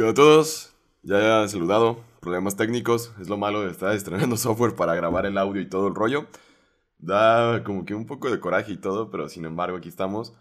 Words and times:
¿Qué 0.00 0.08
a 0.08 0.14
todos? 0.14 0.72
Ya 1.02 1.44
he 1.44 1.48
saludado. 1.50 2.02
Problemas 2.20 2.56
técnicos. 2.56 3.12
Es 3.20 3.28
lo 3.28 3.36
malo 3.36 3.60
de 3.60 3.70
estar 3.70 3.94
estrenando 3.94 4.34
software 4.38 4.74
para 4.74 4.94
grabar 4.94 5.26
el 5.26 5.36
audio 5.36 5.60
y 5.60 5.68
todo 5.68 5.88
el 5.88 5.94
rollo. 5.94 6.26
Da 6.96 7.62
como 7.64 7.84
que 7.84 7.94
un 7.94 8.06
poco 8.06 8.30
de 8.30 8.40
coraje 8.40 8.72
y 8.72 8.76
todo, 8.78 9.10
pero 9.10 9.28
sin 9.28 9.44
embargo 9.44 9.76
aquí 9.76 9.90
estamos 9.90 10.32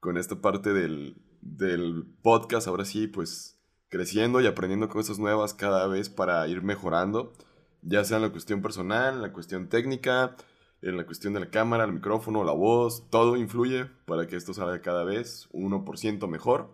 con 0.00 0.16
esta 0.16 0.40
parte 0.40 0.72
del, 0.72 1.18
del 1.42 2.06
podcast. 2.22 2.66
Ahora 2.66 2.86
sí, 2.86 3.06
pues 3.06 3.60
creciendo 3.90 4.40
y 4.40 4.46
aprendiendo 4.46 4.88
cosas 4.88 5.18
nuevas 5.18 5.52
cada 5.52 5.86
vez 5.86 6.08
para 6.08 6.48
ir 6.48 6.62
mejorando. 6.62 7.34
Ya 7.82 8.04
sea 8.04 8.16
en 8.16 8.22
la 8.22 8.32
cuestión 8.32 8.62
personal, 8.62 9.16
en 9.16 9.20
la 9.20 9.34
cuestión 9.34 9.68
técnica, 9.68 10.34
en 10.80 10.96
la 10.96 11.04
cuestión 11.04 11.34
de 11.34 11.40
la 11.40 11.50
cámara, 11.50 11.84
el 11.84 11.92
micrófono, 11.92 12.42
la 12.42 12.52
voz. 12.52 13.10
Todo 13.10 13.36
influye 13.36 13.84
para 14.06 14.26
que 14.26 14.36
esto 14.36 14.54
salga 14.54 14.80
cada 14.80 15.04
vez 15.04 15.50
1% 15.52 16.26
mejor. 16.26 16.70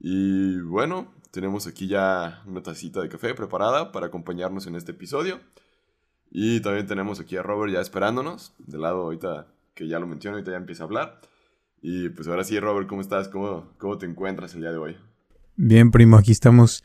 Y 0.00 0.58
bueno, 0.62 1.19
tenemos 1.30 1.66
aquí 1.66 1.86
ya 1.86 2.42
una 2.46 2.62
tacita 2.62 3.00
de 3.00 3.08
café 3.08 3.34
preparada 3.34 3.92
para 3.92 4.06
acompañarnos 4.06 4.66
en 4.66 4.74
este 4.74 4.92
episodio. 4.92 5.40
Y 6.30 6.60
también 6.60 6.86
tenemos 6.86 7.20
aquí 7.20 7.36
a 7.36 7.42
Robert 7.42 7.72
ya 7.72 7.80
esperándonos, 7.80 8.54
de 8.58 8.78
lado 8.78 9.02
ahorita 9.02 9.48
que 9.74 9.88
ya 9.88 9.98
lo 9.98 10.06
menciono, 10.06 10.36
ahorita 10.36 10.52
ya 10.52 10.56
empieza 10.56 10.84
a 10.84 10.86
hablar. 10.86 11.20
Y 11.82 12.10
pues 12.10 12.28
ahora 12.28 12.44
sí, 12.44 12.58
Robert, 12.60 12.88
¿cómo 12.88 13.00
estás? 13.00 13.28
¿Cómo, 13.28 13.72
cómo 13.78 13.98
te 13.98 14.06
encuentras 14.06 14.54
el 14.54 14.60
día 14.60 14.70
de 14.70 14.78
hoy? 14.78 14.96
Bien, 15.56 15.90
primo, 15.90 16.16
aquí 16.16 16.32
estamos 16.32 16.84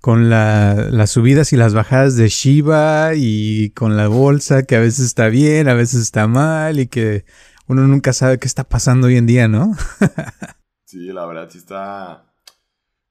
con 0.00 0.30
la, 0.30 0.88
las 0.90 1.10
subidas 1.10 1.52
y 1.52 1.56
las 1.56 1.74
bajadas 1.74 2.16
de 2.16 2.28
Shiba 2.28 3.12
y 3.14 3.70
con 3.70 3.96
la 3.96 4.08
bolsa 4.08 4.64
que 4.64 4.76
a 4.76 4.80
veces 4.80 5.04
está 5.06 5.28
bien, 5.28 5.68
a 5.68 5.74
veces 5.74 6.00
está 6.02 6.26
mal 6.26 6.78
y 6.78 6.86
que 6.86 7.24
uno 7.66 7.86
nunca 7.86 8.12
sabe 8.12 8.38
qué 8.38 8.46
está 8.46 8.64
pasando 8.64 9.08
hoy 9.08 9.16
en 9.16 9.26
día, 9.26 9.48
¿no? 9.48 9.74
sí, 10.84 11.06
la 11.12 11.26
verdad 11.26 11.48
sí 11.50 11.58
está, 11.58 12.32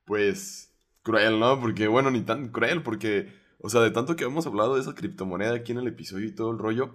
pues, 0.06 0.65
cruel, 1.06 1.40
¿no? 1.40 1.62
Porque, 1.62 1.88
bueno, 1.88 2.10
ni 2.12 2.22
tan 2.22 2.50
cruel, 2.50 2.82
porque, 2.82 3.32
o 3.60 3.70
sea, 3.70 3.82
de 3.82 3.92
tanto 3.92 4.16
que 4.16 4.26
hemos 4.26 4.48
hablado 4.48 4.76
de 4.76 4.82
esa 4.82 4.96
criptomoneda 4.96 5.54
aquí 5.54 5.72
en 5.72 5.78
el 5.78 5.88
episodio 5.88 6.26
y 6.28 6.32
todo 6.32 6.52
el 6.52 6.58
rollo, 6.58 6.94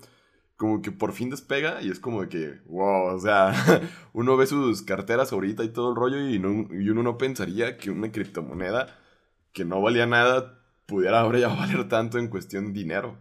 como 0.56 0.82
que 0.82 0.90
por 0.90 1.12
fin 1.12 1.30
despega 1.30 1.80
y 1.80 1.90
es 1.90 2.00
como 2.00 2.20
de 2.22 2.28
que, 2.28 2.60
wow, 2.66 3.14
o 3.14 3.20
sea, 3.20 3.54
uno 4.12 4.36
ve 4.36 4.46
sus 4.46 4.82
carteras 4.82 5.32
ahorita 5.32 5.64
y 5.64 5.68
todo 5.68 5.90
el 5.90 5.96
rollo 5.96 6.28
y, 6.28 6.34
y 6.34 6.90
uno 6.90 7.02
no 7.02 7.16
pensaría 7.16 7.78
que 7.78 7.90
una 7.90 8.10
criptomoneda 8.10 8.98
que 9.52 9.64
no 9.64 9.80
valía 9.80 10.06
nada 10.06 10.60
pudiera 10.86 11.20
ahora 11.20 11.38
ya 11.38 11.48
valer 11.48 11.88
tanto 11.88 12.18
en 12.18 12.28
cuestión 12.28 12.66
de 12.66 12.80
dinero. 12.80 13.16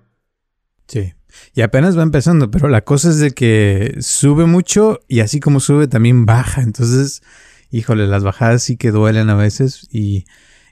Sí, 0.87 1.13
y 1.53 1.61
apenas 1.61 1.95
va 1.95 2.01
empezando, 2.01 2.49
pero 2.49 2.67
la 2.67 2.83
cosa 2.83 3.09
es 3.09 3.19
de 3.19 3.31
que 3.31 3.95
sube 3.99 4.47
mucho 4.47 4.99
y 5.07 5.19
así 5.19 5.39
como 5.39 5.59
sube 5.59 5.87
también 5.87 6.25
baja, 6.25 6.63
entonces, 6.63 7.21
híjole, 7.69 8.07
las 8.07 8.23
bajadas 8.23 8.63
sí 8.63 8.75
que 8.75 8.89
duelen 8.89 9.29
a 9.29 9.35
veces 9.35 9.87
y 9.91 10.25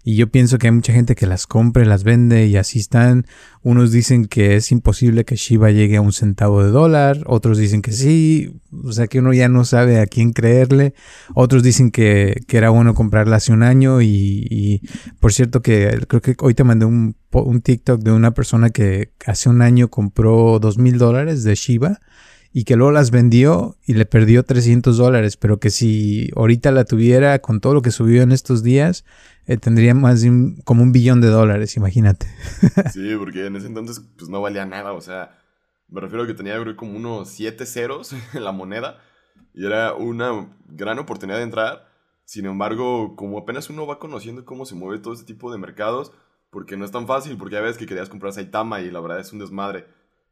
y 0.07 0.15
yo 0.15 0.27
pienso 0.27 0.57
que 0.57 0.67
hay 0.67 0.71
mucha 0.71 0.93
gente 0.93 1.15
que 1.15 1.27
las 1.27 1.47
compra, 1.47 1.83
las 1.83 2.05
vende 2.05 2.47
y 2.47 2.55
así 2.55 2.79
están. 2.79 3.25
Unos 3.61 3.91
dicen 3.91 4.23
que 4.23 4.55
es 4.55 4.71
imposible 4.71 5.25
que 5.25 5.35
Shiba 5.35 5.69
llegue 5.71 5.97
a 5.97 6.01
un 6.01 6.13
centavo 6.13 6.63
de 6.63 6.69
dólar, 6.69 7.25
otros 7.25 7.57
dicen 7.57 7.81
que 7.81 7.91
sí, 7.91 8.53
o 8.85 8.93
sea 8.93 9.07
que 9.07 9.19
uno 9.19 9.33
ya 9.33 9.49
no 9.49 9.65
sabe 9.65 9.99
a 9.99 10.05
quién 10.05 10.31
creerle. 10.31 10.93
Otros 11.35 11.61
dicen 11.61 11.91
que, 11.91 12.41
era 12.47 12.69
bueno 12.69 12.93
comprarla 12.93 13.35
hace 13.35 13.51
un 13.51 13.63
año 13.63 14.01
y, 14.01 14.81
por 15.19 15.33
cierto 15.33 15.61
que 15.61 15.99
creo 16.07 16.21
que 16.21 16.37
hoy 16.39 16.53
te 16.53 16.63
mandé 16.63 16.85
un, 16.85 17.17
un 17.33 17.61
TikTok 17.61 17.99
de 17.99 18.13
una 18.13 18.31
persona 18.31 18.69
que 18.69 19.11
hace 19.25 19.49
un 19.49 19.61
año 19.61 19.89
compró 19.89 20.57
dos 20.59 20.77
mil 20.77 20.97
dólares 20.99 21.43
de 21.43 21.53
Shiba 21.53 21.99
y 22.53 22.63
que 22.63 22.75
luego 22.75 22.91
las 22.91 23.11
vendió 23.11 23.77
y 23.85 23.93
le 23.93 24.05
perdió 24.05 24.43
300 24.43 24.97
dólares, 24.97 25.37
pero 25.37 25.59
que 25.59 25.69
si 25.69 26.31
ahorita 26.35 26.71
la 26.71 26.85
tuviera 26.85 27.39
con 27.39 27.59
todo 27.59 27.73
lo 27.73 27.81
que 27.81 27.91
subió 27.91 28.21
en 28.21 28.31
estos 28.31 28.63
días, 28.63 29.05
eh, 29.45 29.57
tendría 29.57 29.93
más 29.93 30.21
de 30.21 30.29
un, 30.29 30.61
como 30.63 30.83
un 30.83 30.91
billón 30.91 31.21
de 31.21 31.27
dólares, 31.27 31.77
imagínate. 31.77 32.27
sí, 32.93 33.15
porque 33.17 33.45
en 33.45 33.55
ese 33.55 33.67
entonces 33.67 34.01
pues 34.17 34.29
no 34.29 34.41
valía 34.41 34.65
nada, 34.65 34.93
o 34.93 35.01
sea, 35.01 35.37
me 35.87 36.01
refiero 36.01 36.23
a 36.23 36.27
que 36.27 36.33
tenía 36.33 36.59
creo, 36.59 36.75
como 36.75 36.95
unos 36.95 37.29
siete 37.29 37.65
ceros 37.65 38.13
en 38.33 38.43
la 38.43 38.51
moneda 38.51 38.99
y 39.53 39.65
era 39.65 39.93
una 39.93 40.55
gran 40.67 40.99
oportunidad 40.99 41.37
de 41.37 41.43
entrar. 41.43 41.87
Sin 42.25 42.45
embargo, 42.45 43.15
como 43.15 43.39
apenas 43.39 43.69
uno 43.69 43.87
va 43.87 43.99
conociendo 43.99 44.45
cómo 44.45 44.65
se 44.65 44.75
mueve 44.75 45.01
todo 45.01 45.13
este 45.13 45.25
tipo 45.25 45.51
de 45.51 45.57
mercados, 45.57 46.11
porque 46.51 46.77
no 46.77 46.85
es 46.85 46.91
tan 46.91 47.07
fácil, 47.07 47.37
porque 47.37 47.57
a 47.57 47.61
veces 47.61 47.77
que 47.77 47.85
querías 47.85 48.09
comprar 48.09 48.33
Saitama 48.33 48.81
y 48.81 48.91
la 48.91 48.99
verdad 48.99 49.19
es 49.19 49.33
un 49.33 49.39
desmadre. 49.39 49.87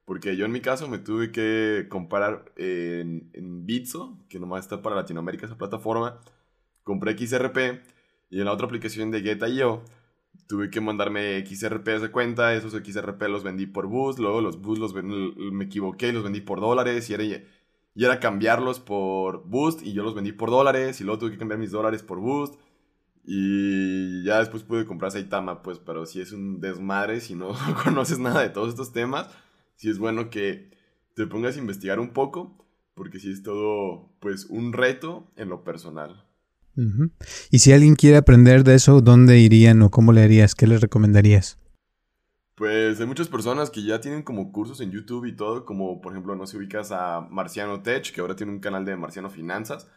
Porque 0.06 0.38
yo 0.38 0.46
en 0.46 0.52
mi 0.52 0.62
caso 0.62 0.88
me 0.88 1.00
tuve 1.00 1.32
que 1.32 1.88
comprar 1.90 2.52
en, 2.58 3.30
en 3.34 3.66
Bitso, 3.66 4.18
que 4.30 4.40
nomás 4.40 4.66
está 4.66 4.82
para 4.82 4.96
Latinoamérica 4.96 5.48
esa 5.48 5.58
plataforma. 5.58 6.22
Compré 6.84 7.18
XRP 7.18 7.82
y 8.30 8.40
en 8.40 8.46
la 8.46 8.54
otra 8.54 8.68
aplicación 8.68 9.12
de 9.12 9.22
Get.io 9.22 9.84
tuve 10.48 10.70
que 10.70 10.82
mandarme 10.82 11.46
XRP 11.46 11.88
de 12.00 12.12
cuenta, 12.12 12.54
esos 12.54 12.74
XRP 12.74 13.24
los 13.24 13.44
vendí 13.44 13.66
por 13.66 13.88
Boost, 13.88 14.20
luego 14.20 14.42
los 14.42 14.62
Boost 14.62 14.80
los 14.80 14.94
me 14.94 15.66
equivoqué 15.66 16.10
y 16.10 16.12
los 16.12 16.24
vendí 16.24 16.42
por 16.42 16.60
dólares 16.60 17.10
y 17.10 17.14
era, 17.14 17.24
y 17.24 17.44
era 17.96 18.20
cambiarlos 18.20 18.80
por 18.80 19.44
Boost 19.48 19.82
y 19.84 19.94
yo 19.94 20.04
los 20.04 20.14
vendí 20.14 20.32
por 20.34 20.52
dólares 20.52 21.02
y 21.02 21.04
luego 21.04 21.20
tuve 21.20 21.32
que 21.32 21.38
cambiar 21.38 21.60
mis 21.60 21.72
dólares 21.72 22.04
por 22.04 22.20
Boost 22.20 22.56
y 23.24 24.24
ya 24.24 24.40
después 24.40 24.64
pude 24.64 24.86
comprar 24.86 25.12
Saitama, 25.12 25.64
pues, 25.64 25.80
pero 25.80 26.06
si 26.06 26.22
es 26.22 26.32
un 26.32 26.62
desmadre, 26.62 27.22
si 27.22 27.36
no 27.36 27.54
conoces 27.84 28.20
nada 28.20 28.42
de 28.42 28.50
todos 28.50 28.70
estos 28.70 28.92
temas, 28.92 29.30
si 29.76 29.90
es 29.90 29.98
bueno 29.98 30.30
que 30.30 30.72
te 31.16 31.28
pongas 31.28 31.56
a 31.56 31.60
investigar 31.60 32.00
un 32.00 32.12
poco, 32.12 32.66
porque 32.94 33.20
si 33.20 33.32
es 33.32 33.44
todo, 33.44 34.10
pues, 34.20 34.46
un 34.46 34.74
reto 34.74 35.32
en 35.36 35.50
lo 35.50 35.64
personal. 35.64 36.26
Y 37.52 37.60
si 37.60 37.72
alguien 37.72 37.96
quiere 37.96 38.18
aprender 38.18 38.64
de 38.66 38.76
eso, 38.76 39.00
¿dónde 39.00 39.40
irían 39.40 39.82
o 39.82 39.92
cómo 39.92 40.12
le 40.12 40.24
harías? 40.24 40.56
¿Qué 40.56 40.68
les 40.68 40.82
recomendarías? 40.82 41.58
Pues 42.56 43.00
hay 43.00 43.06
muchas 43.06 43.28
personas 43.28 43.70
que 43.70 43.84
ya 43.84 44.00
tienen 44.00 44.24
como 44.24 44.52
cursos 44.52 44.80
en 44.80 44.92
YouTube 44.92 45.26
y 45.26 45.36
todo, 45.36 45.66
como 45.66 46.02
por 46.02 46.14
ejemplo, 46.14 46.36
no 46.36 46.48
se 46.48 46.58
ubicas 46.58 46.92
a 46.92 47.22
Marciano 47.30 47.82
Tech, 47.82 48.12
que 48.12 48.22
ahora 48.22 48.36
tiene 48.36 48.54
un 48.54 48.60
canal 48.60 48.86
de 48.86 48.96
Marciano 48.96 49.30
Finanzas. 49.30 49.90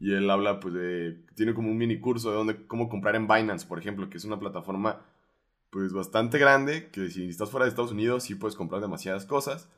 Y 0.00 0.14
él 0.14 0.30
habla, 0.30 0.58
pues, 0.58 0.72
de. 0.72 1.20
Tiene 1.34 1.52
como 1.52 1.70
un 1.70 1.76
mini 1.76 2.00
curso 2.00 2.30
de 2.30 2.36
dónde, 2.36 2.66
cómo 2.66 2.88
comprar 2.88 3.14
en 3.14 3.28
Binance, 3.28 3.66
por 3.66 3.78
ejemplo, 3.78 4.08
que 4.08 4.16
es 4.16 4.24
una 4.24 4.38
plataforma, 4.38 5.02
pues, 5.70 5.92
bastante 5.92 6.38
grande, 6.38 6.90
que 6.90 7.10
si 7.10 7.28
estás 7.28 7.50
fuera 7.50 7.64
de 7.64 7.70
Estados 7.70 7.92
Unidos, 7.92 8.24
sí 8.24 8.34
puedes 8.34 8.56
comprar 8.56 8.80
demasiadas 8.80 9.26
cosas. 9.26 9.68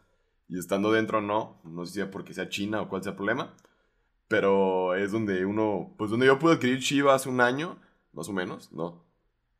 Y 0.49 0.59
estando 0.59 0.93
dentro, 0.93 1.21
no. 1.21 1.61
No 1.65 1.87
sé 1.87 1.93
si 1.93 1.99
sea 2.01 2.11
porque 2.11 2.35
sea 2.35 2.49
China 2.49 2.83
o 2.83 2.89
cuál 2.89 3.03
sea 3.03 3.11
el 3.11 3.17
problema. 3.17 3.55
Pero 4.29 4.95
es 4.95 5.13
donde 5.13 5.45
uno, 5.47 5.95
pues 5.99 6.11
donde 6.11 6.27
yo 6.27 6.39
pude 6.39 6.55
adquirir 6.55 6.79
Shiba 6.81 7.15
hace 7.15 7.29
un 7.29 7.41
año, 7.41 7.79
más 8.13 8.29
o 8.29 8.33
menos, 8.33 8.73
no, 8.73 9.05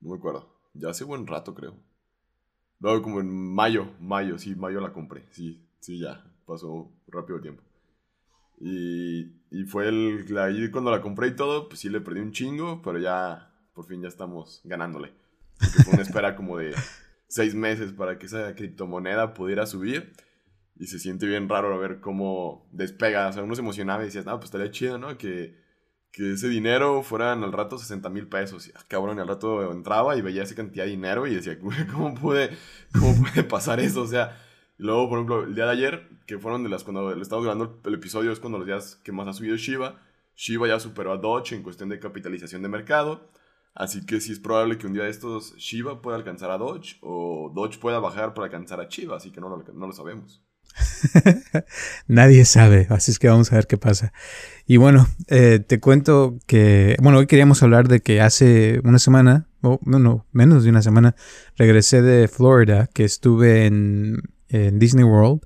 no 0.01 0.11
me 0.11 0.17
acuerdo. 0.17 0.49
Ya 0.75 0.91
hace 0.91 1.05
buen 1.05 1.27
rato, 1.27 1.55
creo. 1.55 1.75
No, 2.81 3.01
como 3.03 3.21
en 3.21 3.55
mayo, 3.55 3.87
mayo, 4.01 4.39
sí, 4.39 4.55
mayo 4.57 4.81
la 4.81 4.93
compré, 4.93 5.27
sí, 5.31 5.65
sí, 5.79 6.01
ya, 6.01 6.25
pasó 6.47 6.91
rápido 7.07 7.37
el 7.37 7.43
tiempo. 7.43 7.63
Y, 8.59 9.33
y 9.51 9.65
fue 9.65 9.89
el, 9.89 10.27
ahí 10.39 10.71
cuando 10.71 10.91
la 10.91 11.01
compré 11.01 11.29
y 11.29 11.37
todo, 11.37 11.69
pues 11.69 11.81
sí 11.81 11.89
le 11.89 12.01
perdí 12.01 12.21
un 12.21 12.33
chingo, 12.33 12.83
pero 12.83 12.99
ya, 12.99 13.53
por 13.73 13.87
fin 13.87 14.03
ya 14.03 14.09
estamos 14.09 14.61
ganándole. 14.65 15.13
Fue 15.85 15.95
una 15.95 16.03
espera 16.03 16.37
como 16.37 16.59
de 16.59 16.75
seis 17.29 17.55
meses 17.55 17.93
para 17.93 18.19
que 18.19 18.27
esa 18.27 18.55
criptomoneda 18.55 19.35
pudiera 19.35 19.67
subir 19.67 20.13
y 20.77 20.87
se 20.87 20.99
siente 20.99 21.27
bien 21.27 21.49
raro 21.49 21.79
ver 21.79 22.01
cómo 22.01 22.69
despega. 22.73 23.29
O 23.29 23.33
sea, 23.33 23.43
uno 23.43 23.55
se 23.55 23.63
emocionaba 23.63 24.03
y 24.03 24.07
decía, 24.07 24.23
no, 24.23 24.37
pues 24.39 24.47
estaría 24.47 24.71
chido, 24.71 24.99
¿no? 24.99 25.17
Que, 25.17 25.57
que 26.11 26.33
ese 26.33 26.49
dinero 26.49 27.03
fueran 27.03 27.43
al 27.43 27.53
rato 27.53 27.79
60 27.79 28.09
mil 28.11 28.27
pesos. 28.29 28.69
Y, 28.69 28.73
ah, 28.75 28.85
y 28.91 29.21
al 29.21 29.29
rato 29.29 29.71
entraba 29.73 30.17
y 30.17 30.23
veía 30.23 30.43
esa 30.43 30.55
cantidad 30.55 30.85
de 30.85 30.91
dinero 30.91 31.27
y 31.27 31.35
decía, 31.35 31.59
¿cómo 31.93 32.15
puede, 32.15 32.51
cómo 32.93 33.15
puede 33.23 33.45
pasar 33.45 33.81
eso? 33.81 34.03
O 34.03 34.07
sea, 34.07 34.39
y 34.79 34.83
luego, 34.83 35.09
por 35.09 35.19
ejemplo, 35.19 35.45
el 35.45 35.55
día 35.55 35.67
de 35.67 35.73
ayer, 35.73 36.09
que 36.27 36.39
fueron 36.39 36.63
de 36.65 36.69
las 36.69 36.85
cuando 36.85 37.15
le 37.15 37.23
estaba 37.23 37.43
grabando 37.43 37.81
el 37.85 37.95
episodio, 37.95 38.33
es 38.33 38.41
cuando 38.41 38.59
los 38.59 38.67
días 38.67 38.97
que 39.05 39.13
más 39.13 39.29
ha 39.29 39.33
subido 39.33 39.57
Shiba. 39.57 40.01
Shiba 40.35 40.69
ya 40.69 40.81
superó 40.81 41.13
a 41.13 41.19
Doge 41.19 41.55
en 41.55 41.63
cuestión 41.63 41.89
de 41.89 41.99
capitalización 41.99 42.63
de 42.63 42.69
mercado. 42.69 43.31
Así 43.75 44.05
que 44.05 44.21
sí 44.21 44.33
es 44.33 44.39
probable 44.39 44.77
que 44.77 44.87
un 44.87 44.93
día 44.93 45.05
de 45.05 45.11
estos 45.11 45.57
Shiba 45.57 46.03
pueda 46.03 46.17
alcanzar 46.17 46.51
a 46.51 46.59
Doge 46.59 46.99
o 47.01 47.51
Doge 47.55 47.79
pueda 47.79 48.01
bajar 48.01 48.35
para 48.35 48.47
alcanzar 48.47 48.81
a 48.81 48.89
Shiba, 48.89 49.17
así 49.17 49.31
que 49.31 49.41
no 49.41 49.49
lo, 49.49 49.93
sabemos. 49.93 50.43
Nadie 52.07 52.45
sabe, 52.45 52.87
así 52.91 53.11
es 53.11 53.19
que 53.19 53.29
vamos 53.29 53.51
a 53.51 53.57
ver 53.57 53.67
qué 53.67 53.79
pasa. 53.79 54.13
Y 54.67 54.77
bueno, 54.77 55.07
eh, 55.29 55.59
te 55.59 55.81
cuento 55.81 56.39
que, 56.47 56.97
bueno, 57.01 57.19
hoy 57.19 57.27
queríamos 57.27 57.63
hablar 57.63 57.89
de 57.89 58.01
que 58.01 58.21
hace 58.21 58.81
una 58.85 58.99
semana, 58.99 59.49
o 59.63 59.81
no, 59.85 60.27
menos 60.33 60.65
de 60.65 60.71
una 60.71 60.83
semana, 60.83 61.15
regresé 61.57 62.03
de 62.03 62.29
Florida, 62.29 62.89
que 62.93 63.05
estuve 63.05 63.67
en, 63.67 64.21
Disney 64.51 65.03
World 65.03 65.41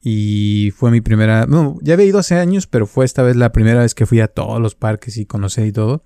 y 0.00 0.72
fue 0.74 0.90
mi 0.90 1.00
primera, 1.00 1.46
no, 1.46 1.78
ya 1.82 1.94
había 1.94 2.06
ido 2.06 2.18
hace 2.18 2.34
años, 2.34 2.66
pero 2.66 2.88
fue 2.88 3.04
esta 3.04 3.22
vez 3.22 3.36
la 3.36 3.52
primera 3.52 3.82
vez 3.82 3.94
que 3.94 4.06
fui 4.06 4.18
a 4.18 4.26
todos 4.26 4.60
los 4.60 4.74
parques 4.74 5.16
y 5.18 5.24
conocí 5.24 5.62
y 5.62 5.70
todo. 5.70 6.02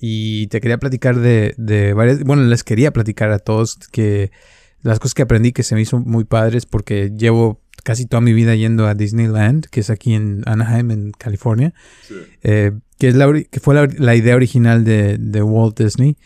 Y 0.00 0.46
te 0.48 0.60
quería 0.60 0.78
platicar 0.78 1.18
de, 1.18 1.54
de 1.56 1.92
varias, 1.92 2.22
bueno, 2.22 2.42
les 2.44 2.64
quería 2.64 2.92
platicar 2.92 3.30
a 3.32 3.38
todos 3.38 3.76
que 3.90 4.30
las 4.82 4.98
cosas 4.98 5.14
que 5.14 5.22
aprendí 5.22 5.52
que 5.52 5.62
se 5.62 5.74
me 5.74 5.80
hizo 5.80 5.98
muy 5.98 6.24
padres 6.24 6.66
porque 6.66 7.10
llevo 7.16 7.60
casi 7.82 8.06
toda 8.06 8.20
mi 8.20 8.32
vida 8.32 8.54
yendo 8.54 8.86
a 8.86 8.94
Disneyland, 8.94 9.66
que 9.66 9.80
es 9.80 9.90
aquí 9.90 10.14
en 10.14 10.42
Anaheim, 10.46 10.90
en 10.90 11.12
California, 11.12 11.72
eh, 12.42 12.72
que, 12.98 13.08
es 13.08 13.14
la, 13.14 13.32
que 13.32 13.60
fue 13.60 13.74
la, 13.74 14.14
idea 14.14 14.36
original 14.36 14.84
de, 14.84 15.42
Walt 15.42 15.78
Disney. 15.80 16.16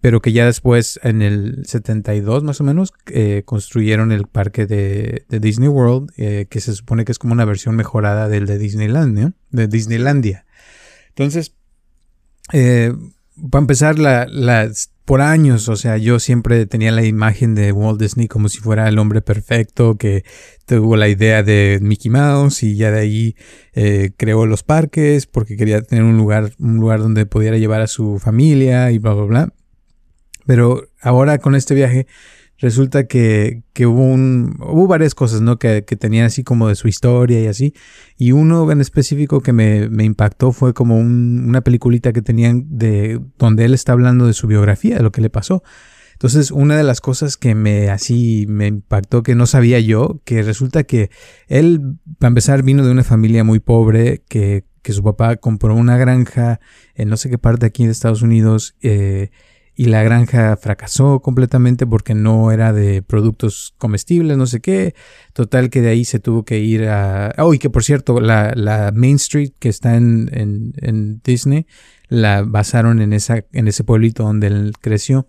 pero 0.00 0.20
que 0.20 0.32
ya 0.32 0.44
después, 0.44 0.98
en 1.02 1.22
el 1.22 1.64
72 1.66 2.42
más 2.42 2.60
o 2.60 2.64
menos, 2.64 2.92
eh, 3.06 3.42
construyeron 3.44 4.12
el 4.12 4.26
parque 4.26 4.66
de, 4.66 5.24
Disney 5.28 5.68
World, 5.68 6.10
eh, 6.16 6.46
que 6.50 6.60
se 6.60 6.74
supone 6.74 7.04
que 7.04 7.12
es 7.12 7.18
como 7.18 7.32
una 7.32 7.44
versión 7.44 7.76
mejorada 7.76 8.28
del 8.28 8.46
de 8.46 8.58
Disneyland, 8.58 9.34
De 9.50 9.68
Disneylandia. 9.68 10.46
Entonces, 11.10 11.54
eh, 12.52 12.92
para 13.50 13.62
empezar, 13.62 13.98
la, 13.98 14.26
por 15.04 15.20
años, 15.20 15.68
o 15.68 15.76
sea, 15.76 15.98
yo 15.98 16.18
siempre 16.18 16.66
tenía 16.66 16.90
la 16.92 17.04
imagen 17.04 17.54
de 17.54 17.72
Walt 17.72 18.00
Disney 18.00 18.28
como 18.28 18.48
si 18.48 18.58
fuera 18.58 18.88
el 18.88 18.98
hombre 18.98 19.20
perfecto 19.20 19.96
que 19.96 20.24
tuvo 20.66 20.96
la 20.96 21.08
idea 21.08 21.42
de 21.42 21.78
Mickey 21.82 22.10
Mouse 22.10 22.62
y 22.62 22.76
ya 22.76 22.90
de 22.90 23.00
ahí 23.00 23.36
eh, 23.74 24.12
creó 24.16 24.46
los 24.46 24.62
parques 24.62 25.26
porque 25.26 25.56
quería 25.56 25.82
tener 25.82 26.04
un 26.04 26.16
lugar, 26.16 26.52
un 26.58 26.76
lugar 26.76 27.00
donde 27.00 27.26
pudiera 27.26 27.58
llevar 27.58 27.82
a 27.82 27.86
su 27.86 28.18
familia 28.18 28.90
y 28.92 28.98
bla, 28.98 29.14
bla, 29.14 29.24
bla. 29.24 29.52
Pero 30.46 30.88
ahora 31.00 31.38
con 31.38 31.54
este 31.54 31.74
viaje 31.74 32.06
resulta 32.58 33.06
que, 33.06 33.62
hubo, 33.80 34.04
un, 34.04 34.56
hubo 34.60 34.86
varias 34.86 35.14
cosas, 35.14 35.40
¿no? 35.40 35.58
Que, 35.58 35.84
que, 35.84 35.96
tenían 35.96 36.26
así 36.26 36.44
como 36.44 36.68
de 36.68 36.74
su 36.74 36.88
historia 36.88 37.40
y 37.40 37.46
así. 37.46 37.74
Y 38.16 38.32
uno 38.32 38.70
en 38.70 38.80
específico 38.80 39.40
que 39.40 39.52
me, 39.52 39.88
impactó 40.04 40.52
fue 40.52 40.74
como 40.74 40.98
una 40.98 41.62
peliculita 41.62 42.12
que 42.12 42.22
tenían 42.22 42.64
de 42.68 43.20
donde 43.38 43.64
él 43.64 43.74
está 43.74 43.92
hablando 43.92 44.26
de 44.26 44.32
su 44.32 44.46
biografía, 44.46 44.96
de 44.96 45.02
lo 45.02 45.12
que 45.12 45.20
le 45.20 45.30
pasó. 45.30 45.62
Entonces, 46.12 46.52
una 46.52 46.76
de 46.76 46.84
las 46.84 47.00
cosas 47.00 47.36
que 47.36 47.56
me 47.56 47.90
así 47.90 48.46
me 48.48 48.68
impactó 48.68 49.24
que 49.24 49.34
no 49.34 49.46
sabía 49.46 49.80
yo, 49.80 50.20
que 50.24 50.42
resulta 50.42 50.84
que 50.84 51.10
él, 51.48 51.98
para 52.18 52.28
empezar, 52.28 52.62
vino 52.62 52.84
de 52.84 52.92
una 52.92 53.02
familia 53.02 53.42
muy 53.42 53.58
pobre, 53.58 54.22
que, 54.28 54.64
que 54.82 54.92
su 54.92 55.02
papá 55.02 55.36
compró 55.36 55.74
una 55.74 55.96
granja 55.96 56.60
en 56.94 57.08
no 57.08 57.16
sé 57.16 57.30
qué 57.30 57.38
parte 57.38 57.66
aquí 57.66 57.84
de 57.84 57.90
Estados 57.90 58.22
Unidos, 58.22 58.76
eh, 58.80 59.30
y 59.76 59.86
la 59.86 60.02
granja 60.04 60.56
fracasó 60.56 61.20
completamente 61.20 61.86
porque 61.86 62.14
no 62.14 62.52
era 62.52 62.72
de 62.72 63.02
productos 63.02 63.74
comestibles, 63.76 64.36
no 64.36 64.46
sé 64.46 64.60
qué. 64.60 64.94
Total 65.32 65.68
que 65.68 65.80
de 65.80 65.88
ahí 65.88 66.04
se 66.04 66.20
tuvo 66.20 66.44
que 66.44 66.60
ir 66.60 66.86
a... 66.86 67.34
Oh, 67.38 67.54
y 67.54 67.58
que 67.58 67.70
por 67.70 67.82
cierto, 67.82 68.20
la, 68.20 68.92
Main 68.94 69.16
Street 69.16 69.50
que 69.58 69.68
está 69.68 69.96
en, 69.96 70.30
en, 70.32 71.20
Disney, 71.24 71.66
la 72.08 72.42
basaron 72.42 73.00
en, 73.00 73.12
esa, 73.12 73.44
en 73.52 73.66
ese 73.66 73.82
pueblito 73.82 74.22
donde 74.22 74.46
él 74.46 74.72
creció. 74.80 75.26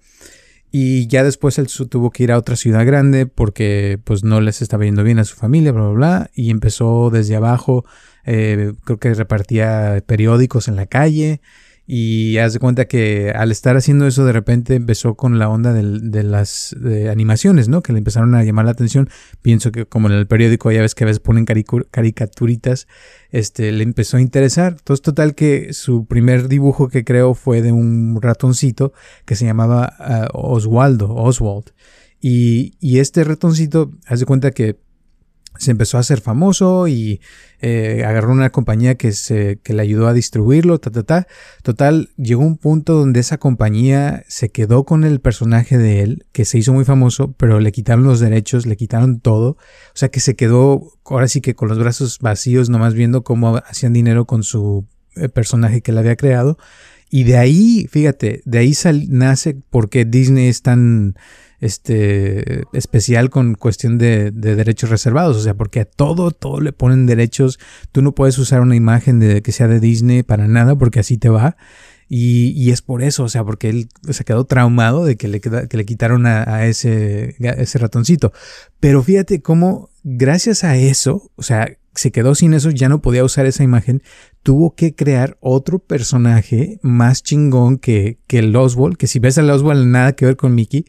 Y 0.72 1.08
ya 1.08 1.24
después 1.24 1.58
él 1.58 1.68
tuvo 1.90 2.12
que 2.12 2.24
ir 2.24 2.32
a 2.32 2.38
otra 2.38 2.56
ciudad 2.56 2.86
grande 2.86 3.26
porque 3.26 3.98
pues 4.04 4.24
no 4.24 4.42
les 4.42 4.62
estaba 4.62 4.86
yendo 4.86 5.04
bien 5.04 5.18
a 5.18 5.24
su 5.24 5.36
familia, 5.36 5.72
bla, 5.72 5.84
bla, 5.84 5.94
bla. 5.94 6.32
Y 6.36 6.52
empezó 6.52 7.10
desde 7.10 7.36
abajo, 7.36 7.84
eh, 8.26 8.74
creo 8.84 9.00
que 9.00 9.14
repartía 9.16 10.04
periódicos 10.06 10.68
en 10.68 10.76
la 10.76 10.86
calle. 10.86 11.42
Y 11.88 12.40
haz 12.40 12.54
de 12.54 12.60
cuenta 12.60 12.86
que 12.86 13.32
al 13.36 13.52
estar 13.52 13.78
haciendo 13.78 14.08
eso, 14.08 14.26
de 14.26 14.32
repente 14.32 14.74
empezó 14.74 15.14
con 15.14 15.38
la 15.38 15.50
onda 15.50 15.72
de, 15.72 16.24
las 16.24 16.76
animaciones, 17.12 17.68
¿no? 17.68 17.84
Que 17.84 17.94
le 17.94 18.00
empezaron 18.00 18.34
a 18.34 18.44
llamar 18.44 18.66
la 18.66 18.72
atención. 18.72 19.08
Pienso 19.44 19.72
que 19.72 19.86
como 19.86 20.08
en 20.08 20.16
el 20.16 20.26
periódico 20.26 20.72
ya 20.72 20.82
ves 20.82 20.96
que 20.96 21.04
a 21.04 21.08
veces 21.08 21.20
ponen 21.20 21.46
caricaturitas, 21.46 22.88
este, 23.30 23.72
le 23.72 23.84
empezó 23.84 24.18
a 24.18 24.22
interesar. 24.22 24.78
Entonces, 24.80 25.04
total 25.04 25.36
que 25.36 25.74
su 25.74 26.08
primer 26.08 26.48
dibujo 26.48 26.88
que 26.88 27.04
creó 27.04 27.36
fue 27.36 27.62
de 27.62 27.72
un 27.72 28.20
ratoncito 28.20 28.92
que 29.26 29.36
se 29.36 29.46
llamaba 29.46 29.94
ah, 30.00 30.28
Oswaldo, 30.34 31.14
Oswald. 31.14 31.72
Y, 32.20 32.74
y 32.80 32.98
este 32.98 33.24
ratoncito, 33.24 33.92
haz 34.08 34.20
de 34.20 34.26
cuenta 34.26 34.50
que 34.50 34.80
se 35.58 35.72
empezó 35.72 35.98
a 35.98 36.02
hacer 36.02 36.22
famoso 36.22 36.88
y 36.88 37.22
eh, 37.62 38.04
agarró 38.06 38.32
una 38.32 38.50
compañía 38.52 38.96
que, 38.96 39.12
se, 39.12 39.60
que 39.64 39.74
le 39.74 39.82
ayudó 39.82 40.08
a 40.08 40.14
distribuirlo, 40.14 40.80
ta, 40.80 40.92
ta, 40.92 41.04
ta. 41.04 41.28
Total, 41.64 42.10
llegó 42.18 42.44
un 42.44 42.58
punto 42.58 42.94
donde 42.94 43.20
esa 43.20 43.38
compañía 43.38 44.24
se 44.28 44.50
quedó 44.50 44.84
con 44.84 45.04
el 45.04 45.20
personaje 45.20 45.78
de 45.78 46.02
él, 46.02 46.26
que 46.32 46.46
se 46.46 46.58
hizo 46.58 46.74
muy 46.74 46.86
famoso, 46.86 47.34
pero 47.38 47.60
le 47.60 47.72
quitaron 47.72 48.04
los 48.04 48.20
derechos, 48.20 48.66
le 48.66 48.78
quitaron 48.78 49.20
todo. 49.20 49.52
O 49.52 49.58
sea 49.96 50.10
que 50.10 50.20
se 50.20 50.36
quedó 50.36 50.92
ahora 51.06 51.28
sí 51.28 51.42
que 51.42 51.56
con 51.56 51.70
los 51.70 51.80
brazos 51.80 52.20
vacíos, 52.20 52.70
nomás 52.70 52.94
viendo 52.94 53.24
cómo 53.24 53.58
hacían 53.58 53.94
dinero 53.94 54.26
con 54.26 54.44
su 54.44 54.86
eh, 55.16 55.30
personaje 55.30 55.82
que 55.82 55.92
él 55.92 55.98
había 55.98 56.16
creado. 56.16 56.58
Y 57.10 57.24
de 57.24 57.38
ahí, 57.38 57.88
fíjate, 57.90 58.42
de 58.46 58.58
ahí 58.58 58.74
nace 59.08 59.58
porque 59.70 60.06
Disney 60.06 60.48
es 60.48 60.62
tan 60.62 61.16
este, 61.60 62.64
especial 62.74 63.30
con 63.30 63.56
cuestión 63.56 63.98
de, 63.98 64.32
derechos 64.32 64.90
reservados, 64.90 65.38
o 65.38 65.42
sea, 65.42 65.54
porque 65.54 65.82
a 65.82 65.86
todo, 65.86 66.32
todo 66.32 66.60
le 66.62 66.74
ponen 66.74 67.06
derechos, 67.06 67.60
tú 67.92 68.02
no 68.02 68.14
puedes 68.14 68.38
usar 68.38 68.62
una 68.62 68.76
imagen 68.76 69.20
de 69.20 69.42
que 69.42 69.52
sea 69.52 69.68
de 69.68 69.80
Disney 69.80 70.24
para 70.24 70.48
nada 70.48 70.78
porque 70.78 71.00
así 71.00 71.18
te 71.18 71.30
va. 71.30 71.58
Y, 72.08 72.70
es 72.70 72.84
por 72.84 73.02
eso, 73.02 73.24
o 73.24 73.30
sea, 73.30 73.44
porque 73.44 73.68
él 73.68 73.90
se 74.10 74.24
quedó 74.24 74.46
traumado 74.46 75.06
de 75.06 75.16
que 75.16 75.28
le, 75.28 75.42
que 75.42 75.76
le 75.76 75.86
quitaron 75.86 76.28
a, 76.28 76.68
ese, 76.68 77.36
ese 77.40 77.80
ratoncito. 77.80 78.32
Pero 78.80 79.02
fíjate 79.02 79.42
cómo, 79.42 79.90
gracias 80.04 80.64
a 80.64 80.78
eso, 80.78 81.32
o 81.36 81.42
sea, 81.42 81.68
se 81.96 82.12
quedó 82.12 82.36
sin 82.36 82.54
eso, 82.54 82.70
ya 82.70 82.90
no 82.90 83.02
podía 83.02 83.24
usar 83.24 83.48
esa 83.48 83.64
imagen, 83.64 84.04
tuvo 84.44 84.76
que 84.76 84.94
crear 84.94 85.38
otro 85.40 85.80
personaje 85.80 86.80
más 86.84 87.24
chingón 87.24 87.78
que, 87.78 88.20
que 88.28 88.40
el 88.40 88.56
Oswald, 88.56 88.98
que 88.98 89.08
si 89.08 89.18
ves 89.18 89.38
al 89.38 89.50
Oswald 89.50 89.88
nada 89.88 90.14
que 90.14 90.26
ver 90.26 90.36
con 90.36 90.54
Mickey, 90.54 90.86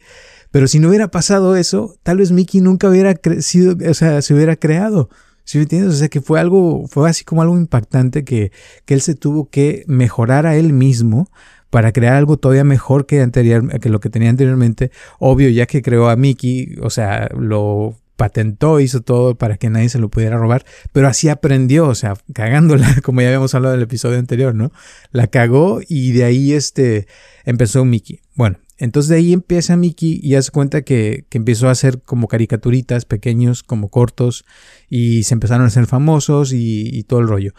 pero 0.56 0.68
si 0.68 0.78
no 0.78 0.88
hubiera 0.88 1.08
pasado 1.08 1.54
eso, 1.54 1.98
tal 2.02 2.16
vez 2.16 2.32
Mickey 2.32 2.62
nunca 2.62 2.88
hubiera 2.88 3.14
crecido, 3.14 3.76
o 3.90 3.92
sea, 3.92 4.22
se 4.22 4.32
hubiera 4.32 4.56
creado. 4.56 5.10
¿Sí 5.44 5.58
me 5.58 5.64
entiendes? 5.64 5.92
O 5.92 5.96
sea, 5.98 6.08
que 6.08 6.22
fue 6.22 6.40
algo, 6.40 6.86
fue 6.88 7.10
así 7.10 7.24
como 7.24 7.42
algo 7.42 7.58
impactante 7.58 8.24
que, 8.24 8.52
que 8.86 8.94
él 8.94 9.02
se 9.02 9.14
tuvo 9.14 9.50
que 9.50 9.84
mejorar 9.86 10.46
a 10.46 10.56
él 10.56 10.72
mismo 10.72 11.28
para 11.68 11.92
crear 11.92 12.14
algo 12.14 12.38
todavía 12.38 12.64
mejor 12.64 13.04
que, 13.04 13.20
anterior, 13.20 13.68
que 13.80 13.90
lo 13.90 14.00
que 14.00 14.08
tenía 14.08 14.30
anteriormente. 14.30 14.90
Obvio, 15.18 15.50
ya 15.50 15.66
que 15.66 15.82
creó 15.82 16.08
a 16.08 16.16
Mickey, 16.16 16.76
o 16.80 16.88
sea, 16.88 17.28
lo 17.38 17.94
patentó, 18.16 18.80
hizo 18.80 19.02
todo 19.02 19.34
para 19.34 19.58
que 19.58 19.68
nadie 19.68 19.90
se 19.90 19.98
lo 19.98 20.08
pudiera 20.08 20.38
robar, 20.38 20.64
pero 20.90 21.06
así 21.06 21.28
aprendió, 21.28 21.86
o 21.86 21.94
sea, 21.94 22.14
cagándola, 22.32 22.96
como 23.02 23.20
ya 23.20 23.26
habíamos 23.26 23.54
hablado 23.54 23.74
en 23.74 23.80
el 23.80 23.84
episodio 23.84 24.18
anterior, 24.18 24.54
¿no? 24.54 24.72
La 25.12 25.26
cagó 25.26 25.82
y 25.86 26.12
de 26.12 26.24
ahí 26.24 26.54
este 26.54 27.08
empezó 27.44 27.84
Mickey. 27.84 28.22
Bueno, 28.34 28.56
entonces 28.78 29.08
de 29.08 29.16
ahí 29.16 29.32
empieza 29.32 29.76
Mickey 29.76 30.20
y 30.22 30.34
hace 30.34 30.50
cuenta 30.50 30.82
que, 30.82 31.24
que, 31.28 31.38
empezó 31.38 31.68
a 31.68 31.72
hacer 31.72 32.02
como 32.02 32.28
caricaturitas 32.28 33.04
pequeños, 33.04 33.62
como 33.62 33.88
cortos, 33.88 34.44
y 34.88 35.22
se 35.22 35.34
empezaron 35.34 35.64
a 35.64 35.68
hacer 35.68 35.86
famosos 35.86 36.52
y, 36.52 37.02
todo 37.04 37.20
el 37.20 37.28
rollo. 37.28 37.52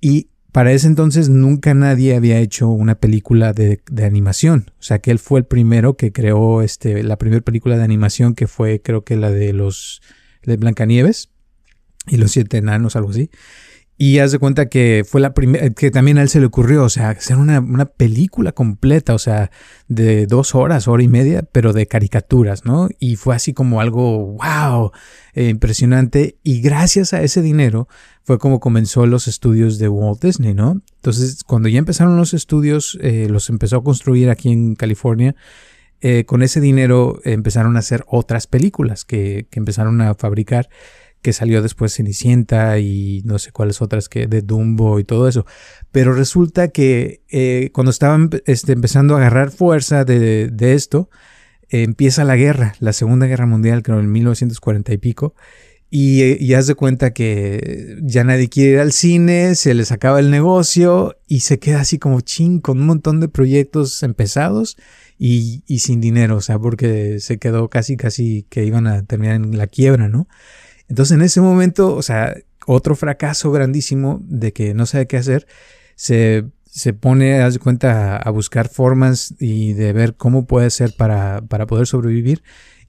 Y 0.00 0.28
para 0.52 0.72
ese 0.72 0.86
entonces 0.86 1.28
nunca 1.28 1.74
nadie 1.74 2.14
había 2.14 2.38
hecho 2.38 2.68
una 2.68 2.94
película 2.94 3.52
de, 3.52 3.80
de, 3.90 4.04
animación. 4.04 4.70
O 4.78 4.82
sea 4.82 5.00
que 5.00 5.10
él 5.10 5.18
fue 5.18 5.40
el 5.40 5.46
primero 5.46 5.96
que 5.96 6.12
creó 6.12 6.62
este, 6.62 7.02
la 7.02 7.18
primera 7.18 7.42
película 7.42 7.76
de 7.76 7.84
animación 7.84 8.34
que 8.34 8.46
fue 8.46 8.80
creo 8.80 9.04
que 9.04 9.16
la 9.16 9.30
de 9.30 9.52
los 9.52 10.00
de 10.44 10.56
Blancanieves 10.56 11.30
y 12.06 12.16
los 12.16 12.32
siete 12.32 12.58
enanos, 12.58 12.96
algo 12.96 13.10
así. 13.10 13.30
Y 13.96 14.18
haz 14.18 14.32
de 14.32 14.40
cuenta 14.40 14.68
que 14.68 15.04
fue 15.08 15.20
la 15.20 15.34
primera, 15.34 15.70
que 15.70 15.92
también 15.92 16.18
a 16.18 16.22
él 16.22 16.28
se 16.28 16.40
le 16.40 16.46
ocurrió, 16.46 16.82
o 16.82 16.88
sea, 16.88 17.10
hacer 17.10 17.36
una, 17.36 17.84
película 17.84 18.50
completa, 18.50 19.14
o 19.14 19.20
sea, 19.20 19.52
de 19.86 20.26
dos 20.26 20.56
horas, 20.56 20.88
hora 20.88 21.04
y 21.04 21.08
media, 21.08 21.44
pero 21.52 21.72
de 21.72 21.86
caricaturas, 21.86 22.64
¿no? 22.64 22.88
Y 22.98 23.14
fue 23.14 23.36
así 23.36 23.52
como 23.52 23.80
algo, 23.80 24.36
wow, 24.36 24.90
eh, 25.34 25.48
impresionante. 25.48 26.38
Y 26.42 26.60
gracias 26.60 27.12
a 27.12 27.22
ese 27.22 27.40
dinero 27.40 27.86
fue 28.24 28.38
como 28.38 28.58
comenzó 28.58 29.06
los 29.06 29.28
estudios 29.28 29.78
de 29.78 29.88
Walt 29.88 30.20
Disney, 30.20 30.54
¿no? 30.54 30.82
Entonces, 30.96 31.44
cuando 31.44 31.68
ya 31.68 31.78
empezaron 31.78 32.16
los 32.16 32.34
estudios, 32.34 32.98
eh, 33.00 33.28
los 33.30 33.48
empezó 33.48 33.76
a 33.76 33.84
construir 33.84 34.28
aquí 34.28 34.50
en 34.50 34.74
California. 34.74 35.36
Eh, 36.00 36.24
con 36.24 36.42
ese 36.42 36.60
dinero 36.60 37.20
empezaron 37.24 37.76
a 37.76 37.78
hacer 37.78 38.04
otras 38.08 38.48
películas 38.48 39.04
que, 39.04 39.46
que 39.50 39.60
empezaron 39.60 40.00
a 40.00 40.14
fabricar 40.14 40.68
que 41.24 41.32
salió 41.32 41.62
después 41.62 41.94
Cenicienta 41.94 42.78
y 42.78 43.22
no 43.24 43.38
sé 43.38 43.50
cuáles 43.50 43.80
otras 43.80 44.10
que 44.10 44.26
de 44.26 44.42
Dumbo 44.42 45.00
y 45.00 45.04
todo 45.04 45.26
eso. 45.26 45.46
Pero 45.90 46.12
resulta 46.12 46.68
que 46.68 47.22
eh, 47.30 47.70
cuando 47.72 47.90
estaban 47.90 48.28
este, 48.44 48.72
empezando 48.72 49.14
a 49.14 49.20
agarrar 49.20 49.50
fuerza 49.50 50.04
de, 50.04 50.52
esto, 50.60 51.08
empieza 51.70 52.24
la 52.24 52.36
guerra, 52.36 52.74
la 52.78 52.92
Segunda 52.92 53.26
Guerra 53.26 53.46
Mundial, 53.46 53.82
creo 53.82 54.00
en 54.00 54.12
1940 54.12 54.92
y 54.92 54.98
pico. 54.98 55.34
Y, 55.88 56.44
y 56.44 56.52
haz 56.54 56.66
de 56.66 56.74
cuenta 56.74 57.14
que 57.14 57.96
ya 58.02 58.22
nadie 58.22 58.50
quiere 58.50 58.72
ir 58.72 58.78
al 58.80 58.92
cine, 58.92 59.54
se 59.54 59.72
les 59.72 59.92
acaba 59.92 60.20
el 60.20 60.30
negocio 60.30 61.16
y 61.26 61.40
se 61.40 61.58
queda 61.58 61.80
así 61.80 61.98
como 61.98 62.20
ching 62.20 62.60
con 62.60 62.80
un 62.80 62.86
montón 62.86 63.20
de 63.20 63.28
proyectos 63.28 64.02
empezados 64.02 64.76
y, 65.18 65.62
y 65.66 65.78
sin 65.78 66.02
dinero, 66.02 66.36
o 66.36 66.40
sea, 66.42 66.58
porque 66.58 67.18
se 67.20 67.38
quedó 67.38 67.70
casi, 67.70 67.96
casi 67.96 68.44
que 68.50 68.64
iban 68.64 68.86
a 68.86 69.04
terminar 69.04 69.36
en 69.36 69.56
la 69.56 69.68
quiebra, 69.68 70.08
¿no? 70.08 70.28
Entonces 70.88 71.16
en 71.16 71.22
ese 71.22 71.40
momento, 71.40 71.94
o 71.94 72.02
sea, 72.02 72.34
otro 72.66 72.96
fracaso 72.96 73.50
grandísimo 73.50 74.20
de 74.24 74.52
que 74.52 74.74
no 74.74 74.86
sabe 74.86 75.06
qué 75.06 75.16
hacer, 75.16 75.46
se, 75.96 76.44
se 76.64 76.92
pone, 76.92 77.40
haz 77.42 77.54
de 77.54 77.60
cuenta, 77.60 78.16
a 78.16 78.30
buscar 78.30 78.68
formas 78.68 79.34
y 79.38 79.74
de 79.74 79.92
ver 79.92 80.16
cómo 80.16 80.46
puede 80.46 80.70
ser 80.70 80.94
para, 80.96 81.42
para 81.42 81.66
poder 81.66 81.86
sobrevivir. 81.86 82.42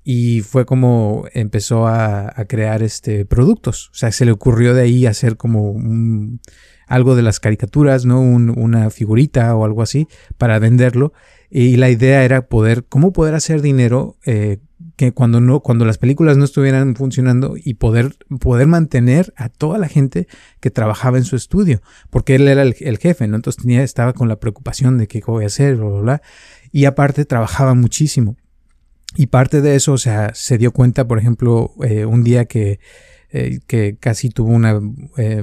Y 0.03 0.41
fue 0.41 0.65
como 0.65 1.25
empezó 1.33 1.87
a, 1.87 2.31
a, 2.39 2.45
crear 2.45 2.83
este 2.83 3.25
productos. 3.25 3.89
O 3.89 3.95
sea, 3.95 4.11
se 4.11 4.25
le 4.25 4.31
ocurrió 4.31 4.75
de 4.75 4.83
ahí 4.83 5.07
hacer 5.07 5.35
como 5.35 5.71
un, 5.71 6.41
algo 6.87 7.15
de 7.15 7.23
las 7.23 7.39
caricaturas, 7.39 8.05
¿no? 8.05 8.21
una 8.21 8.89
figurita 8.89 9.55
o 9.55 9.65
algo 9.65 9.81
así 9.81 10.07
para 10.37 10.59
venderlo. 10.59 11.13
Y 11.57 11.77
la 11.77 11.89
idea 11.89 12.25
era 12.25 12.49
poder, 12.49 12.83
cómo 12.83 13.13
poder 13.13 13.33
hacer 13.33 13.61
dinero 13.61 14.17
eh, 14.25 14.57
que 14.97 15.13
cuando 15.13 15.39
no, 15.39 15.61
cuando 15.61 15.85
las 15.85 15.97
películas 15.97 16.35
no 16.35 16.43
estuvieran 16.43 16.97
funcionando 16.97 17.55
y 17.55 17.75
poder, 17.75 18.17
poder 18.41 18.67
mantener 18.67 19.33
a 19.37 19.47
toda 19.47 19.77
la 19.77 19.87
gente 19.87 20.27
que 20.59 20.69
trabajaba 20.69 21.17
en 21.17 21.23
su 21.23 21.37
estudio, 21.37 21.81
porque 22.09 22.35
él 22.35 22.49
era 22.49 22.61
el, 22.61 22.97
jefe, 22.97 23.25
¿no? 23.29 23.37
Entonces 23.37 23.63
tenía, 23.63 23.83
estaba 23.83 24.11
con 24.11 24.27
la 24.27 24.35
preocupación 24.37 24.97
de 24.97 25.07
qué 25.07 25.23
voy 25.25 25.45
a 25.45 25.47
hacer, 25.47 25.77
bla, 25.77 25.87
bla, 25.87 26.01
bla. 26.01 26.21
Y 26.73 26.83
aparte 26.83 27.23
trabajaba 27.23 27.73
muchísimo. 27.73 28.35
Y 29.15 29.27
parte 29.27 29.61
de 29.61 29.77
eso, 29.77 29.93
o 29.93 29.97
sea, 29.97 30.33
se 30.33 30.57
dio 30.57 30.73
cuenta, 30.73 31.07
por 31.07 31.19
ejemplo, 31.19 31.73
eh, 31.85 32.03
un 32.03 32.25
día 32.25 32.47
que, 32.47 32.81
eh, 33.29 33.59
que 33.65 33.95
casi 33.97 34.27
tuvo 34.27 34.49
una, 34.49 34.81
eh, 35.15 35.41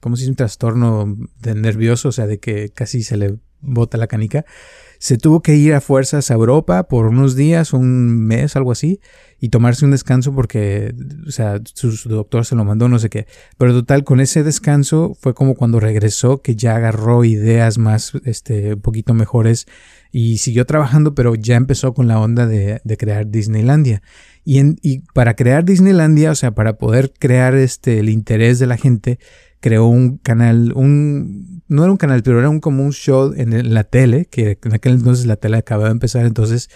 ¿cómo 0.00 0.16
se 0.16 0.22
dice? 0.22 0.30
Un 0.30 0.36
trastorno 0.36 1.16
de 1.40 1.54
nervioso, 1.54 2.08
o 2.08 2.12
sea, 2.12 2.26
de 2.26 2.40
que 2.40 2.70
casi 2.70 3.04
se 3.04 3.16
le 3.16 3.38
bota 3.60 3.98
la 3.98 4.06
canica 4.06 4.44
se 4.98 5.16
tuvo 5.16 5.42
que 5.42 5.54
ir 5.54 5.74
a 5.74 5.80
fuerzas 5.80 6.30
a 6.30 6.34
Europa 6.34 6.88
por 6.88 7.06
unos 7.06 7.36
días, 7.36 7.72
un 7.72 8.26
mes, 8.26 8.56
algo 8.56 8.72
así, 8.72 9.00
y 9.40 9.50
tomarse 9.50 9.84
un 9.84 9.92
descanso 9.92 10.34
porque, 10.34 10.92
o 11.26 11.30
sea, 11.30 11.60
su, 11.72 12.08
doctor 12.08 12.44
se 12.44 12.56
lo 12.56 12.64
mandó, 12.64 12.88
no 12.88 12.98
sé 12.98 13.08
qué. 13.08 13.26
Pero 13.56 13.72
total, 13.72 14.02
con 14.02 14.20
ese 14.20 14.42
descanso 14.42 15.16
fue 15.20 15.34
como 15.34 15.54
cuando 15.54 15.78
regresó, 15.78 16.42
que 16.42 16.56
ya 16.56 16.74
agarró 16.74 17.24
ideas 17.24 17.78
más, 17.78 18.12
este, 18.24 18.74
un 18.74 18.80
poquito 18.80 19.14
mejores 19.14 19.66
y 20.10 20.38
siguió 20.38 20.66
trabajando, 20.66 21.14
pero 21.14 21.36
ya 21.36 21.54
empezó 21.54 21.94
con 21.94 22.08
la 22.08 22.18
onda 22.18 22.46
de, 22.46 22.80
crear 22.98 23.30
Disneylandia. 23.30 24.02
Y, 24.44 24.60
y 24.82 25.00
para 25.14 25.36
crear 25.36 25.64
Disneylandia, 25.64 26.32
o 26.32 26.34
sea, 26.34 26.50
para 26.52 26.76
poder 26.76 27.12
crear 27.16 27.54
este, 27.54 28.00
el 28.00 28.08
interés 28.08 28.58
de 28.58 28.66
la 28.66 28.76
gente, 28.76 29.20
creó 29.60 29.86
un 29.86 30.18
canal, 30.18 30.72
un, 30.74 31.62
no 31.68 31.82
era 31.82 31.92
un 31.92 31.98
canal, 31.98 32.22
pero 32.22 32.38
era 32.38 32.48
un, 32.48 32.60
como 32.60 32.84
un 32.84 32.92
show 32.92 33.32
en 33.36 33.74
la 33.74 33.84
tele, 33.84 34.26
que 34.26 34.58
en 34.62 34.74
aquel 34.74 34.94
entonces 34.94 35.26
la 35.26 35.36
tele 35.36 35.56
acababa 35.56 35.88
de 35.88 35.92
empezar, 35.92 36.26
entonces, 36.26 36.70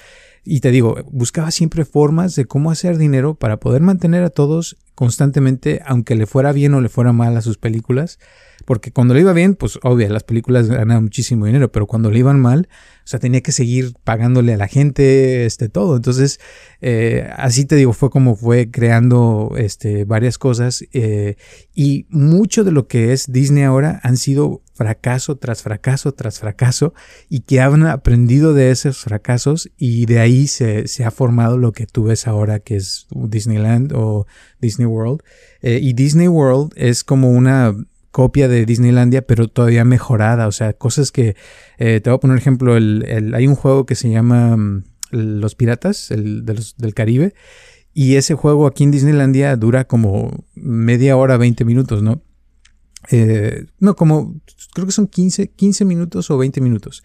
y 0.44 0.60
te 0.60 0.70
digo, 0.70 0.96
buscaba 1.10 1.50
siempre 1.50 1.84
formas 1.84 2.34
de 2.34 2.46
cómo 2.46 2.70
hacer 2.70 2.98
dinero 2.98 3.34
para 3.34 3.58
poder 3.58 3.82
mantener 3.82 4.24
a 4.24 4.30
todos 4.30 4.76
constantemente, 4.94 5.80
aunque 5.86 6.14
le 6.14 6.26
fuera 6.26 6.52
bien 6.52 6.74
o 6.74 6.80
le 6.80 6.88
fuera 6.88 7.12
mal 7.12 7.36
a 7.36 7.42
sus 7.42 7.58
películas, 7.58 8.18
porque 8.64 8.92
cuando 8.92 9.14
le 9.14 9.20
iba 9.20 9.32
bien, 9.32 9.54
pues 9.54 9.78
obvio, 9.82 10.08
las 10.08 10.24
películas 10.24 10.68
ganaban 10.68 11.04
muchísimo 11.04 11.46
dinero, 11.46 11.70
pero 11.72 11.86
cuando 11.86 12.10
le 12.10 12.18
iban 12.18 12.40
mal, 12.40 12.68
o 13.04 13.06
sea, 13.06 13.18
tenía 13.18 13.40
que 13.40 13.52
seguir 13.52 13.94
pagándole 14.04 14.54
a 14.54 14.56
la 14.56 14.68
gente, 14.68 15.44
este, 15.44 15.68
todo. 15.68 15.96
Entonces, 15.96 16.38
eh, 16.80 17.28
así 17.36 17.64
te 17.64 17.76
digo, 17.76 17.92
fue 17.92 18.10
como 18.10 18.36
fue 18.36 18.70
creando, 18.70 19.54
este, 19.56 20.04
varias 20.04 20.38
cosas. 20.38 20.84
Eh, 20.92 21.36
y 21.74 22.06
mucho 22.10 22.64
de 22.64 22.72
lo 22.72 22.86
que 22.86 23.12
es 23.12 23.30
Disney 23.30 23.64
ahora 23.64 24.00
han 24.02 24.16
sido 24.16 24.62
fracaso 24.74 25.36
tras 25.36 25.62
fracaso 25.62 26.12
tras 26.12 26.40
fracaso 26.40 26.94
y 27.28 27.40
que 27.40 27.60
han 27.60 27.86
aprendido 27.86 28.54
de 28.54 28.70
esos 28.70 28.98
fracasos 28.98 29.70
y 29.76 30.06
de 30.06 30.18
ahí 30.18 30.46
se, 30.46 30.88
se 30.88 31.04
ha 31.04 31.10
formado 31.10 31.58
lo 31.58 31.72
que 31.72 31.86
tú 31.86 32.04
ves 32.04 32.26
ahora 32.26 32.58
que 32.58 32.76
es 32.76 33.06
Disneyland 33.10 33.92
o 33.94 34.26
Disney 34.60 34.86
World. 34.86 35.20
Eh, 35.60 35.78
y 35.82 35.92
Disney 35.92 36.28
World 36.28 36.72
es 36.76 37.04
como 37.04 37.30
una 37.30 37.74
copia 38.12 38.46
de 38.46 38.64
Disneylandia, 38.64 39.22
pero 39.22 39.48
todavía 39.48 39.84
mejorada. 39.84 40.46
O 40.46 40.52
sea, 40.52 40.72
cosas 40.74 41.10
que. 41.10 41.34
Eh, 41.78 42.00
te 42.00 42.10
voy 42.10 42.18
a 42.18 42.20
poner 42.20 42.38
ejemplo: 42.38 42.76
el, 42.76 43.32
hay 43.34 43.48
un 43.48 43.56
juego 43.56 43.84
que 43.84 43.96
se 43.96 44.10
llama 44.10 44.56
mm, 44.56 44.84
Los 45.10 45.56
Piratas, 45.56 46.08
del 46.10 46.94
Caribe. 46.94 47.34
Y 47.94 48.16
ese 48.16 48.34
juego 48.34 48.66
aquí 48.66 48.84
en 48.84 48.90
Disneylandia 48.90 49.54
dura 49.56 49.84
como 49.86 50.44
media 50.54 51.16
hora, 51.16 51.36
20 51.36 51.64
minutos, 51.64 52.02
¿no? 52.02 52.22
Eh, 53.10 53.66
no, 53.80 53.96
como 53.96 54.40
creo 54.72 54.86
que 54.86 54.92
son 54.92 55.08
15, 55.08 55.48
15 55.48 55.84
minutos 55.84 56.30
o 56.30 56.38
20 56.38 56.60
minutos. 56.60 57.02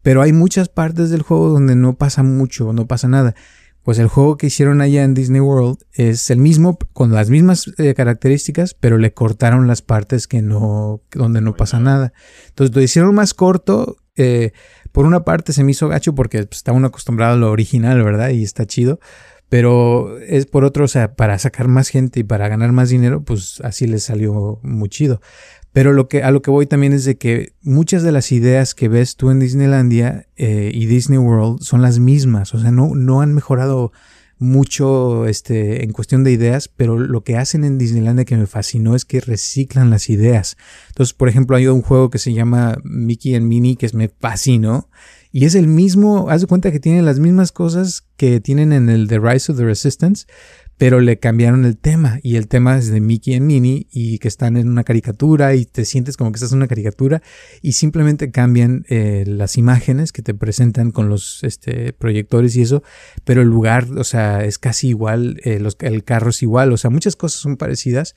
Pero 0.00 0.22
hay 0.22 0.32
muchas 0.32 0.68
partes 0.68 1.10
del 1.10 1.22
juego 1.22 1.48
donde 1.48 1.76
no 1.76 1.96
pasa 1.96 2.22
mucho, 2.22 2.72
no 2.72 2.86
pasa 2.86 3.08
nada. 3.08 3.34
Pues 3.82 3.98
el 3.98 4.06
juego 4.06 4.36
que 4.36 4.46
hicieron 4.46 4.80
allá 4.80 5.02
en 5.02 5.14
Disney 5.14 5.40
World 5.40 5.78
es 5.92 6.30
el 6.30 6.38
mismo, 6.38 6.78
con 6.92 7.12
las 7.12 7.30
mismas 7.30 7.70
eh, 7.78 7.94
características, 7.94 8.74
pero 8.74 8.96
le 8.96 9.12
cortaron 9.12 9.66
las 9.66 9.82
partes 9.82 10.28
que 10.28 10.40
no, 10.40 11.00
donde 11.10 11.40
no 11.40 11.56
pasa 11.56 11.80
nada. 11.80 12.12
Entonces 12.48 12.74
lo 12.76 12.82
hicieron 12.82 13.14
más 13.14 13.34
corto. 13.34 13.96
Eh, 14.14 14.52
por 14.92 15.06
una 15.06 15.24
parte 15.24 15.52
se 15.52 15.64
me 15.64 15.72
hizo 15.72 15.88
gacho 15.88 16.14
porque 16.14 16.44
pues, 16.44 16.58
está 16.58 16.72
uno 16.72 16.88
acostumbrado 16.88 17.34
a 17.34 17.38
lo 17.38 17.50
original, 17.50 18.02
¿verdad? 18.04 18.30
Y 18.30 18.44
está 18.44 18.66
chido. 18.66 19.00
Pero 19.48 20.18
es 20.18 20.46
por 20.46 20.64
otro, 20.64 20.86
o 20.86 20.88
sea, 20.88 21.14
para 21.14 21.38
sacar 21.38 21.68
más 21.68 21.88
gente 21.88 22.20
y 22.20 22.24
para 22.24 22.48
ganar 22.48 22.72
más 22.72 22.88
dinero, 22.88 23.22
pues 23.22 23.60
así 23.62 23.86
les 23.86 24.04
salió 24.04 24.60
muy 24.62 24.88
chido. 24.88 25.20
Pero 25.72 25.92
lo 25.92 26.08
que, 26.08 26.22
a 26.22 26.30
lo 26.30 26.42
que 26.42 26.50
voy 26.50 26.66
también 26.66 26.92
es 26.92 27.04
de 27.04 27.16
que 27.16 27.54
muchas 27.62 28.02
de 28.02 28.12
las 28.12 28.30
ideas 28.30 28.74
que 28.74 28.88
ves 28.88 29.16
tú 29.16 29.30
en 29.30 29.40
Disneylandia 29.40 30.26
eh, 30.36 30.70
y 30.72 30.86
Disney 30.86 31.18
World 31.18 31.62
son 31.62 31.80
las 31.80 31.98
mismas. 31.98 32.54
O 32.54 32.60
sea, 32.60 32.70
no, 32.70 32.94
no 32.94 33.22
han 33.22 33.32
mejorado 33.32 33.92
mucho 34.42 35.26
este, 35.26 35.84
en 35.84 35.92
cuestión 35.92 36.24
de 36.24 36.32
ideas, 36.32 36.68
pero 36.68 36.98
lo 36.98 37.22
que 37.22 37.36
hacen 37.36 37.64
en 37.64 37.78
Disneylandia 37.78 38.24
que 38.24 38.36
me 38.36 38.46
fascinó 38.46 38.96
es 38.96 39.04
que 39.04 39.20
reciclan 39.20 39.88
las 39.88 40.10
ideas. 40.10 40.56
Entonces, 40.88 41.14
por 41.14 41.28
ejemplo, 41.28 41.56
hay 41.56 41.68
un 41.68 41.80
juego 41.80 42.10
que 42.10 42.18
se 42.18 42.32
llama 42.32 42.76
Mickey 42.82 43.36
and 43.36 43.46
Minnie 43.46 43.76
que 43.76 43.88
me 43.94 44.08
fascinó. 44.08 44.90
Y 45.30 45.46
es 45.46 45.54
el 45.54 45.68
mismo, 45.68 46.28
haz 46.28 46.42
de 46.42 46.48
cuenta 46.48 46.72
que 46.72 46.80
tiene 46.80 47.02
las 47.02 47.20
mismas 47.20 47.52
cosas 47.52 48.04
que 48.16 48.40
tienen 48.40 48.72
en 48.72 48.90
el 48.90 49.06
The 49.08 49.20
Rise 49.20 49.52
of 49.52 49.58
the 49.58 49.64
Resistance, 49.64 50.26
pero 50.82 51.00
le 51.00 51.20
cambiaron 51.20 51.64
el 51.64 51.78
tema 51.78 52.18
y 52.24 52.34
el 52.34 52.48
tema 52.48 52.76
es 52.76 52.88
de 52.88 53.00
Mickey 53.00 53.34
y 53.34 53.40
Minnie 53.40 53.86
y 53.92 54.18
que 54.18 54.26
están 54.26 54.56
en 54.56 54.68
una 54.68 54.82
caricatura 54.82 55.54
y 55.54 55.64
te 55.64 55.84
sientes 55.84 56.16
como 56.16 56.32
que 56.32 56.38
estás 56.38 56.50
en 56.50 56.56
una 56.56 56.66
caricatura 56.66 57.22
y 57.60 57.74
simplemente 57.74 58.32
cambian 58.32 58.84
eh, 58.88 59.22
las 59.24 59.56
imágenes 59.56 60.10
que 60.10 60.22
te 60.22 60.34
presentan 60.34 60.90
con 60.90 61.08
los 61.08 61.44
este, 61.44 61.92
proyectores 61.92 62.56
y 62.56 62.62
eso, 62.62 62.82
pero 63.22 63.42
el 63.42 63.48
lugar, 63.48 63.86
o 63.96 64.02
sea, 64.02 64.44
es 64.44 64.58
casi 64.58 64.88
igual, 64.88 65.40
eh, 65.44 65.64
el 65.82 66.02
carro 66.02 66.30
es 66.30 66.42
igual, 66.42 66.72
o 66.72 66.76
sea, 66.76 66.90
muchas 66.90 67.14
cosas 67.14 67.40
son 67.40 67.56
parecidas, 67.56 68.16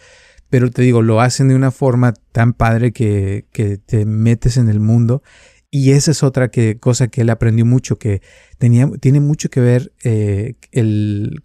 pero 0.50 0.72
te 0.72 0.82
digo, 0.82 1.04
lo 1.04 1.22
hacen 1.22 1.50
de 1.50 1.54
una 1.54 1.70
forma 1.70 2.16
tan 2.32 2.54
padre 2.54 2.94
que, 2.94 3.46
que 3.52 3.78
te 3.78 4.06
metes 4.06 4.58
en 4.58 4.70
el 4.70 4.80
mundo 4.80 5.22
y 5.70 5.92
esa 5.92 6.12
es 6.12 6.24
otra 6.24 6.50
que, 6.50 6.80
cosa 6.80 7.10
que 7.10 7.22
él 7.22 7.30
aprendió 7.30 7.66
mucho, 7.66 8.00
que 8.00 8.22
tenía, 8.58 8.90
tiene 9.02 9.20
mucho 9.20 9.50
que 9.50 9.60
ver 9.60 9.92
eh, 10.04 10.56
el 10.72 11.44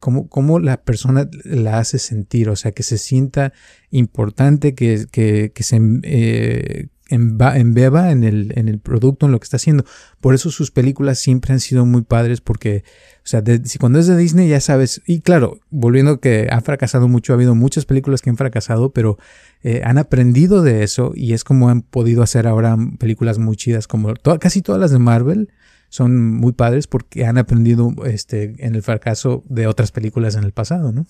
cómo, 0.00 0.58
la 0.58 0.82
persona 0.82 1.28
la 1.44 1.78
hace 1.78 1.98
sentir, 1.98 2.48
o 2.48 2.56
sea, 2.56 2.72
que 2.72 2.82
se 2.82 2.98
sienta 2.98 3.52
importante, 3.90 4.74
que, 4.74 5.06
que, 5.10 5.52
que 5.54 5.62
se 5.62 5.80
eh, 6.02 6.88
embeba 7.08 8.10
en 8.10 8.24
el, 8.24 8.52
en 8.56 8.68
el 8.68 8.80
producto, 8.80 9.26
en 9.26 9.32
lo 9.32 9.38
que 9.38 9.44
está 9.44 9.56
haciendo. 9.56 9.84
Por 10.20 10.34
eso 10.34 10.50
sus 10.50 10.70
películas 10.70 11.18
siempre 11.18 11.52
han 11.52 11.60
sido 11.60 11.86
muy 11.86 12.02
padres, 12.02 12.40
porque, 12.40 12.84
o 13.18 13.26
sea, 13.26 13.42
si 13.64 13.78
cuando 13.78 13.98
es 13.98 14.06
de 14.06 14.16
Disney 14.16 14.48
ya 14.48 14.60
sabes, 14.60 15.02
y 15.06 15.20
claro, 15.20 15.60
volviendo 15.70 16.20
que 16.20 16.48
ha 16.50 16.60
fracasado 16.60 17.08
mucho, 17.08 17.32
ha 17.32 17.36
habido 17.36 17.54
muchas 17.54 17.84
películas 17.84 18.22
que 18.22 18.30
han 18.30 18.36
fracasado, 18.36 18.92
pero 18.92 19.18
eh, 19.62 19.82
han 19.84 19.98
aprendido 19.98 20.62
de 20.62 20.82
eso 20.82 21.12
y 21.14 21.32
es 21.32 21.44
como 21.44 21.68
han 21.68 21.82
podido 21.82 22.22
hacer 22.22 22.46
ahora 22.46 22.76
películas 22.98 23.38
muy 23.38 23.56
chidas, 23.56 23.86
como 23.86 24.14
casi 24.40 24.62
todas 24.62 24.80
las 24.80 24.90
de 24.90 24.98
Marvel 24.98 25.50
son 25.88 26.32
muy 26.32 26.52
padres 26.52 26.86
porque 26.86 27.24
han 27.24 27.38
aprendido 27.38 27.90
este, 28.04 28.54
en 28.64 28.74
el 28.74 28.82
fracaso 28.82 29.44
de 29.48 29.66
otras 29.66 29.92
películas 29.92 30.36
en 30.36 30.44
el 30.44 30.52
pasado, 30.52 30.92
¿no? 30.92 31.06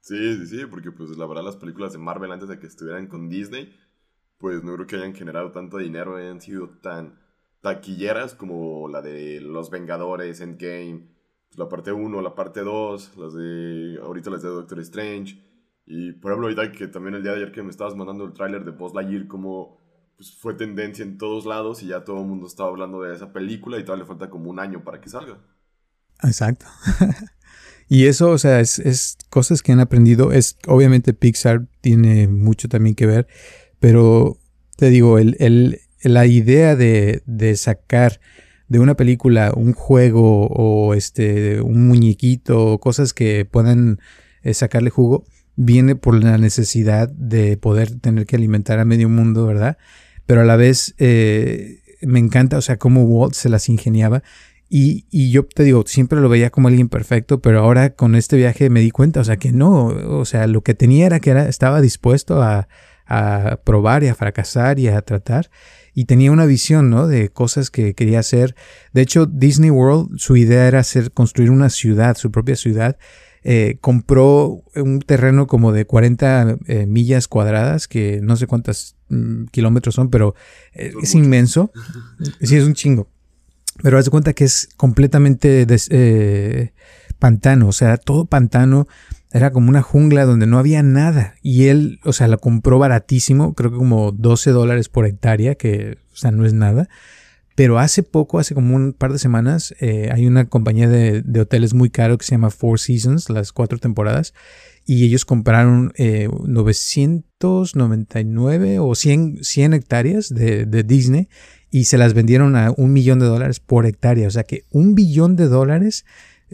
Sí, 0.00 0.36
sí, 0.36 0.46
sí, 0.46 0.66
porque 0.66 0.90
pues 0.90 1.10
la 1.16 1.26
verdad 1.26 1.44
las 1.44 1.56
películas 1.56 1.92
de 1.92 1.98
Marvel 1.98 2.32
antes 2.32 2.48
de 2.48 2.58
que 2.58 2.66
estuvieran 2.66 3.06
con 3.06 3.28
Disney, 3.28 3.72
pues 4.38 4.64
no 4.64 4.74
creo 4.74 4.86
que 4.86 4.96
hayan 4.96 5.14
generado 5.14 5.52
tanto 5.52 5.78
dinero, 5.78 6.16
hayan 6.16 6.40
sido 6.40 6.68
tan 6.82 7.20
taquilleras 7.60 8.34
como 8.34 8.88
la 8.88 9.00
de 9.00 9.40
Los 9.40 9.70
Vengadores, 9.70 10.40
Endgame, 10.40 11.06
pues, 11.48 11.58
la 11.58 11.68
parte 11.68 11.92
1, 11.92 12.20
la 12.20 12.34
parte 12.34 12.60
2, 12.60 13.16
las 13.16 13.34
de 13.34 13.98
ahorita 14.02 14.30
las 14.30 14.42
de 14.42 14.48
Doctor 14.48 14.80
Strange. 14.80 15.40
Y 15.86 16.12
por 16.12 16.32
ejemplo, 16.32 16.48
ahorita 16.48 16.72
que 16.72 16.88
también 16.88 17.14
el 17.14 17.22
día 17.22 17.32
de 17.32 17.38
ayer 17.38 17.52
que 17.52 17.62
me 17.62 17.70
estabas 17.70 17.94
mandando 17.94 18.24
el 18.24 18.32
tráiler 18.32 18.64
de 18.64 18.70
Buzz 18.72 18.94
Lightyear, 18.94 19.26
como 19.28 19.78
pues, 20.22 20.36
fue 20.38 20.54
tendencia 20.54 21.02
en 21.02 21.18
todos 21.18 21.46
lados 21.46 21.82
y 21.82 21.88
ya 21.88 22.04
todo 22.04 22.20
el 22.20 22.28
mundo 22.28 22.46
estaba 22.46 22.68
hablando 22.68 23.02
de 23.02 23.12
esa 23.12 23.32
película 23.32 23.78
y 23.78 23.84
todavía 23.84 24.04
le 24.04 24.08
falta 24.08 24.30
como 24.30 24.50
un 24.50 24.60
año 24.60 24.84
para 24.84 25.00
que 25.00 25.08
salga. 25.08 25.38
Exacto. 26.22 26.66
y 27.88 28.06
eso, 28.06 28.30
o 28.30 28.38
sea, 28.38 28.60
es, 28.60 29.18
cosas 29.30 29.62
que 29.62 29.72
han 29.72 29.80
aprendido. 29.80 30.30
Es, 30.30 30.58
obviamente 30.68 31.12
Pixar 31.12 31.66
tiene 31.80 32.28
mucho 32.28 32.68
también 32.68 32.94
que 32.94 33.06
ver, 33.06 33.26
pero 33.80 34.38
te 34.76 34.90
digo, 34.90 35.18
el, 35.18 35.80
la 36.04 36.26
idea 36.26 36.76
de, 36.76 37.24
de 37.26 37.56
sacar 37.56 38.20
de 38.68 38.78
una 38.78 38.94
película 38.94 39.52
un 39.56 39.72
juego 39.72 40.46
o 40.46 40.94
este 40.94 41.60
un 41.62 41.88
muñequito, 41.88 42.78
cosas 42.78 43.12
que 43.12 43.44
puedan 43.44 43.98
eh, 44.44 44.54
sacarle 44.54 44.90
jugo, 44.90 45.24
viene 45.56 45.96
por 45.96 46.22
la 46.22 46.38
necesidad 46.38 47.08
de 47.08 47.56
poder 47.56 47.98
tener 47.98 48.24
que 48.24 48.36
alimentar 48.36 48.78
a 48.78 48.84
medio 48.84 49.08
mundo, 49.08 49.46
¿verdad? 49.46 49.78
Pero 50.26 50.42
a 50.42 50.44
la 50.44 50.56
vez 50.56 50.94
eh, 50.98 51.80
me 52.02 52.18
encanta, 52.18 52.58
o 52.58 52.62
sea, 52.62 52.78
cómo 52.78 53.04
Walt 53.04 53.34
se 53.34 53.48
las 53.48 53.68
ingeniaba. 53.68 54.22
Y, 54.68 55.06
y, 55.10 55.30
yo 55.30 55.44
te 55.44 55.64
digo, 55.64 55.84
siempre 55.86 56.20
lo 56.20 56.30
veía 56.30 56.48
como 56.48 56.68
alguien 56.68 56.88
perfecto, 56.88 57.42
pero 57.42 57.60
ahora 57.60 57.94
con 57.94 58.14
este 58.14 58.36
viaje 58.36 58.70
me 58.70 58.80
di 58.80 58.90
cuenta, 58.90 59.20
o 59.20 59.24
sea, 59.24 59.36
que 59.36 59.52
no, 59.52 59.86
o 59.86 60.24
sea, 60.24 60.46
lo 60.46 60.62
que 60.62 60.72
tenía 60.72 61.04
era 61.04 61.20
que 61.20 61.30
era, 61.30 61.46
estaba 61.46 61.82
dispuesto 61.82 62.42
a, 62.42 62.68
a 63.06 63.60
probar 63.64 64.02
y 64.04 64.08
a 64.08 64.14
fracasar 64.14 64.78
y 64.78 64.88
a 64.88 65.02
tratar. 65.02 65.50
Y 65.94 66.06
tenía 66.06 66.32
una 66.32 66.46
visión, 66.46 66.88
¿no? 66.88 67.06
De 67.06 67.28
cosas 67.28 67.70
que 67.70 67.94
quería 67.94 68.20
hacer. 68.20 68.54
De 68.94 69.02
hecho, 69.02 69.26
Disney 69.26 69.70
World, 69.70 70.18
su 70.18 70.36
idea 70.36 70.66
era 70.66 70.78
hacer, 70.78 71.12
construir 71.12 71.50
una 71.50 71.68
ciudad, 71.68 72.16
su 72.16 72.30
propia 72.30 72.56
ciudad. 72.56 72.96
Eh, 73.44 73.78
compró 73.80 74.62
un 74.76 75.00
terreno 75.00 75.48
como 75.48 75.72
de 75.72 75.84
40 75.84 76.58
eh, 76.66 76.86
millas 76.86 77.26
cuadradas, 77.26 77.88
que 77.88 78.20
no 78.22 78.36
sé 78.36 78.46
cuántos 78.46 78.94
mm, 79.08 79.46
kilómetros 79.46 79.96
son, 79.96 80.10
pero 80.10 80.34
eh, 80.74 80.92
es 81.02 81.14
inmenso. 81.14 81.72
sí, 82.40 82.56
es 82.56 82.64
un 82.64 82.74
chingo. 82.74 83.08
Pero 83.82 83.98
haz 83.98 84.04
de 84.04 84.10
cuenta 84.10 84.32
que 84.32 84.44
es 84.44 84.68
completamente 84.76 85.66
pantano, 87.18 87.68
o 87.68 87.72
sea, 87.72 87.96
todo 87.96 88.26
pantano. 88.26 88.86
Era 89.32 89.50
como 89.50 89.70
una 89.70 89.80
jungla 89.80 90.26
donde 90.26 90.46
no 90.46 90.58
había 90.58 90.82
nada. 90.82 91.34
Y 91.40 91.68
él, 91.68 92.00
o 92.04 92.12
sea, 92.12 92.28
la 92.28 92.36
compró 92.36 92.78
baratísimo, 92.78 93.54
creo 93.54 93.70
que 93.70 93.78
como 93.78 94.12
12 94.12 94.50
dólares 94.50 94.90
por 94.90 95.06
hectárea, 95.06 95.54
que, 95.54 95.98
o 96.12 96.16
sea, 96.16 96.30
no 96.32 96.44
es 96.44 96.52
nada. 96.52 96.88
Pero 97.54 97.78
hace 97.78 98.02
poco, 98.02 98.38
hace 98.38 98.54
como 98.54 98.74
un 98.74 98.92
par 98.92 99.12
de 99.12 99.18
semanas, 99.18 99.74
eh, 99.80 100.10
hay 100.12 100.26
una 100.26 100.46
compañía 100.46 100.88
de, 100.88 101.22
hoteles 101.40 101.74
muy 101.74 101.90
caro 101.90 102.18
que 102.18 102.24
se 102.24 102.32
llama 102.32 102.50
Four 102.50 102.80
Seasons, 102.80 103.30
las 103.30 103.52
cuatro 103.52 103.78
temporadas, 103.78 104.34
y 104.84 105.04
ellos 105.04 105.24
compraron 105.24 105.92
999 105.98 108.74
eh, 108.74 108.78
o 108.78 108.94
100, 108.94 109.38
100 109.42 109.74
hectáreas 109.74 110.28
de, 110.28 110.66
de, 110.66 110.82
Disney 110.82 111.28
y 111.70 111.84
se 111.84 111.98
las 111.98 112.14
vendieron 112.14 112.56
a 112.56 112.72
un 112.76 112.92
millón 112.92 113.20
de 113.20 113.26
dólares 113.26 113.60
por 113.60 113.86
hectárea. 113.86 114.26
O 114.26 114.30
sea 114.30 114.44
que 114.44 114.64
un 114.70 114.94
billón 114.94 115.36
de 115.36 115.46
dólares 115.46 116.04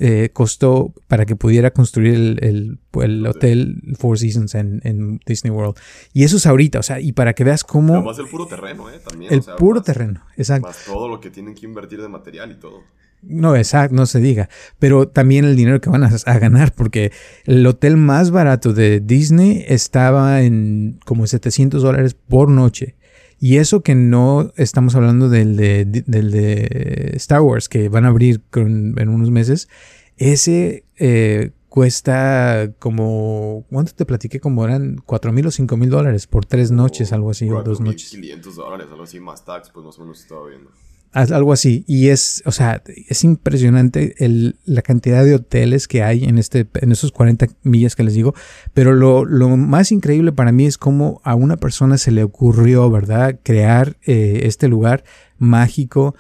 eh, 0.01 0.31
costó 0.33 0.95
para 1.09 1.27
que 1.27 1.35
pudiera 1.35 1.73
construir 1.73 2.15
el, 2.15 2.79
el, 2.93 3.27
hotel 3.27 3.83
Four 3.99 4.19
Seasons 4.19 4.55
en, 4.55 5.21
Disney 5.27 5.51
World. 5.51 5.77
Y 6.13 6.23
eso 6.23 6.37
es 6.37 6.47
ahorita, 6.47 6.79
o 6.79 6.83
sea, 6.83 7.01
y 7.01 7.13
para 7.13 7.35
que 7.35 7.43
veas 7.43 7.65
cómo... 7.65 7.95
Además 7.95 8.19
el 8.19 8.29
puro 8.29 8.47
terreno, 8.47 8.89
¿eh? 8.91 9.01
También. 9.05 9.33
El 9.33 9.43
puro 9.59 9.83
terreno, 9.83 10.23
exacto. 10.37 10.69
Más 10.69 10.85
todo 10.85 11.09
lo 11.09 11.21
que 11.21 11.31
tienen 11.31 11.55
que 11.55 11.67
invertir 11.67 12.01
de 12.01 12.09
material 12.09 12.53
y 12.53 12.61
todo. 12.61 12.83
No, 13.23 13.57
exacto, 13.57 13.97
no 13.97 14.07
se 14.07 14.21
diga. 14.21 14.49
Pero 14.79 15.09
también 15.09 15.45
el 15.45 15.57
dinero 15.57 15.81
que 15.81 15.91
van 15.91 16.05
a, 16.05 16.11
a, 16.27 16.39
ganar, 16.39 16.73
porque 16.73 17.11
el 17.45 17.67
hotel 17.67 17.97
más 17.97 18.31
barato 18.31 18.73
de 18.73 19.01
Disney 19.01 19.65
estaba 19.67 20.43
en 20.43 21.01
como 21.05 21.27
700 21.27 21.83
dólares 21.83 22.15
por 22.15 22.49
noche. 22.49 22.98
Y 23.41 23.57
eso 23.59 23.83
que 23.83 23.95
no 23.95 24.53
estamos 24.57 24.95
hablando 24.95 25.29
del 25.29 25.57
de, 25.57 25.85
del 25.85 26.31
de 26.31 27.13
Star 27.15 27.41
Wars, 27.41 27.69
que 27.69 27.89
van 27.89 28.05
a 28.05 28.09
abrir 28.09 28.43
en 28.55 29.09
unos 29.09 29.31
meses, 29.31 29.69
ese 30.17 30.85
eh, 30.97 31.53
cuesta 31.69 32.73
como, 32.81 33.65
¿cuánto 33.71 33.93
te 33.93 34.05
platiqué? 34.05 34.41
Como 34.41 34.65
eran 34.65 35.01
4 35.07 35.33
mil 35.33 35.47
o 35.47 35.51
5 35.51 35.77
mil 35.77 35.91
dólares 35.91 36.27
por 36.27 36.45
tres 36.45 36.73
noches, 36.73 37.13
algo 37.13 37.31
así, 37.31 37.49
o 37.49 37.63
dos 37.63 37.81
noches. 37.81 38.11
500 38.11 38.57
dólares, 38.57 38.89
algo 38.91 39.05
así, 39.05 39.21
más 39.21 39.45
tax, 39.45 39.71
pues 39.71 39.87
más 39.87 39.97
o 39.99 40.03
menos 40.03 40.21
estaba 40.21 40.49
viendo. 40.49 40.71
Algo 41.13 41.53
así. 41.53 41.85
Y 41.87 42.09
es, 42.09 42.43
o 42.45 42.53
sea, 42.53 42.83
es 43.09 43.25
impresionante 43.25 44.15
el, 44.19 44.57
la 44.65 44.83
cantidad 44.83 45.25
de 45.25 45.35
hoteles 45.35 45.89
que 45.89 46.03
hay 46.03 46.25
en, 46.25 46.39
este, 46.39 46.67
en 46.75 46.93
esos 46.93 47.13
40 47.13 47.47
millas 47.63 47.97
que 47.97 48.03
les 48.03 48.15
digo. 48.15 48.35
Pero 48.75 48.95
lo, 48.95 49.25
lo 49.25 49.57
más 49.57 49.91
increíble 49.91 50.33
para 50.33 50.53
mí 50.53 50.67
es 50.67 50.77
cómo 50.77 51.21
a 51.25 51.35
una 51.35 51.57
persona 51.57 51.99
se 51.99 52.11
le 52.11 52.23
ocurrió, 52.23 52.91
¿verdad?, 52.91 53.39
crear 53.43 53.97
eh, 54.07 54.41
este 54.45 54.69
lugar 54.69 55.05
mágico. 55.39 56.15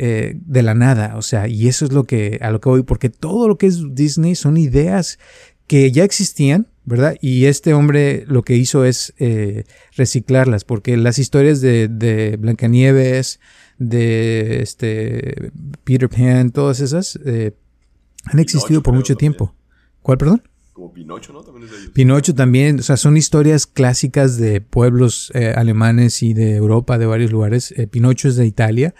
Eh, 0.00 0.36
de 0.46 0.62
la 0.62 0.74
nada, 0.74 1.16
o 1.16 1.22
sea, 1.22 1.48
y 1.48 1.66
eso 1.66 1.84
es 1.84 1.92
lo 1.92 2.04
que 2.04 2.38
a 2.40 2.52
lo 2.52 2.60
que 2.60 2.68
voy, 2.68 2.84
porque 2.84 3.10
todo 3.10 3.48
lo 3.48 3.58
que 3.58 3.66
es 3.66 3.96
Disney 3.96 4.36
son 4.36 4.56
ideas 4.56 5.18
que 5.66 5.90
ya 5.90 6.04
existían, 6.04 6.68
¿verdad? 6.84 7.16
Y 7.20 7.46
este 7.46 7.74
hombre 7.74 8.24
lo 8.28 8.42
que 8.42 8.54
hizo 8.54 8.84
es 8.84 9.12
eh, 9.18 9.64
reciclarlas, 9.96 10.62
porque 10.64 10.96
las 10.96 11.18
historias 11.18 11.60
de, 11.60 11.88
de 11.88 12.36
Blancanieves, 12.36 13.40
de 13.78 14.60
este 14.60 15.52
Peter 15.84 16.08
Pan, 16.08 16.50
todas 16.50 16.80
esas 16.80 17.18
eh, 17.24 17.54
han 18.24 18.38
existido 18.38 18.82
por 18.82 18.94
mucho 18.94 19.16
tiempo. 19.16 19.54
¿Cuál, 20.02 20.18
perdón? 20.18 20.42
Como 20.72 20.92
Pinocho, 20.92 21.32
¿no? 21.32 21.42
También 21.42 21.70
Pinocho 21.92 22.34
también, 22.34 22.80
o 22.80 22.82
sea, 22.82 22.96
son 22.96 23.16
historias 23.16 23.66
clásicas 23.66 24.36
de 24.36 24.60
pueblos 24.60 25.32
eh, 25.34 25.52
alemanes 25.56 26.22
y 26.22 26.34
de 26.34 26.56
Europa, 26.56 26.98
de 26.98 27.06
varios 27.06 27.32
lugares. 27.32 27.72
Eh, 27.76 27.86
Pinocho 27.86 28.28
es 28.28 28.36
de 28.36 28.46
Italia. 28.46 28.94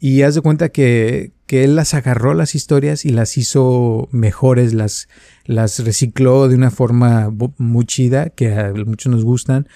Y 0.00 0.22
haz 0.22 0.34
de 0.34 0.40
cuenta 0.40 0.70
que, 0.70 1.30
que, 1.46 1.62
él 1.62 1.76
las 1.76 1.94
agarró 1.94 2.34
las 2.34 2.56
historias 2.56 3.04
y 3.04 3.10
las 3.10 3.38
hizo 3.38 4.08
mejores, 4.10 4.74
las, 4.74 5.08
las 5.44 5.78
recicló 5.84 6.48
de 6.48 6.56
una 6.56 6.72
forma 6.72 7.32
muy 7.56 7.84
chida, 7.84 8.30
que 8.30 8.52
a 8.52 8.72
muchos 8.74 9.12
nos 9.12 9.22
gustan. 9.22 9.68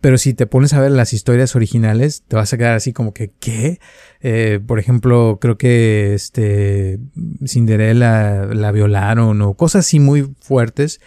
Pero 0.00 0.16
si 0.16 0.32
te 0.32 0.46
pones 0.46 0.72
a 0.72 0.80
ver 0.80 0.92
las 0.92 1.12
historias 1.12 1.54
originales, 1.54 2.22
te 2.26 2.36
vas 2.36 2.52
a 2.52 2.58
quedar 2.58 2.74
así 2.74 2.92
como 2.92 3.12
que, 3.12 3.32
¿qué? 3.38 3.80
Eh, 4.20 4.58
por 4.66 4.78
ejemplo, 4.78 5.38
creo 5.40 5.58
que 5.58 6.14
este 6.14 6.98
Cinderella 7.46 8.46
la 8.46 8.72
violaron 8.72 9.42
o 9.42 9.54
cosas 9.54 9.86
así 9.86 10.00
muy 10.00 10.34
fuertes, 10.40 11.00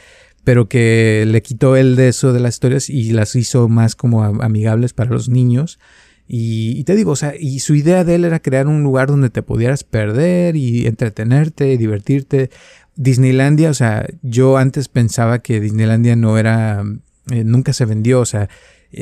pero 0.43 0.69
que 0.69 1.25
le 1.27 1.41
quitó 1.41 1.75
él 1.75 1.95
de 1.95 2.09
eso 2.09 2.33
de 2.33 2.39
las 2.39 2.55
historias 2.55 2.89
y 2.89 3.11
las 3.13 3.35
hizo 3.35 3.67
más 3.67 3.95
como 3.95 4.23
amigables 4.23 4.93
para 4.93 5.09
los 5.09 5.27
niños. 5.27 5.79
Y, 6.27 6.79
y, 6.79 6.83
te 6.85 6.95
digo, 6.95 7.11
o 7.11 7.15
sea, 7.15 7.33
y 7.37 7.59
su 7.59 7.75
idea 7.75 8.03
de 8.03 8.15
él 8.15 8.25
era 8.25 8.39
crear 8.39 8.67
un 8.67 8.81
lugar 8.81 9.07
donde 9.07 9.29
te 9.29 9.41
pudieras 9.41 9.83
perder 9.83 10.55
y 10.55 10.87
entretenerte, 10.87 11.73
y 11.73 11.77
divertirte. 11.77 12.49
Disneylandia, 12.95 13.69
o 13.69 13.73
sea, 13.73 14.07
yo 14.21 14.57
antes 14.57 14.87
pensaba 14.87 15.39
que 15.39 15.59
Disneylandia 15.59 16.15
no 16.15 16.37
era, 16.37 16.83
eh, 17.31 17.43
nunca 17.43 17.73
se 17.73 17.85
vendió, 17.85 18.19
o 18.21 18.25
sea, 18.25 18.49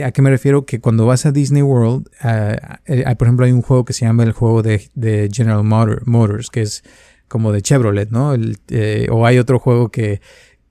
¿A 0.03 0.11
qué 0.11 0.21
me 0.21 0.29
refiero? 0.29 0.65
Que 0.65 0.79
cuando 0.79 1.05
vas 1.05 1.25
a 1.25 1.31
Disney 1.31 1.61
World, 1.61 2.09
eh, 2.23 3.15
por 3.17 3.27
ejemplo, 3.27 3.45
hay 3.45 3.51
un 3.51 3.61
juego 3.61 3.83
que 3.83 3.93
se 3.93 4.05
llama 4.05 4.23
el 4.23 4.31
juego 4.31 4.61
de, 4.63 5.29
General 5.31 5.63
Motors, 5.63 6.49
que 6.49 6.61
es 6.61 6.83
como 7.27 7.51
de 7.51 7.61
Chevrolet, 7.61 8.09
¿no? 8.09 8.33
Eh, 8.69 9.07
o 9.11 9.25
hay 9.25 9.37
otro 9.37 9.59
juego 9.59 9.89
que, 9.89 10.21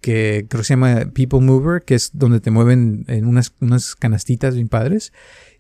que 0.01 0.47
creo 0.49 0.61
que 0.61 0.65
se 0.65 0.73
llama 0.75 1.11
People 1.13 1.41
Mover, 1.41 1.83
que 1.83 1.95
es 1.95 2.11
donde 2.15 2.41
te 2.41 2.51
mueven 2.51 3.05
en 3.09 3.27
unas, 3.27 3.55
unas 3.61 3.95
canastitas 3.95 4.55
bien 4.55 4.69
padres. 4.69 5.13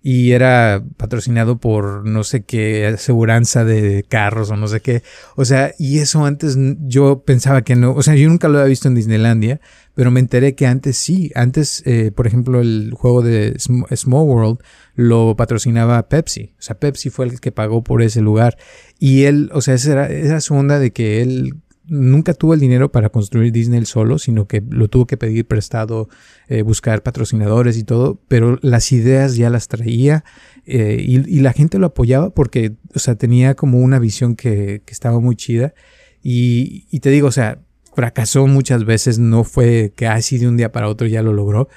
Y 0.02 0.32
era 0.32 0.82
patrocinado 0.96 1.58
por 1.58 2.06
no 2.06 2.24
sé 2.24 2.42
qué 2.42 2.86
aseguranza 2.86 3.64
de 3.64 4.04
carros 4.08 4.50
o 4.50 4.56
no 4.56 4.66
sé 4.66 4.80
qué. 4.80 5.02
O 5.36 5.44
sea, 5.44 5.74
y 5.78 5.98
eso 5.98 6.24
antes 6.24 6.56
yo 6.86 7.22
pensaba 7.22 7.62
que 7.62 7.76
no. 7.76 7.92
O 7.92 8.02
sea, 8.02 8.14
yo 8.14 8.28
nunca 8.28 8.48
lo 8.48 8.58
había 8.58 8.68
visto 8.68 8.88
en 8.88 8.94
Disneylandia. 8.94 9.60
Pero 9.94 10.10
me 10.10 10.20
enteré 10.20 10.54
que 10.54 10.66
antes 10.66 10.96
sí, 10.96 11.30
antes, 11.34 11.82
eh, 11.84 12.12
por 12.12 12.26
ejemplo, 12.26 12.60
el 12.60 12.92
juego 12.94 13.22
de 13.22 13.54
Small 13.58 14.26
World 14.26 14.58
lo 14.94 15.34
patrocinaba 15.36 16.08
Pepsi. 16.08 16.54
O 16.58 16.62
sea, 16.62 16.78
Pepsi 16.78 17.10
fue 17.10 17.26
el 17.26 17.40
que 17.40 17.52
pagó 17.52 17.82
por 17.82 18.02
ese 18.02 18.20
lugar. 18.20 18.56
Y 18.98 19.24
él, 19.24 19.50
o 19.52 19.60
sea, 19.60 19.74
esa 19.74 20.06
era, 20.06 20.40
su 20.40 20.54
onda 20.54 20.78
de 20.78 20.92
que 20.92 21.22
él 21.22 21.56
nunca 21.90 22.34
tuvo 22.34 22.54
el 22.54 22.60
dinero 22.60 22.92
para 22.92 23.10
construir 23.10 23.52
Disney 23.52 23.84
solo, 23.84 24.18
sino 24.18 24.46
que 24.46 24.62
lo 24.70 24.88
tuvo 24.88 25.06
que 25.06 25.16
pedir 25.16 25.44
prestado, 25.44 26.08
eh, 26.48 26.62
buscar 26.62 27.02
patrocinadores 27.02 27.76
y 27.76 27.82
todo, 27.82 28.20
pero 28.28 28.58
las 28.62 28.92
ideas 28.92 29.36
ya 29.36 29.50
las 29.50 29.66
traía 29.66 30.24
eh, 30.66 31.04
y, 31.04 31.40
la 31.40 31.52
gente 31.52 31.78
lo 31.78 31.86
apoyaba 31.86 32.30
porque, 32.30 32.76
o 32.94 33.00
sea, 33.00 33.16
tenía 33.16 33.56
como 33.56 33.80
una 33.80 33.98
visión 33.98 34.36
que, 34.36 34.82
estaba 34.86 35.18
muy 35.18 35.34
chida. 35.34 35.74
Y, 36.22 37.00
te 37.00 37.10
digo, 37.10 37.28
o 37.28 37.32
sea, 37.32 37.60
fracasó 37.94 38.46
muchas 38.46 38.84
veces, 38.84 39.18
no 39.18 39.42
fue 39.42 39.92
que 39.96 40.06
así 40.06 40.38
de 40.38 40.46
un 40.46 40.56
día 40.56 40.70
para 40.70 40.88
otro 40.88 41.08
ya 41.08 41.22
lo 41.22 41.32
logró. 41.32 41.68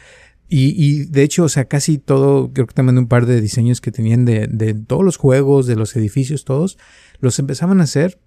Y, 0.47 0.75
y, 0.77 1.05
de 1.05 1.23
hecho, 1.23 1.45
o 1.45 1.49
sea, 1.49 1.65
casi 1.65 1.97
todo, 1.97 2.53
creo 2.53 2.67
que 2.67 2.83
mandé 2.83 3.01
un 3.01 3.07
par 3.07 3.25
de 3.25 3.41
diseños 3.41 3.81
que 3.81 3.91
tenían 3.91 4.25
de 4.25 4.75
todos 4.85 5.03
los 5.03 5.17
juegos, 5.17 5.65
de 5.65 5.75
los 5.75 5.95
edificios, 5.95 6.45
todos, 6.45 6.77
los 7.19 7.39
empezaban 7.39 7.81
a 7.81 7.85
hacer 7.85 8.19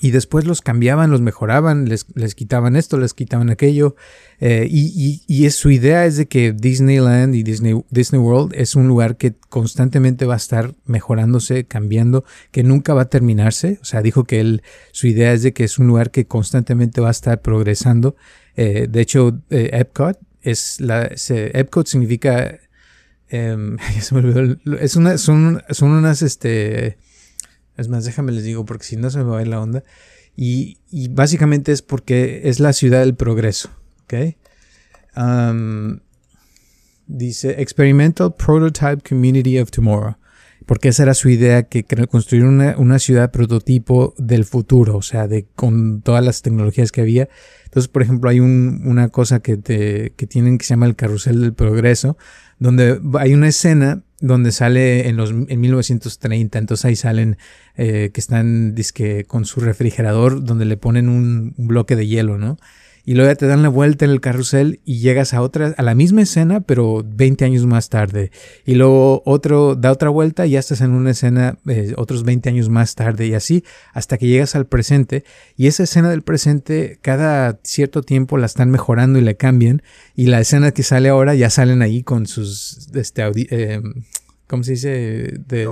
y 0.00 0.12
después 0.12 0.46
los 0.46 0.62
cambiaban, 0.62 1.10
los 1.10 1.20
mejoraban, 1.20 1.86
les, 1.86 2.06
les 2.14 2.34
quitaban 2.34 2.76
esto, 2.76 2.98
les 2.98 3.12
quitaban 3.12 3.50
aquello. 3.50 3.96
Eh, 4.38 4.66
y, 4.70 5.22
y, 5.26 5.44
es, 5.44 5.56
su 5.56 5.70
idea 5.70 6.06
es 6.06 6.16
de 6.16 6.26
que 6.26 6.52
Disneyland 6.52 7.34
y 7.34 7.42
Disney, 7.42 7.78
Disney 7.90 8.20
World 8.20 8.54
es 8.54 8.76
un 8.76 8.88
lugar 8.88 9.18
que 9.18 9.34
constantemente 9.50 10.24
va 10.24 10.34
a 10.34 10.38
estar 10.38 10.74
mejorándose, 10.86 11.64
cambiando, 11.64 12.24
que 12.50 12.62
nunca 12.62 12.94
va 12.94 13.02
a 13.02 13.08
terminarse. 13.10 13.78
O 13.82 13.84
sea, 13.84 14.00
dijo 14.00 14.24
que 14.24 14.40
él, 14.40 14.62
su 14.92 15.06
idea 15.06 15.34
es 15.34 15.42
de 15.42 15.52
que 15.52 15.64
es 15.64 15.78
un 15.78 15.86
lugar 15.86 16.10
que 16.10 16.26
constantemente 16.26 17.02
va 17.02 17.08
a 17.08 17.12
estar 17.12 17.42
progresando. 17.42 18.16
Eh, 18.56 18.86
de 18.88 19.00
hecho, 19.00 19.42
eh, 19.50 19.70
Epcot 19.72 20.18
es 20.40 20.80
la, 20.80 21.10
Epcot 21.28 21.86
significa, 21.86 22.58
em, 23.28 23.76
se 24.00 24.14
me 24.14 24.20
olvidó, 24.20 24.56
es 24.78 24.96
una, 24.96 25.18
son, 25.18 25.62
son 25.68 25.90
unas, 25.90 26.22
este, 26.22 26.96
es 27.76 27.88
más, 27.88 28.04
déjame 28.04 28.32
les 28.32 28.44
digo, 28.44 28.64
porque 28.64 28.84
si 28.84 28.96
no 28.96 29.10
se 29.10 29.18
me 29.18 29.24
va 29.24 29.38
a 29.38 29.42
ir 29.42 29.48
la 29.48 29.60
onda. 29.60 29.84
Y, 30.36 30.78
básicamente 31.10 31.72
es 31.72 31.82
porque 31.82 32.42
es 32.44 32.60
la 32.60 32.72
ciudad 32.72 33.00
del 33.00 33.14
progreso. 33.14 33.70
¿Ok? 34.04 34.36
dice 37.06 37.60
Experimental 37.60 38.34
Prototype 38.34 39.02
Community 39.06 39.58
of 39.58 39.70
Tomorrow. 39.70 40.16
porque 40.66 40.88
esa 40.88 41.02
era 41.02 41.14
su 41.14 41.28
idea, 41.28 41.64
que 41.64 41.84
construir 42.06 42.44
una, 42.44 42.76
una, 42.78 43.00
ciudad 43.00 43.32
prototipo 43.32 44.14
del 44.18 44.44
futuro, 44.44 44.96
o 44.96 45.02
sea, 45.02 45.26
de 45.26 45.46
con 45.56 46.00
todas 46.02 46.24
las 46.24 46.42
tecnologías 46.42 46.92
que 46.92 47.00
había. 47.00 47.28
Entonces, 47.64 47.88
por 47.88 48.02
ejemplo, 48.02 48.30
hay 48.30 48.40
un, 48.40 48.82
una 48.84 49.08
cosa 49.08 49.40
que, 49.40 49.56
te, 49.56 50.12
que 50.16 50.26
tienen 50.26 50.58
que 50.58 50.64
se 50.64 50.70
llama 50.70 50.86
el 50.86 50.96
carrusel 50.96 51.40
del 51.40 51.54
progreso, 51.54 52.16
donde 52.60 53.00
hay 53.18 53.34
una 53.34 53.48
escena 53.48 54.02
donde 54.20 54.52
sale 54.52 55.08
en 55.08 55.16
los 55.16 55.30
en 55.30 55.60
1930, 55.60 56.58
entonces 56.58 56.84
ahí 56.84 56.94
salen 56.94 57.38
eh, 57.74 58.10
que 58.12 58.20
están 58.20 58.74
disque, 58.74 59.24
con 59.24 59.46
su 59.46 59.60
refrigerador 59.60 60.44
donde 60.44 60.66
le 60.66 60.76
ponen 60.76 61.08
un, 61.08 61.54
un 61.56 61.66
bloque 61.66 61.96
de 61.96 62.06
hielo, 62.06 62.38
¿no? 62.38 62.58
Y 63.04 63.14
luego 63.14 63.34
te 63.36 63.46
dan 63.46 63.62
la 63.62 63.68
vuelta 63.68 64.04
en 64.04 64.10
el 64.10 64.20
carrusel 64.20 64.80
y 64.84 64.98
llegas 65.00 65.34
a 65.34 65.42
otra, 65.42 65.74
a 65.76 65.82
la 65.82 65.94
misma 65.94 66.22
escena, 66.22 66.60
pero 66.60 67.04
20 67.04 67.44
años 67.44 67.66
más 67.66 67.88
tarde. 67.88 68.30
Y 68.64 68.74
luego 68.74 69.22
otro 69.24 69.74
da 69.74 69.92
otra 69.92 70.10
vuelta 70.10 70.46
y 70.46 70.50
ya 70.50 70.58
estás 70.58 70.80
en 70.80 70.92
una 70.92 71.10
escena 71.10 71.58
eh, 71.66 71.94
otros 71.96 72.24
20 72.24 72.48
años 72.48 72.68
más 72.68 72.94
tarde 72.94 73.26
y 73.26 73.34
así 73.34 73.64
hasta 73.92 74.18
que 74.18 74.26
llegas 74.26 74.54
al 74.54 74.66
presente. 74.66 75.24
Y 75.56 75.66
esa 75.66 75.84
escena 75.84 76.10
del 76.10 76.22
presente, 76.22 76.98
cada 77.02 77.58
cierto 77.62 78.02
tiempo 78.02 78.36
la 78.38 78.46
están 78.46 78.70
mejorando 78.70 79.18
y 79.18 79.22
le 79.22 79.36
cambian. 79.36 79.82
Y 80.14 80.26
la 80.26 80.40
escena 80.40 80.72
que 80.72 80.82
sale 80.82 81.08
ahora 81.08 81.34
ya 81.34 81.50
salen 81.50 81.82
ahí 81.82 82.02
con 82.02 82.26
sus, 82.26 82.88
este, 82.94 83.22
eh, 83.50 83.80
¿cómo 84.46 84.62
se 84.62 84.72
dice? 84.72 85.34
De, 85.46 85.68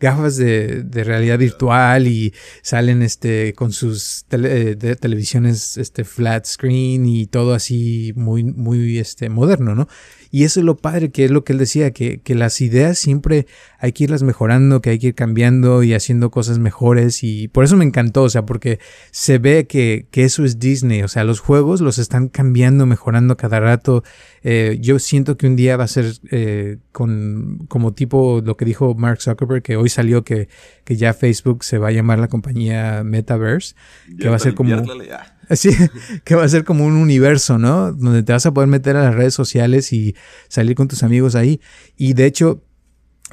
gafas 0.00 0.36
de, 0.36 0.82
realidad 1.04 1.38
virtual 1.38 2.06
y 2.06 2.32
salen 2.62 3.02
este 3.02 3.52
con 3.54 3.72
sus 3.72 4.24
eh, 4.30 4.76
televisiones 4.98 5.76
este 5.76 6.04
flat 6.04 6.46
screen 6.46 7.06
y 7.06 7.26
todo 7.26 7.54
así 7.54 8.12
muy 8.16 8.42
muy 8.44 8.98
este 8.98 9.28
moderno, 9.28 9.74
¿no? 9.74 9.88
Y 10.30 10.44
eso 10.44 10.60
es 10.60 10.66
lo 10.66 10.76
padre, 10.76 11.10
que 11.10 11.24
es 11.24 11.30
lo 11.30 11.42
que 11.42 11.52
él 11.52 11.58
decía, 11.58 11.90
que, 11.90 12.20
que, 12.20 12.36
las 12.36 12.60
ideas 12.60 12.98
siempre 12.98 13.46
hay 13.78 13.92
que 13.92 14.04
irlas 14.04 14.22
mejorando, 14.22 14.80
que 14.80 14.90
hay 14.90 14.98
que 14.98 15.08
ir 15.08 15.14
cambiando 15.14 15.82
y 15.82 15.92
haciendo 15.92 16.30
cosas 16.30 16.58
mejores. 16.58 17.24
Y 17.24 17.48
por 17.48 17.64
eso 17.64 17.76
me 17.76 17.84
encantó, 17.84 18.22
o 18.22 18.30
sea, 18.30 18.46
porque 18.46 18.78
se 19.10 19.38
ve 19.38 19.66
que, 19.66 20.06
que 20.12 20.24
eso 20.24 20.44
es 20.44 20.60
Disney. 20.60 21.02
O 21.02 21.08
sea, 21.08 21.24
los 21.24 21.40
juegos 21.40 21.80
los 21.80 21.98
están 21.98 22.28
cambiando, 22.28 22.86
mejorando 22.86 23.36
cada 23.36 23.58
rato. 23.58 24.04
Eh, 24.42 24.78
yo 24.80 25.00
siento 25.00 25.36
que 25.36 25.48
un 25.48 25.56
día 25.56 25.76
va 25.76 25.84
a 25.84 25.88
ser 25.88 26.12
eh, 26.30 26.78
con, 26.92 27.66
como 27.68 27.92
tipo 27.92 28.40
lo 28.44 28.56
que 28.56 28.64
dijo 28.64 28.94
Mark 28.94 29.20
Zuckerberg, 29.20 29.62
que 29.64 29.76
hoy 29.76 29.88
salió 29.88 30.22
que, 30.22 30.48
que 30.84 30.96
ya 30.96 31.12
Facebook 31.12 31.64
se 31.64 31.78
va 31.78 31.88
a 31.88 31.92
llamar 31.92 32.20
la 32.20 32.28
compañía 32.28 33.02
Metaverse, 33.04 33.74
que 34.18 34.28
va 34.28 34.36
a 34.36 34.38
ser 34.38 34.54
como... 34.54 34.80
Así 35.50 35.70
que 36.24 36.34
va 36.34 36.44
a 36.44 36.48
ser 36.48 36.64
como 36.64 36.86
un 36.86 36.94
universo, 36.94 37.58
¿no? 37.58 37.92
Donde 37.92 38.22
te 38.22 38.32
vas 38.32 38.46
a 38.46 38.54
poder 38.54 38.68
meter 38.68 38.96
a 38.96 39.02
las 39.02 39.14
redes 39.14 39.34
sociales 39.34 39.92
y 39.92 40.14
salir 40.48 40.76
con 40.76 40.88
tus 40.88 41.02
amigos 41.02 41.34
ahí. 41.34 41.60
Y 41.96 42.14
de 42.14 42.24
hecho, 42.24 42.62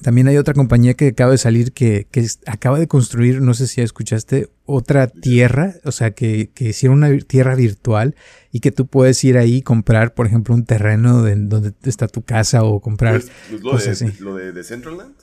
también 0.02 0.28
hay 0.28 0.38
otra 0.38 0.54
compañía 0.54 0.96
que 0.96 1.10
acaba 1.10 1.32
de 1.32 1.38
salir 1.38 1.74
que, 1.74 2.08
que 2.12 2.28
acaba 2.46 2.80
de 2.80 2.88
construir, 2.88 3.42
no 3.42 3.54
sé 3.54 3.68
si 3.68 3.78
ya 3.78 3.84
escuchaste, 3.84 4.50
otra 4.66 5.08
tierra, 5.08 5.76
o 5.86 5.92
sea, 5.92 6.12
que, 6.12 6.52
que 6.54 6.70
hicieron 6.70 7.04
una 7.04 7.18
tierra 7.20 7.56
virtual 7.56 8.16
y 8.52 8.60
que 8.60 8.72
tú 8.72 8.88
puedes 8.88 9.24
ir 9.24 9.38
ahí 9.38 9.58
y 9.58 9.62
comprar, 9.62 10.14
por 10.14 10.28
ejemplo, 10.28 10.54
un 10.56 10.66
terreno 10.66 11.24
de 11.24 11.36
donde 11.36 11.74
está 11.84 12.08
tu 12.08 12.24
casa 12.24 12.64
o 12.64 12.80
comprar 12.82 13.22
lo, 13.52 13.72
cosas 13.72 14.00
de, 14.00 14.14
lo 14.20 14.36
de 14.36 14.52
Decentraland. 14.52 15.16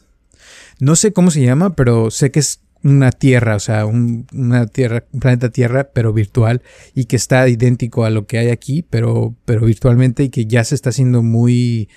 No 0.81 0.97
sé 0.97 1.13
cómo 1.13 1.31
se 1.31 1.43
llama, 1.43 1.77
pero 1.77 2.11
sé 2.11 2.31
que 2.31 2.41
es 2.41 2.61
una 2.85 3.11
tierra, 3.11 3.57
o 3.57 3.61
sea, 3.61 3.87
un, 3.87 4.27
una 4.33 4.67
tierra, 4.67 5.05
un 5.11 5.21
planeta 5.21 5.49
Tierra, 5.49 5.91
pero 5.93 6.13
virtual 6.13 6.63
y 6.95 7.07
que 7.07 7.17
está 7.17 7.49
idéntico 7.49 8.05
a 8.05 8.11
lo 8.11 8.27
que 8.27 8.39
hay 8.39 8.51
aquí, 8.51 8.83
pero, 8.83 9.35
pero 9.47 9.65
virtualmente 9.65 10.23
y 10.25 10.29
que 10.29 10.45
ya 10.45 10.63
se 10.65 10.75
está 10.75 10.91
haciendo 10.91 11.23
muy 11.23 11.89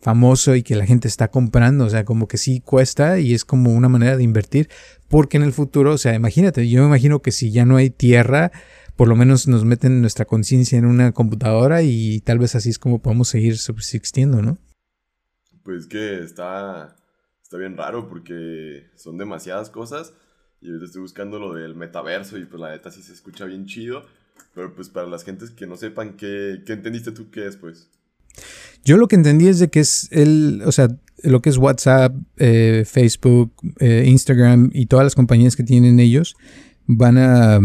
famoso 0.00 0.54
y 0.54 0.62
que 0.62 0.76
la 0.76 0.86
gente 0.86 1.08
está 1.08 1.28
comprando, 1.28 1.84
o 1.84 1.90
sea, 1.90 2.04
como 2.04 2.28
que 2.28 2.38
sí 2.38 2.60
cuesta 2.60 3.18
y 3.18 3.34
es 3.34 3.44
como 3.44 3.72
una 3.72 3.88
manera 3.88 4.16
de 4.16 4.22
invertir, 4.22 4.68
porque 5.08 5.36
en 5.36 5.42
el 5.42 5.52
futuro, 5.52 5.94
o 5.94 5.98
sea, 5.98 6.14
imagínate, 6.14 6.68
yo 6.68 6.82
me 6.82 6.86
imagino 6.86 7.20
que 7.22 7.32
si 7.32 7.50
ya 7.50 7.64
no 7.64 7.76
hay 7.76 7.90
tierra, 7.90 8.52
por 8.94 9.08
lo 9.08 9.16
menos 9.16 9.48
nos 9.48 9.64
meten 9.64 10.00
nuestra 10.00 10.26
conciencia 10.26 10.78
en 10.78 10.86
una 10.86 11.10
computadora 11.10 11.82
y 11.82 12.20
tal 12.20 12.38
vez 12.38 12.54
así 12.54 12.70
es 12.70 12.78
como 12.78 13.02
podemos 13.02 13.28
seguir 13.28 13.58
subsistiendo, 13.58 14.42
¿no? 14.42 14.58
Pues 15.64 15.88
que 15.88 16.22
está, 16.22 16.94
está 17.42 17.56
bien 17.56 17.76
raro 17.76 18.08
porque 18.08 18.86
son 18.94 19.18
demasiadas 19.18 19.70
cosas 19.70 20.12
y 20.60 20.68
ahorita 20.68 20.86
estoy 20.86 21.02
buscando 21.02 21.38
lo 21.38 21.54
del 21.54 21.74
metaverso 21.74 22.38
y 22.38 22.44
pues 22.44 22.60
la 22.60 22.70
neta 22.70 22.90
sí 22.90 23.02
se 23.02 23.12
escucha 23.12 23.44
bien 23.44 23.66
chido. 23.66 24.04
Pero 24.54 24.74
pues 24.74 24.88
para 24.88 25.06
las 25.06 25.24
gentes 25.24 25.50
que 25.50 25.66
no 25.66 25.76
sepan 25.76 26.16
qué, 26.16 26.62
qué 26.66 26.72
entendiste 26.72 27.12
tú 27.12 27.30
qué 27.30 27.46
es, 27.46 27.56
pues. 27.56 27.90
Yo 28.84 28.96
lo 28.96 29.08
que 29.08 29.16
entendí 29.16 29.48
es 29.48 29.58
de 29.58 29.68
que 29.68 29.80
es 29.80 30.08
el, 30.12 30.62
o 30.64 30.72
sea, 30.72 30.88
lo 31.22 31.42
que 31.42 31.50
es 31.50 31.56
WhatsApp, 31.56 32.14
eh, 32.36 32.84
Facebook, 32.86 33.52
eh, 33.80 34.04
Instagram 34.06 34.70
y 34.72 34.86
todas 34.86 35.04
las 35.04 35.14
compañías 35.14 35.56
que 35.56 35.62
tienen 35.62 36.00
ellos 36.00 36.36
van 36.86 37.18
a, 37.18 37.58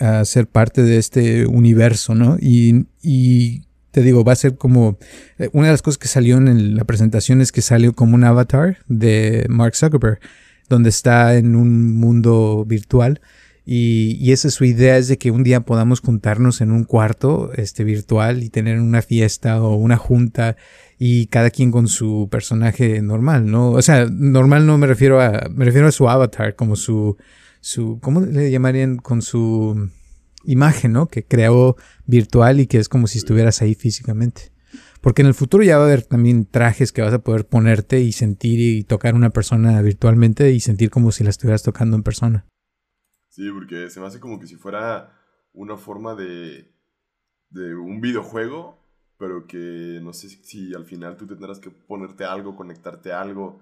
a, 0.00 0.24
ser 0.24 0.48
parte 0.48 0.82
de 0.82 0.98
este 0.98 1.46
universo, 1.46 2.14
¿no? 2.14 2.36
Y, 2.40 2.86
y, 3.02 3.62
te 3.92 4.02
digo, 4.02 4.24
va 4.24 4.32
a 4.32 4.36
ser 4.36 4.56
como, 4.56 4.98
eh, 5.38 5.48
una 5.52 5.68
de 5.68 5.72
las 5.72 5.82
cosas 5.82 5.98
que 5.98 6.08
salió 6.08 6.36
en 6.36 6.76
la 6.76 6.84
presentación 6.84 7.40
es 7.40 7.52
que 7.52 7.62
salió 7.62 7.94
como 7.94 8.16
un 8.16 8.24
avatar 8.24 8.78
de 8.88 9.46
Mark 9.48 9.76
Zuckerberg 9.76 10.18
donde 10.68 10.90
está 10.90 11.36
en 11.36 11.56
un 11.56 11.96
mundo 11.96 12.64
virtual. 12.66 13.20
Y, 13.70 14.32
esa 14.32 14.48
es 14.48 14.54
su 14.54 14.64
idea, 14.64 14.96
es 14.96 15.08
de 15.08 15.18
que 15.18 15.30
un 15.30 15.44
día 15.44 15.60
podamos 15.60 16.00
juntarnos 16.00 16.62
en 16.62 16.70
un 16.70 16.84
cuarto 16.84 17.52
este, 17.54 17.84
virtual 17.84 18.42
y 18.42 18.48
tener 18.48 18.80
una 18.80 19.02
fiesta 19.02 19.62
o 19.62 19.74
una 19.74 19.98
junta 19.98 20.56
y 20.98 21.26
cada 21.26 21.50
quien 21.50 21.70
con 21.70 21.86
su 21.86 22.28
personaje 22.30 23.02
normal, 23.02 23.50
¿no? 23.50 23.72
O 23.72 23.82
sea, 23.82 24.06
normal 24.10 24.64
no 24.64 24.78
me 24.78 24.86
refiero 24.86 25.20
a, 25.20 25.48
me 25.54 25.66
refiero 25.66 25.86
a 25.86 25.92
su 25.92 26.08
avatar, 26.08 26.56
como 26.56 26.76
su, 26.76 27.18
su, 27.60 27.98
¿cómo 28.00 28.22
le 28.22 28.50
llamarían? 28.50 28.96
Con 28.96 29.20
su 29.20 29.90
imagen, 30.44 30.92
¿no? 30.92 31.06
Que 31.06 31.24
creó 31.24 31.76
virtual 32.06 32.60
y 32.60 32.66
que 32.66 32.78
es 32.78 32.88
como 32.88 33.06
si 33.06 33.18
estuvieras 33.18 33.60
ahí 33.60 33.74
físicamente. 33.74 34.50
Porque 35.00 35.22
en 35.22 35.28
el 35.28 35.34
futuro 35.34 35.62
ya 35.62 35.78
va 35.78 35.84
a 35.84 35.86
haber 35.86 36.02
también 36.02 36.44
trajes 36.44 36.92
que 36.92 37.02
vas 37.02 37.14
a 37.14 37.20
poder 37.20 37.46
ponerte 37.46 38.00
y 38.00 38.12
sentir 38.12 38.60
y 38.60 38.84
tocar 38.84 39.14
a 39.14 39.16
una 39.16 39.30
persona 39.30 39.80
virtualmente 39.82 40.50
y 40.52 40.60
sentir 40.60 40.90
como 40.90 41.12
si 41.12 41.24
la 41.24 41.30
estuvieras 41.30 41.62
tocando 41.62 41.96
en 41.96 42.02
persona. 42.02 42.46
Sí, 43.28 43.48
porque 43.52 43.90
se 43.90 44.00
me 44.00 44.06
hace 44.06 44.20
como 44.20 44.40
que 44.40 44.46
si 44.46 44.56
fuera 44.56 45.12
una 45.52 45.76
forma 45.76 46.14
de, 46.14 46.72
de 47.50 47.74
un 47.74 48.00
videojuego, 48.00 48.78
pero 49.18 49.46
que 49.46 50.00
no 50.02 50.12
sé 50.12 50.28
si, 50.28 50.74
al 50.74 50.84
final 50.84 51.16
tú 51.16 51.26
tendrás 51.26 51.58
que 51.58 51.70
ponerte 51.70 52.24
algo, 52.24 52.56
conectarte 52.56 53.12
a 53.12 53.20
algo, 53.20 53.60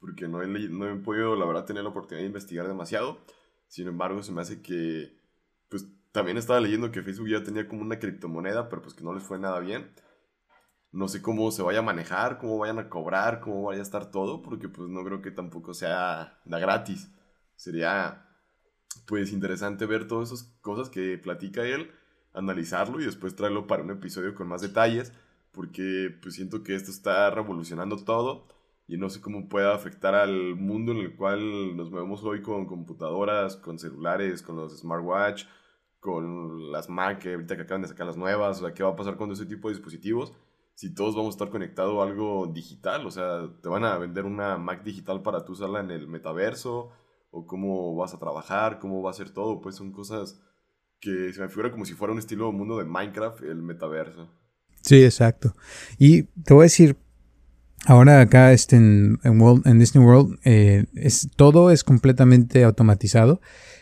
porque 0.00 0.28
no 0.28 0.42
he, 0.42 0.46
no 0.46 0.88
he 0.88 0.96
podido, 0.96 1.36
la 1.36 1.46
verdad, 1.46 1.64
tener 1.64 1.82
la 1.82 1.90
oportunidad 1.90 2.22
de 2.22 2.28
investigar 2.28 2.68
demasiado. 2.68 3.18
Sin 3.68 3.88
embargo, 3.88 4.22
se 4.22 4.32
me 4.32 4.40
hace 4.42 4.60
que, 4.62 5.18
pues 5.68 5.86
también 6.12 6.36
estaba 6.36 6.60
leyendo 6.60 6.92
que 6.92 7.02
Facebook 7.02 7.28
ya 7.28 7.42
tenía 7.42 7.68
como 7.68 7.82
una 7.82 7.98
criptomoneda, 7.98 8.68
pero 8.68 8.82
pues 8.82 8.94
que 8.94 9.04
no 9.04 9.14
les 9.14 9.22
fue 9.22 9.38
nada 9.38 9.60
bien. 9.60 9.90
No 10.94 11.08
sé 11.08 11.20
cómo 11.22 11.50
se 11.50 11.62
vaya 11.62 11.80
a 11.80 11.82
manejar, 11.82 12.38
cómo 12.38 12.58
vayan 12.58 12.78
a 12.78 12.88
cobrar, 12.88 13.40
cómo 13.40 13.64
vaya 13.64 13.80
a 13.80 13.82
estar 13.82 14.12
todo, 14.12 14.42
porque 14.42 14.68
pues 14.68 14.88
no 14.88 15.02
creo 15.04 15.20
que 15.22 15.32
tampoco 15.32 15.74
sea 15.74 16.38
da 16.44 16.60
gratis. 16.60 17.10
Sería 17.56 18.28
pues 19.06 19.32
interesante 19.32 19.86
ver 19.86 20.06
todas 20.06 20.30
esas 20.30 20.44
cosas 20.60 20.90
que 20.90 21.18
platica 21.18 21.64
él, 21.64 21.90
analizarlo 22.32 23.00
y 23.00 23.06
después 23.06 23.34
traerlo 23.34 23.66
para 23.66 23.82
un 23.82 23.90
episodio 23.90 24.36
con 24.36 24.46
más 24.46 24.62
detalles, 24.62 25.12
porque 25.50 26.16
pues 26.22 26.36
siento 26.36 26.62
que 26.62 26.76
esto 26.76 26.92
está 26.92 27.28
revolucionando 27.30 27.96
todo 27.96 28.46
y 28.86 28.96
no 28.96 29.10
sé 29.10 29.20
cómo 29.20 29.48
pueda 29.48 29.74
afectar 29.74 30.14
al 30.14 30.54
mundo 30.54 30.92
en 30.92 30.98
el 30.98 31.16
cual 31.16 31.76
nos 31.76 31.90
movemos 31.90 32.22
hoy 32.22 32.40
con 32.40 32.66
computadoras, 32.66 33.56
con 33.56 33.80
celulares, 33.80 34.42
con 34.42 34.54
los 34.56 34.78
smartwatch, 34.78 35.46
con 35.98 36.70
las 36.70 36.88
Mac 36.88 37.18
que 37.18 37.34
ahorita 37.34 37.56
que 37.56 37.62
acaban 37.62 37.82
de 37.82 37.88
sacar 37.88 38.06
las 38.06 38.16
nuevas, 38.16 38.58
o 38.58 38.64
sea, 38.64 38.74
qué 38.74 38.84
va 38.84 38.90
a 38.90 38.96
pasar 38.96 39.16
con 39.16 39.32
ese 39.32 39.46
tipo 39.46 39.68
de 39.68 39.74
dispositivos 39.74 40.32
si 40.74 40.94
todos 40.94 41.14
vamos 41.14 41.34
a 41.34 41.36
estar 41.36 41.50
conectados 41.50 41.98
a 41.98 42.08
algo 42.08 42.46
digital, 42.52 43.06
o 43.06 43.10
sea, 43.10 43.48
te 43.62 43.68
van 43.68 43.84
a 43.84 43.96
vender 43.98 44.24
una 44.24 44.58
Mac 44.58 44.82
digital 44.82 45.22
para 45.22 45.44
tú 45.44 45.52
usarla 45.52 45.80
en 45.80 45.90
el 45.90 46.08
metaverso, 46.08 46.90
o 47.30 47.46
cómo 47.46 47.96
vas 47.96 48.14
a 48.14 48.18
trabajar, 48.18 48.78
cómo 48.78 49.02
va 49.02 49.10
a 49.10 49.14
ser 49.14 49.30
todo, 49.30 49.60
pues 49.60 49.74
son 49.74 49.92
cosas 49.92 50.40
que 51.00 51.32
se 51.32 51.40
me 51.40 51.48
figura 51.48 51.72
como 51.72 51.84
si 51.84 51.94
fuera 51.94 52.12
un 52.12 52.18
estilo 52.18 52.50
mundo 52.52 52.78
de 52.78 52.84
Minecraft, 52.84 53.42
el 53.42 53.62
metaverso. 53.62 54.28
Sí, 54.82 55.02
exacto. 55.02 55.54
Y 55.98 56.24
te 56.24 56.54
voy 56.54 56.62
a 56.62 56.64
decir, 56.64 56.96
ahora 57.86 58.20
acá 58.20 58.52
este, 58.52 58.76
en, 58.76 59.18
en, 59.22 59.78
Disney 59.78 60.04
World, 60.04 60.38
eh, 60.44 60.86
es, 60.94 61.28
todo 61.36 61.70
es 61.70 61.82
completamente 61.82 62.64
automatizado. 62.64 63.40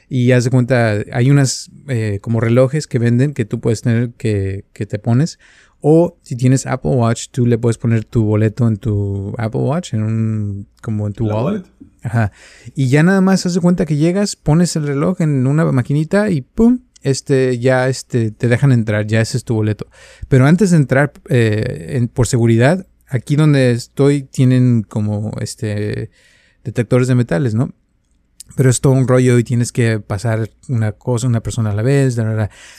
Y 0.09 0.33
haz 0.33 0.45
de 0.45 0.51
cuenta, 0.51 1.03
hay 1.13 1.31
unas 1.31 1.71
eh, 1.89 2.19
como 2.21 2.41
relojes 2.41 2.87
que 2.87 2.99
venden 2.99 3.35
que 3.35 3.45
tú 3.45 3.61
puedes 3.61 3.83
tener 3.83 4.13
que, 4.13 4.67
que 4.73 4.87
te 4.87 4.99
pones 4.99 5.39
o 5.83 6.17
si 6.23 6.37
tienes 6.37 6.65
Apple 6.65 6.93
Watch, 6.93 7.27
tú 7.31 7.45
le 7.45 7.59
puedes 7.59 7.77
poner 7.77 8.05
tu 8.05 8.25
boleto 8.25 8.67
en 8.69 8.77
tu 8.77 9.35
Apple 9.37 9.61
Watch, 9.61 9.95
en 9.95 10.05
un, 10.05 10.69
como 10.81 11.09
en 11.09 11.13
tu 11.13 11.27
wallet. 11.27 11.65
Ajá. 12.03 12.33
Y 12.75 12.89
ya 12.89 13.03
nada 13.03 13.21
más 13.21 13.45
haz 13.45 13.55
de 13.55 13.61
cuenta 13.61 13.85
que 13.85 13.97
llegas, 13.97 14.37
pones 14.37 14.75
el 14.77 14.87
reloj 14.87 15.21
en 15.21 15.47
una 15.47 15.65
maquinita 15.71 16.31
y 16.31 16.41
pum, 16.41 16.81
este, 17.03 17.59
ya 17.59 17.89
este, 17.89 18.31
te 18.31 18.47
dejan 18.47 18.71
entrar, 18.71 19.09
ya 19.09 19.21
ese 19.21 19.37
es 19.37 19.45
tu 19.45 19.55
boleto. 19.55 19.89
Pero 20.29 20.47
antes 20.47 20.71
de 20.71 20.77
entrar, 20.77 21.13
eh, 21.29 22.07
por 22.15 22.29
seguridad, 22.29 22.87
aquí 23.09 23.35
donde 23.35 23.73
estoy 23.73 24.23
tienen 24.23 24.85
como 24.85 25.33
este 25.41 26.11
detectores 26.63 27.09
de 27.09 27.17
metales, 27.17 27.55
¿no? 27.55 27.73
Pero 28.57 28.71
es 28.71 28.81
todo 28.81 28.93
un 28.93 29.09
rollo 29.09 29.39
y 29.39 29.45
tienes 29.45 29.73
que 29.73 29.99
pasar 30.01 30.51
una 30.69 30.93
cosa, 30.93 31.27
una 31.27 31.41
persona 31.41 31.71
a 31.71 31.75
la 31.75 31.83
vez. 31.83 32.19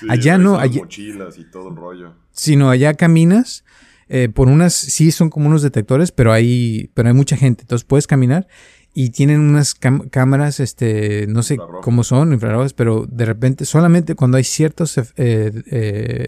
allá 0.09 0.37
no. 0.37 0.57
Allá, 0.57 0.81
mochilas 0.81 1.37
y 1.37 1.45
todo 1.45 1.69
el 1.69 1.75
rollo. 1.75 2.13
Sino 2.31 2.69
allá 2.69 2.93
caminas. 2.93 3.63
Eh, 4.09 4.29
por 4.29 4.47
unas, 4.47 4.73
sí 4.73 5.11
son 5.11 5.29
como 5.29 5.47
unos 5.47 5.61
detectores, 5.61 6.11
pero 6.11 6.33
hay, 6.33 6.91
pero 6.93 7.07
hay 7.07 7.15
mucha 7.15 7.37
gente. 7.37 7.63
Entonces 7.63 7.85
puedes 7.85 8.05
caminar 8.05 8.47
y 8.93 9.09
tienen 9.09 9.39
unas 9.39 9.73
cámaras, 9.73 10.59
este, 10.59 11.25
no 11.27 11.41
sé 11.41 11.57
cómo 11.81 12.03
son, 12.03 12.31
infrarrojas, 12.31 12.73
pero 12.73 13.07
de 13.09 13.25
repente, 13.25 13.65
solamente 13.65 14.13
cuando 14.13 14.37
hay 14.37 14.43
ciertos 14.43 14.97
eh, 14.97 15.03
eh, 15.17 16.27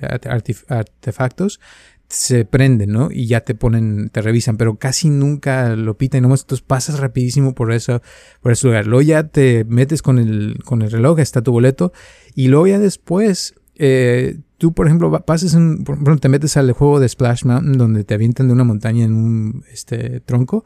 artefactos, 0.70 1.60
se 2.10 2.46
prenden, 2.46 2.92
¿no? 2.92 3.10
Y 3.12 3.28
ya 3.28 3.42
te 3.42 3.56
ponen, 3.56 4.10
te 4.10 4.22
revisan, 4.22 4.58
pero 4.58 4.78
casi 4.78 5.10
nunca 5.10 5.76
lo 5.76 5.98
pitan, 5.98 6.22
nomás 6.22 6.42
entonces 6.42 6.66
pasas 6.66 7.00
rapidísimo 7.00 7.56
por 7.56 7.72
eso, 7.72 8.02
por 8.42 8.52
ese 8.52 8.68
lugar. 8.68 8.88
Luego 8.88 9.02
ya 9.02 9.28
te 9.28 9.66
metes 9.66 10.02
con 10.02 10.20
el, 10.20 10.60
con 10.64 10.82
el 10.82 10.92
reloj, 10.92 11.20
está 11.20 11.42
tu 11.42 11.52
boleto, 11.52 11.94
y 12.36 12.48
luego 12.48 12.68
ya 12.68 12.80
después 12.80 13.56
eh, 13.76 14.40
tú, 14.58 14.74
por 14.74 14.88
ejemplo, 14.88 15.12
pases 15.26 15.54
un, 15.54 15.84
por 15.84 16.20
te 16.20 16.30
metes 16.30 16.56
al 16.58 16.72
juego 16.72 17.00
de 17.00 17.10
Splash 17.10 17.44
Mountain 17.46 17.78
donde 17.78 18.04
te 18.04 18.14
avientan 18.14 18.48
de 18.48 18.54
una 18.54 18.64
montaña 18.64 19.06
en 19.06 19.14
un 19.14 19.64
este, 19.72 20.22
tronco 20.22 20.64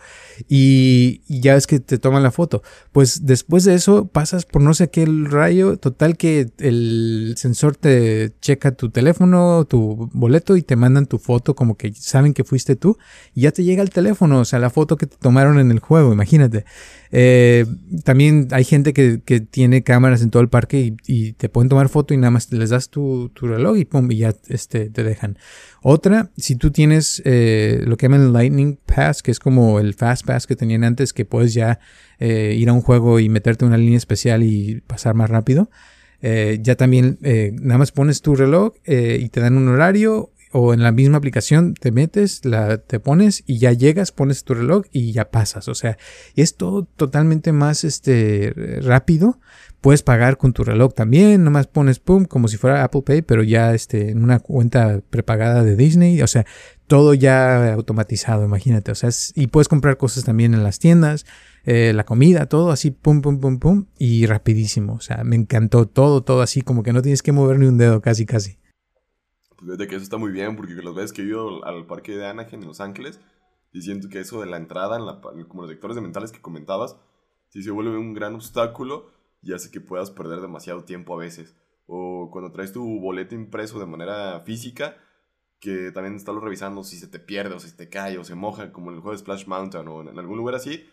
y, 0.48 1.22
ya 1.28 1.56
es 1.56 1.68
que 1.68 1.80
te 1.80 1.98
toman 1.98 2.24
la 2.24 2.32
foto. 2.32 2.62
Pues 2.92 3.26
después 3.26 3.64
de 3.64 3.76
eso 3.76 4.08
pasas 4.08 4.46
por 4.46 4.62
no 4.62 4.74
sé 4.74 4.90
qué 4.90 5.06
rayo, 5.06 5.78
total 5.78 6.18
que 6.18 6.52
el 6.60 7.34
sensor 7.38 7.76
te 7.76 8.34
checa 8.42 8.72
tu 8.72 8.90
teléfono, 8.90 9.66
tu 9.66 10.10
boleto 10.14 10.56
y 10.58 10.62
te 10.62 10.76
mandan 10.76 11.06
tu 11.06 11.18
foto 11.18 11.56
como 11.56 11.76
que 11.76 11.94
saben 11.94 12.34
que 12.34 12.44
fuiste 12.44 12.76
tú 12.76 12.98
y 13.34 13.42
ya 13.42 13.52
te 13.52 13.64
llega 13.64 13.82
el 13.82 13.90
teléfono, 13.90 14.40
o 14.40 14.46
sea, 14.46 14.60
la 14.60 14.70
foto 14.70 14.98
que 14.98 15.08
te 15.08 15.18
tomaron 15.18 15.60
en 15.60 15.72
el 15.72 15.80
juego, 15.80 16.14
imagínate. 16.14 16.66
Eh, 17.12 17.66
también 18.04 18.50
hay 18.52 18.64
gente 18.64 18.94
que, 18.94 19.22
que, 19.26 19.40
tiene 19.40 19.82
cámaras 19.84 20.22
en 20.22 20.30
todo 20.30 20.44
el 20.44 20.50
parque 20.50 20.94
y, 21.08 21.34
te 21.34 21.50
pueden 21.50 21.70
tomar 21.70 21.90
foto 21.90 22.14
y 22.14 22.18
nada 22.18 22.30
más 22.32 22.52
les 22.52 22.70
das 22.70 22.90
tu, 22.90 23.32
reloj 23.42 23.78
y 23.78 23.86
pum, 23.86 24.12
y 24.12 24.18
ya 24.18 24.36
este, 24.48 24.90
te 24.90 25.04
dejan. 25.04 25.38
Otra, 25.82 26.30
si 26.38 26.56
tú 26.56 26.72
tienes 26.72 27.22
eh, 27.26 27.82
lo 27.86 27.98
que 27.98 28.06
llaman 28.06 28.34
Lightning 28.34 28.78
Pass, 28.86 29.24
que 29.24 29.32
es 29.32 29.40
como 29.40 29.80
el 29.80 29.96
Fast 29.96 30.26
Pass 30.26 30.46
que 30.46 30.56
tenían 30.56 30.84
antes, 30.84 31.14
que 31.14 31.26
puedes 31.26 31.54
ya 31.54 31.80
eh, 32.20 32.56
ir 32.58 32.70
a 32.70 32.74
un 32.74 32.82
juego 32.82 33.20
y 33.20 33.30
meterte 33.30 33.66
una 33.66 33.78
línea 33.78 33.98
especial 33.98 34.44
y 34.44 34.82
pasar 34.82 35.16
más 35.16 35.30
rápido. 35.30 35.70
ya 36.22 36.76
también 36.76 37.18
nada 37.22 37.78
más 37.78 37.92
pones 37.92 38.22
tu 38.22 38.36
reloj 38.36 38.74
y 38.86 39.30
te 39.30 39.40
dan 39.40 39.58
un 39.58 39.70
horario 39.70 40.32
o 40.52 40.74
en 40.74 40.82
la 40.82 40.92
misma 40.92 41.18
aplicación 41.18 41.76
te 41.76 41.92
metes, 41.92 42.44
la, 42.44 42.80
te 42.80 43.00
pones 43.00 43.44
y 43.46 43.60
ya 43.60 43.72
llegas, 43.72 44.12
pones 44.12 44.44
tu 44.44 44.56
reloj 44.56 44.86
y 44.92 45.12
ya 45.12 45.30
pasas. 45.30 45.68
O 45.68 45.76
sea, 45.76 45.98
es 46.36 46.56
todo 46.56 46.84
totalmente 46.84 47.52
más 47.52 47.84
este, 47.84 48.54
rápido. 48.82 49.40
Puedes 49.82 50.04
pagar 50.04 50.38
con 50.38 50.52
tu 50.52 50.64
reloj 50.64 50.94
también, 50.94 51.44
nomás 51.44 51.68
pones 51.68 52.00
pum, 52.00 52.26
como 52.26 52.48
si 52.48 52.58
fuera 52.58 52.84
Apple 52.84 53.04
Pay, 53.04 53.22
pero 53.22 53.44
ya 53.44 53.74
este, 53.74 54.10
en 54.10 54.24
una 54.24 54.40
cuenta 54.40 55.02
prepagada 55.10 55.64
de 55.64 55.76
Disney. 55.76 56.22
O 56.22 56.28
sea, 56.28 56.46
todo 56.88 57.14
ya 57.14 57.74
automatizado, 57.74 58.44
imagínate. 58.44 58.92
O 58.92 58.96
sea, 58.96 59.10
y 59.36 59.48
puedes 59.48 59.70
comprar 59.70 59.98
cosas 59.98 60.26
también 60.26 60.54
en 60.54 60.64
las 60.64 60.80
tiendas, 60.80 61.26
eh, 61.64 61.94
la 61.94 62.04
comida, 62.04 62.48
todo 62.48 62.72
así, 62.72 62.92
pum, 62.92 63.22
pum, 63.22 63.40
pum, 63.40 63.60
pum, 63.60 63.86
y 63.98 64.26
rapidísimo. 64.26 64.94
O 64.94 65.02
sea, 65.02 65.24
me 65.24 65.36
encantó 65.36 65.86
todo, 65.86 66.24
todo 66.24 66.42
así, 66.42 66.62
como 66.62 66.84
que 66.84 66.92
no 66.92 67.02
tienes 67.02 67.22
que 67.22 67.32
mover 67.32 67.60
ni 67.60 67.68
un 67.68 67.78
dedo, 67.78 68.02
casi, 68.02 68.26
casi. 68.26 68.58
Pues 69.60 69.78
de 69.78 69.88
que 69.88 69.96
eso 69.96 70.04
está 70.04 70.18
muy 70.18 70.32
bien, 70.32 70.56
porque 70.56 70.74
las 70.74 70.96
veces 70.96 71.12
que 71.12 71.22
he 71.22 71.26
ido 71.26 71.66
al 71.66 71.86
parque 71.86 72.16
de 72.16 72.26
Anaheim 72.26 72.62
en 72.62 72.68
Los 72.68 72.80
Ángeles, 72.80 73.20
y 73.72 73.82
siento 73.82 74.10
que 74.10 74.20
eso 74.20 74.42
de 74.42 74.48
la 74.48 74.58
entrada, 74.58 74.98
como 75.48 75.62
los 75.62 75.72
sectores 75.72 75.96
de 75.96 76.02
mentales 76.02 76.32
que 76.32 76.42
comentabas, 76.42 76.98
sí 77.50 77.62
se 77.62 77.72
vuelve 77.72 77.98
un 77.98 78.14
gran 78.14 78.36
obstáculo 78.36 79.12
y 79.42 79.54
hace 79.54 79.70
que 79.70 79.82
puedas 79.82 80.12
perder 80.12 80.42
demasiado 80.42 80.86
tiempo 80.86 81.14
a 81.14 81.18
veces. 81.18 81.56
O 81.88 82.30
cuando 82.32 82.52
traes 82.52 82.72
tu 82.72 82.84
boleto 83.00 83.36
impreso 83.36 83.80
de 83.80 83.86
manera 83.86 84.40
física, 84.42 84.98
que 85.60 85.92
también 85.92 86.16
estás 86.16 86.36
revisando 86.36 86.84
si 86.84 86.98
se 86.98 87.08
te 87.08 87.20
pierde 87.20 87.56
o 87.56 87.60
si 87.60 87.76
te 87.76 87.90
cae 87.90 88.18
o 88.18 88.24
se 88.24 88.36
moja, 88.36 88.72
como 88.72 88.90
en 88.90 88.96
el 88.96 89.02
juego 89.02 89.14
de 89.14 89.20
Splash 89.20 89.46
Mountain 89.46 89.88
o 89.88 90.10
en 90.10 90.18
algún 90.18 90.38
lugar 90.38 90.56
así, 90.56 90.86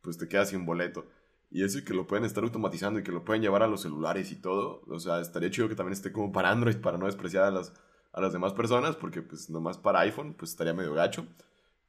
pues 0.00 0.16
te 0.18 0.28
quedas 0.28 0.50
sin 0.50 0.64
boleto. 0.64 1.06
Y 1.50 1.62
eso 1.62 1.78
y 1.78 1.84
que 1.84 1.94
lo 1.94 2.06
pueden 2.06 2.24
estar 2.24 2.42
automatizando 2.42 2.98
y 2.98 3.02
que 3.04 3.12
lo 3.12 3.24
pueden 3.24 3.42
llevar 3.42 3.62
a 3.62 3.68
los 3.68 3.82
celulares 3.82 4.32
y 4.32 4.36
todo. 4.40 4.82
O 4.88 4.98
sea, 4.98 5.20
estaría 5.20 5.50
chido 5.50 5.68
que 5.68 5.76
también 5.76 5.92
esté 5.92 6.10
como 6.10 6.32
para 6.32 6.50
Android 6.50 6.76
para 6.78 6.98
no 6.98 7.06
despreciar 7.06 7.44
a 7.44 7.50
las, 7.50 7.72
a 8.14 8.20
las 8.20 8.32
demás 8.32 8.52
personas, 8.52 8.96
porque 8.96 9.22
pues 9.22 9.50
nomás 9.50 9.76
para 9.76 10.00
iPhone 10.00 10.34
pues 10.34 10.52
estaría 10.52 10.72
medio 10.72 10.94
gacho. 10.94 11.26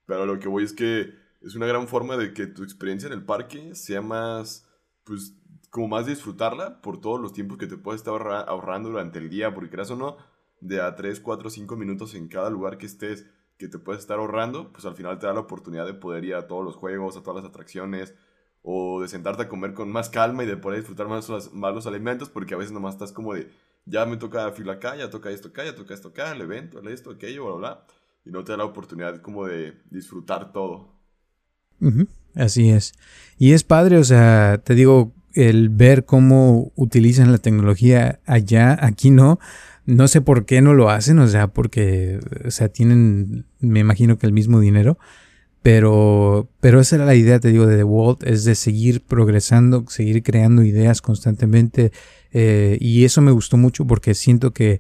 Pero 0.06 0.26
lo 0.26 0.40
que 0.40 0.48
voy 0.48 0.64
es 0.64 0.74
que 0.74 1.14
es 1.42 1.56
una 1.56 1.68
gran 1.68 1.88
forma 1.88 2.18
de 2.18 2.34
que 2.34 2.48
tu 2.48 2.64
experiencia 2.64 3.08
en 3.08 3.14
el 3.14 3.24
parque 3.24 3.76
sea 3.76 4.02
más, 4.02 4.68
pues 5.04 5.36
como 5.70 5.88
más 5.88 6.06
disfrutarla 6.06 6.82
por 6.82 7.00
todos 7.00 7.20
los 7.20 7.34
tiempos 7.34 7.58
que 7.58 7.68
te 7.68 7.78
puedes 7.78 8.02
estar 8.02 8.14
ahorrando 8.48 8.90
durante 8.90 9.20
el 9.20 9.30
día, 9.30 9.54
porque 9.54 9.70
creas 9.70 9.92
o 9.92 9.96
no, 9.96 10.18
de 10.62 10.82
a 10.82 10.96
3, 10.96 11.20
4, 11.20 11.50
5 11.50 11.76
minutos 11.76 12.16
en 12.16 12.28
cada 12.28 12.50
lugar 12.50 12.78
que 12.78 12.88
estés 12.88 13.26
que 13.58 13.68
te 13.68 13.80
puedes 13.80 14.02
estar 14.02 14.20
ahorrando, 14.20 14.72
pues 14.74 14.86
al 14.86 14.96
final 14.96 15.18
te 15.20 15.28
da 15.28 15.34
la 15.34 15.40
oportunidad 15.42 15.86
de 15.86 15.94
poder 15.94 16.26
ir 16.26 16.36
a 16.36 16.48
todos 16.48 16.66
los 16.66 16.76
juegos, 16.76 17.16
a 17.16 17.24
todas 17.24 17.44
las 17.44 17.50
atracciones, 17.50 18.14
o 18.64 19.02
de 19.02 19.08
sentarte 19.08 19.44
a 19.44 19.48
comer 19.48 19.74
con 19.74 19.92
más 19.92 20.10
calma 20.10 20.44
y 20.44 20.48
de 20.48 20.58
poder 20.58 20.80
disfrutar 20.80 21.08
más 21.08 21.30
los, 21.30 21.54
más 21.54 21.74
los 21.74 21.88
alimentos, 21.88 22.30
porque 22.30 22.54
a 22.54 22.58
veces 22.58 22.74
nomás 22.74 22.96
estás 22.96 23.12
como 23.12 23.34
de, 23.34 23.50
ya 23.86 24.06
me 24.06 24.17
toca 24.17 24.52
fila 24.52 24.74
acá, 24.74 24.95
ya 24.95 25.10
toca 25.10 25.30
esto 25.30 25.50
acá, 25.50 25.63
ya 25.63 25.76
toca 25.76 25.93
esto 25.93 26.10
acá, 26.10 26.32
el 26.32 26.41
evento, 26.41 26.80
el 26.80 26.88
esto, 26.88 27.12
aquello, 27.12 27.45
bla, 27.45 27.56
bla, 27.56 27.86
y 28.26 28.32
no 28.32 28.43
te 28.43 28.52
da 28.52 28.58
la 28.60 28.65
oportunidad 28.65 29.21
como 29.21 29.45
de 29.45 29.82
disfrutar 29.89 30.52
todo. 30.52 30.95
Así 32.36 32.69
es. 32.69 32.93
Y 33.38 33.54
es 33.54 33.63
padre, 33.63 33.98
o 33.98 34.04
sea, 34.04 34.62
te 34.63 34.76
digo, 34.76 35.13
el 35.34 35.69
ver 35.69 36.06
cómo 36.06 36.71
utilizan 36.76 37.32
la 37.32 37.38
tecnología 37.38 38.19
allá, 38.26 38.78
aquí 38.82 39.12
no. 39.12 39.39
No 39.86 40.08
sé 40.08 40.21
por 40.21 40.45
qué 40.45 40.62
no 40.62 40.74
lo 40.74 40.89
hacen, 40.89 41.19
o 41.19 41.28
sea, 41.28 41.48
porque, 41.48 42.19
o 42.43 42.50
sea, 42.50 42.69
tienen, 42.69 43.45
me 43.60 43.82
imagino 43.82 44.17
que 44.17 44.26
el 44.26 44.34
mismo 44.34 44.60
dinero, 44.60 44.98
pero, 45.65 46.47
pero 46.60 46.80
esa 46.80 46.97
era 46.97 47.06
la 47.06 47.15
idea, 47.15 47.39
te 47.39 47.47
digo, 47.47 47.65
de 47.65 47.78
The 47.78 47.84
Walt, 47.84 48.21
es 48.21 48.43
de 48.43 48.54
seguir 48.54 49.01
progresando, 49.01 49.84
seguir 49.88 50.21
creando 50.21 50.62
ideas 50.62 51.01
constantemente, 51.01 51.91
eh, 52.32 52.78
y 52.80 53.04
eso 53.04 53.19
me 53.21 53.32
gustó 53.32 53.58
mucho 53.58 53.88
porque 53.88 54.13
siento 54.13 54.54
que 54.54 54.80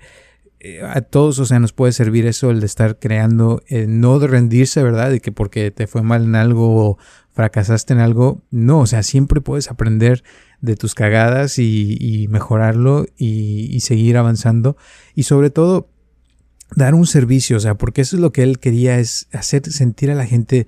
eh, 0.59 0.83
a 0.83 1.01
todos, 1.01 1.39
o 1.39 1.45
sea, 1.47 1.57
nos 1.57 1.73
puede 1.73 1.91
servir 1.91 2.27
eso, 2.27 2.51
el 2.51 2.59
de 2.59 2.67
estar 2.67 2.99
creando, 2.99 3.63
eh, 3.67 3.87
no 3.89 4.19
de 4.19 4.27
rendirse, 4.27 4.83
¿verdad? 4.83 5.09
De 5.09 5.21
que 5.21 5.31
porque 5.31 5.71
te 5.71 5.87
fue 5.87 6.03
mal 6.03 6.23
en 6.25 6.35
algo 6.35 6.89
o 6.89 6.97
fracasaste 7.31 7.93
en 7.93 7.99
algo, 7.99 8.43
no, 8.51 8.81
o 8.81 8.85
sea, 8.85 9.01
siempre 9.01 9.41
puedes 9.41 9.71
aprender 9.71 10.23
de 10.61 10.75
tus 10.75 10.93
cagadas 10.93 11.57
y, 11.57 12.27
mejorarlo 12.29 13.07
y, 13.17 13.75
y, 13.75 13.79
seguir 13.79 14.17
avanzando. 14.17 14.77
Y 15.15 15.23
sobre 15.23 15.49
todo, 15.49 15.89
dar 16.75 16.95
un 16.95 17.05
servicio, 17.05 17.57
o 17.57 17.59
sea, 17.59 17.75
porque 17.75 18.01
eso 18.01 18.15
es 18.15 18.21
lo 18.21 18.31
que 18.31 18.43
él 18.43 18.59
quería, 18.59 18.99
es 18.99 19.27
hacer 19.31 19.71
sentir 19.71 20.11
a 20.11 20.15
la 20.15 20.25
gente 20.25 20.67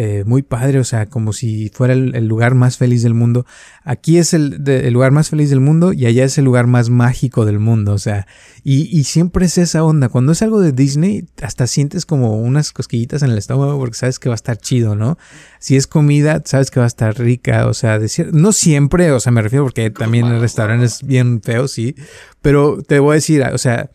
eh, 0.00 0.22
muy 0.24 0.42
padre, 0.42 0.78
o 0.78 0.84
sea, 0.84 1.06
como 1.06 1.32
si 1.32 1.70
fuera 1.70 1.92
el, 1.92 2.28
lugar 2.28 2.54
más 2.54 2.76
feliz 2.76 3.02
del 3.02 3.14
mundo. 3.14 3.46
Aquí 3.82 4.18
es 4.18 4.32
el, 4.32 4.62
lugar 4.92 5.10
más 5.10 5.30
feliz 5.30 5.50
del 5.50 5.58
mundo 5.58 5.92
y 5.92 6.06
allá 6.06 6.24
es 6.24 6.38
el 6.38 6.44
lugar 6.44 6.68
más 6.68 6.88
mágico 6.88 7.44
del 7.44 7.58
mundo, 7.58 7.94
o 7.94 7.98
sea, 7.98 8.28
y, 8.62 9.02
siempre 9.02 9.46
es 9.46 9.58
esa 9.58 9.82
onda. 9.82 10.08
Cuando 10.08 10.30
es 10.30 10.42
algo 10.42 10.60
de 10.60 10.70
Disney, 10.70 11.26
hasta 11.42 11.66
sientes 11.66 12.06
como 12.06 12.38
unas 12.38 12.70
cosquillitas 12.70 13.24
en 13.24 13.30
el 13.30 13.38
estómago 13.38 13.76
porque 13.76 13.96
sabes 13.96 14.20
que 14.20 14.28
va 14.28 14.34
a 14.34 14.36
estar 14.36 14.56
chido, 14.58 14.94
¿no? 14.94 15.18
Si 15.58 15.74
es 15.74 15.88
comida, 15.88 16.42
sabes 16.44 16.70
que 16.70 16.78
va 16.78 16.86
a 16.86 16.86
estar 16.86 17.18
rica, 17.18 17.66
o 17.66 17.74
sea, 17.74 17.98
no 18.30 18.52
siempre, 18.52 19.10
o 19.10 19.18
sea, 19.18 19.32
me 19.32 19.42
refiero 19.42 19.64
porque 19.64 19.90
también 19.90 20.26
el 20.26 20.40
restaurante 20.40 20.86
es 20.86 21.02
bien 21.02 21.42
feo, 21.42 21.66
sí, 21.66 21.96
pero 22.40 22.82
te 22.86 23.00
voy 23.00 23.12
a 23.12 23.14
decir, 23.14 23.42
o 23.42 23.58
sea, 23.58 23.90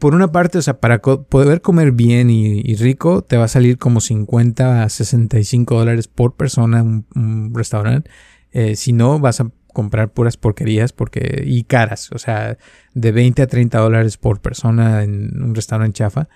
por 0.00 0.14
una 0.14 0.32
parte, 0.32 0.58
o 0.58 0.62
sea, 0.62 0.80
para 0.80 1.00
poder 1.00 1.60
comer 1.60 1.92
bien 1.92 2.30
y, 2.30 2.74
rico, 2.76 3.22
te 3.22 3.36
va 3.36 3.44
a 3.44 3.48
salir 3.48 3.78
como 3.78 4.00
50 4.00 4.82
a 4.82 4.88
65 4.88 5.78
dólares 5.78 6.08
por 6.08 6.34
persona 6.34 6.82
un, 6.82 7.06
un 7.14 7.54
restaurante. 7.54 8.10
Eh, 8.52 8.76
si 8.76 8.92
no, 8.92 9.18
vas 9.20 9.40
a 9.40 9.50
comprar 9.72 10.12
puras 10.12 10.36
porquerías 10.36 10.92
porque 10.92 11.44
y 11.46 11.62
caras, 11.64 12.10
o 12.12 12.18
sea, 12.18 12.58
de 12.94 13.12
20 13.12 13.42
a 13.42 13.46
30 13.46 13.78
dólares 13.78 14.16
por 14.16 14.40
persona 14.40 15.04
en 15.04 15.40
un 15.40 15.54
restaurante 15.54 15.98
chafa. 15.98 16.28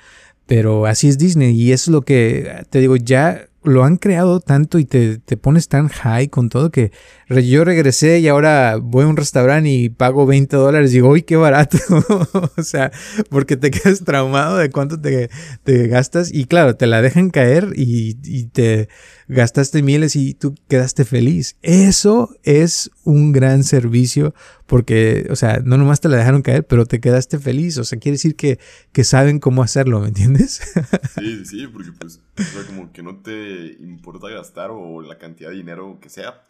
Pero 0.47 0.87
así 0.87 1.09
es 1.09 1.19
Disney 1.19 1.61
y 1.61 1.73
eso 1.73 1.91
es 1.91 1.93
lo 1.93 2.03
que 2.03 2.65
te 2.71 2.81
digo, 2.81 2.97
ya 2.97 3.47
lo 3.65 3.85
han 3.85 3.97
creado 3.97 4.41
tanto 4.41 4.79
y 4.79 4.85
te, 4.85 5.19
pones 5.37 5.69
tan 5.69 5.89
high 5.89 6.29
con 6.29 6.49
todo 6.49 6.71
que 6.71 6.93
yo 7.41 7.65
regresé 7.65 8.19
y 8.21 8.29
ahora 8.29 8.79
voy 8.81 9.05
a 9.05 9.09
un 9.09 9.17
restaurante 9.17 9.69
y 9.69 9.89
pago 9.89 10.27
20 10.27 10.57
dólares 10.57 10.91
y 10.91 10.95
digo, 10.95 11.11
uy, 11.11 11.23
qué 11.23 11.37
barato. 11.37 11.79
o 12.57 12.63
sea, 12.63 12.91
porque 13.31 13.57
te 13.57 13.71
quedas 13.71 14.05
traumado 14.05 14.57
de 14.57 14.71
cuánto 14.71 15.01
te, 15.01 15.31
te, 15.65 15.89
gastas 15.89 16.33
y 16.33 16.47
claro, 16.47 16.77
te 16.77 16.87
la 16.87 17.03
dejan 17.03 17.31
caer 17.31 17.73
y, 17.75 18.15
te 18.53 18.89
gastaste 19.29 19.83
miles 19.83 20.17
y 20.17 20.35
tú 20.35 20.55
quedaste 20.69 21.05
feliz. 21.05 21.57
Eso 21.63 22.37
es 22.43 22.91
un 23.05 23.33
gran 23.33 23.65
servicio 23.65 24.35
porque, 24.67 25.27
o 25.31 25.37
sea, 25.37 25.61
no 25.65 25.79
nomás 25.79 26.01
te 26.01 26.09
la 26.09 26.17
dejaron 26.17 26.43
caer, 26.43 26.67
pero 26.67 26.87
te 26.87 27.01
quedaste 27.01 27.39
feliz. 27.39 27.79
O 27.79 27.85
sea, 27.85 27.99
quiere 27.99 28.15
decir 28.15 28.37
que, 28.37 28.59
que 28.93 29.05
saben 29.05 29.39
cómo 29.39 29.63
hacerlo, 29.63 30.01
¿me 30.01 30.09
entiendes? 30.09 30.61
Sí, 31.15 31.45
sí, 31.45 31.67
porque 31.67 31.93
pues, 31.93 32.21
como 32.67 32.93
que 32.93 33.03
no 33.03 33.21
te 33.21 33.77
importa 33.81 34.29
gastar 34.29 34.71
o 34.71 35.03
la 35.03 35.19
cantidad 35.19 35.51
de 35.51 35.57
dinero 35.57 35.99
que 36.01 36.09
sea, 36.09 36.43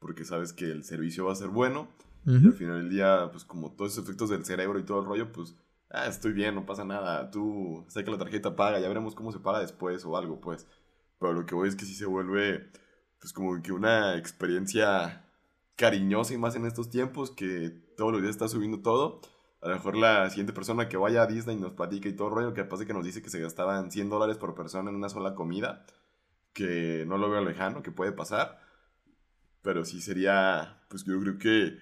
porque 0.00 0.24
sabes 0.24 0.52
que 0.52 0.64
el 0.64 0.82
servicio 0.82 1.26
va 1.26 1.32
a 1.32 1.36
ser 1.36 1.48
bueno. 1.48 1.88
Y 2.26 2.34
al 2.34 2.52
final 2.52 2.78
del 2.78 2.90
día, 2.90 3.28
pues 3.32 3.44
como 3.44 3.72
todos 3.72 3.92
esos 3.92 4.04
efectos 4.04 4.28
del 4.28 4.44
cerebro 4.44 4.78
y 4.78 4.82
todo 4.84 5.00
el 5.00 5.06
rollo, 5.06 5.32
pues, 5.32 5.54
ah, 5.88 6.06
estoy 6.06 6.32
bien, 6.32 6.54
no 6.54 6.66
pasa 6.66 6.84
nada. 6.84 7.30
Tú, 7.30 7.84
sé 7.88 8.04
que 8.04 8.10
la 8.10 8.18
tarjeta 8.18 8.56
paga, 8.56 8.78
ya 8.78 8.88
veremos 8.88 9.14
cómo 9.14 9.32
se 9.32 9.38
paga 9.38 9.60
después 9.60 10.04
o 10.04 10.16
algo, 10.16 10.40
pues. 10.40 10.66
Pero 11.18 11.32
lo 11.32 11.46
que 11.46 11.54
voy 11.54 11.68
es 11.68 11.76
que 11.76 11.86
sí 11.86 11.94
se 11.94 12.06
vuelve, 12.06 12.70
pues 13.20 13.32
como 13.32 13.62
que 13.62 13.72
una 13.72 14.16
experiencia 14.16 15.24
cariñosa 15.76 16.34
y 16.34 16.38
más 16.38 16.56
en 16.56 16.66
estos 16.66 16.90
tiempos 16.90 17.30
que 17.30 17.70
todos 17.96 18.12
los 18.12 18.20
días 18.20 18.32
está 18.32 18.48
subiendo 18.48 18.80
todo. 18.80 19.20
A 19.62 19.68
lo 19.68 19.74
mejor 19.74 19.96
la 19.96 20.28
siguiente 20.30 20.52
persona 20.52 20.88
que 20.88 20.96
vaya 20.96 21.22
a 21.22 21.26
Disney 21.26 21.56
y 21.56 21.60
nos 21.60 21.72
platica 21.72 22.08
y 22.08 22.16
todo 22.16 22.28
el 22.28 22.34
rollo, 22.34 22.54
que 22.54 22.64
pasa 22.64 22.86
que 22.86 22.94
nos 22.94 23.04
dice 23.04 23.22
que 23.22 23.30
se 23.30 23.40
gastaban 23.40 23.90
100 23.90 24.10
dólares 24.10 24.38
por 24.38 24.54
persona 24.54 24.90
en 24.90 24.96
una 24.96 25.08
sola 25.08 25.34
comida, 25.34 25.86
que 26.52 27.04
no 27.06 27.18
lo 27.18 27.30
veo 27.30 27.42
lejano, 27.42 27.82
que 27.82 27.90
puede 27.90 28.12
pasar. 28.12 28.69
Pero 29.62 29.84
sí 29.84 30.00
sería, 30.00 30.82
pues 30.88 31.04
yo 31.04 31.20
creo 31.20 31.38
que 31.38 31.78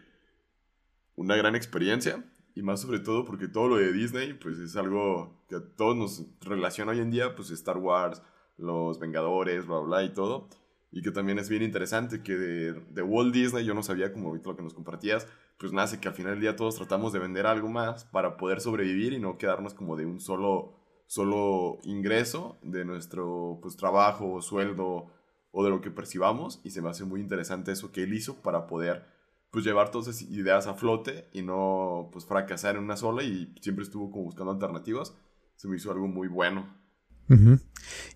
una 1.18 1.36
gran 1.36 1.54
experiencia. 1.54 2.24
Y 2.54 2.62
más 2.62 2.80
sobre 2.80 2.98
todo 2.98 3.24
porque 3.24 3.46
todo 3.46 3.68
lo 3.68 3.76
de 3.76 3.92
Disney, 3.92 4.32
pues 4.34 4.58
es 4.58 4.74
algo 4.76 5.44
que 5.48 5.56
a 5.56 5.62
todos 5.76 5.96
nos 5.96 6.24
relaciona 6.40 6.90
hoy 6.92 6.98
en 6.98 7.10
día, 7.10 7.36
pues 7.36 7.50
Star 7.50 7.76
Wars, 7.76 8.20
los 8.56 8.98
Vengadores, 8.98 9.66
bla, 9.66 9.78
bla, 9.78 10.02
y 10.02 10.12
todo. 10.12 10.48
Y 10.90 11.02
que 11.02 11.12
también 11.12 11.38
es 11.38 11.48
bien 11.48 11.62
interesante 11.62 12.22
que 12.22 12.34
de, 12.34 13.02
Walt 13.02 13.32
Disney, 13.32 13.64
yo 13.64 13.74
no 13.74 13.82
sabía, 13.82 14.12
como 14.12 14.28
ahorita 14.28 14.50
lo 14.50 14.56
que 14.56 14.62
nos 14.62 14.74
compartías, 14.74 15.28
pues 15.58 15.72
nace 15.72 16.00
que 16.00 16.08
al 16.08 16.14
final 16.14 16.32
del 16.32 16.40
día 16.40 16.56
todos 16.56 16.76
tratamos 16.76 17.12
de 17.12 17.18
vender 17.18 17.46
algo 17.46 17.68
más 17.68 18.04
para 18.06 18.36
poder 18.36 18.60
sobrevivir 18.60 19.12
y 19.12 19.20
no 19.20 19.38
quedarnos 19.38 19.74
como 19.74 19.96
de 19.96 20.06
un 20.06 20.20
solo, 20.20 20.72
solo 21.06 21.78
ingreso 21.84 22.58
de 22.62 22.84
nuestro 22.84 23.58
pues, 23.62 23.76
trabajo, 23.76 24.40
sueldo 24.42 25.12
o 25.50 25.64
de 25.64 25.70
lo 25.70 25.80
que 25.80 25.90
percibamos. 25.90 26.60
Y 26.64 26.70
se 26.70 26.82
me 26.82 26.90
hace 26.90 27.04
muy 27.04 27.20
interesante 27.20 27.72
eso 27.72 27.92
que 27.92 28.02
él 28.02 28.14
hizo 28.14 28.42
para 28.42 28.66
poder 28.66 29.06
pues 29.50 29.64
llevar 29.64 29.90
todas 29.90 30.08
esas 30.08 30.30
ideas 30.30 30.66
a 30.66 30.74
flote 30.74 31.28
y 31.32 31.42
no 31.42 32.10
pues 32.12 32.26
fracasar 32.26 32.76
en 32.76 32.84
una 32.84 32.96
sola 32.96 33.22
y 33.22 33.54
siempre 33.60 33.84
estuvo 33.84 34.10
como 34.10 34.24
buscando 34.24 34.52
alternativas. 34.52 35.14
Se 35.56 35.68
me 35.68 35.76
hizo 35.76 35.90
algo 35.90 36.06
muy 36.06 36.28
bueno. 36.28 36.76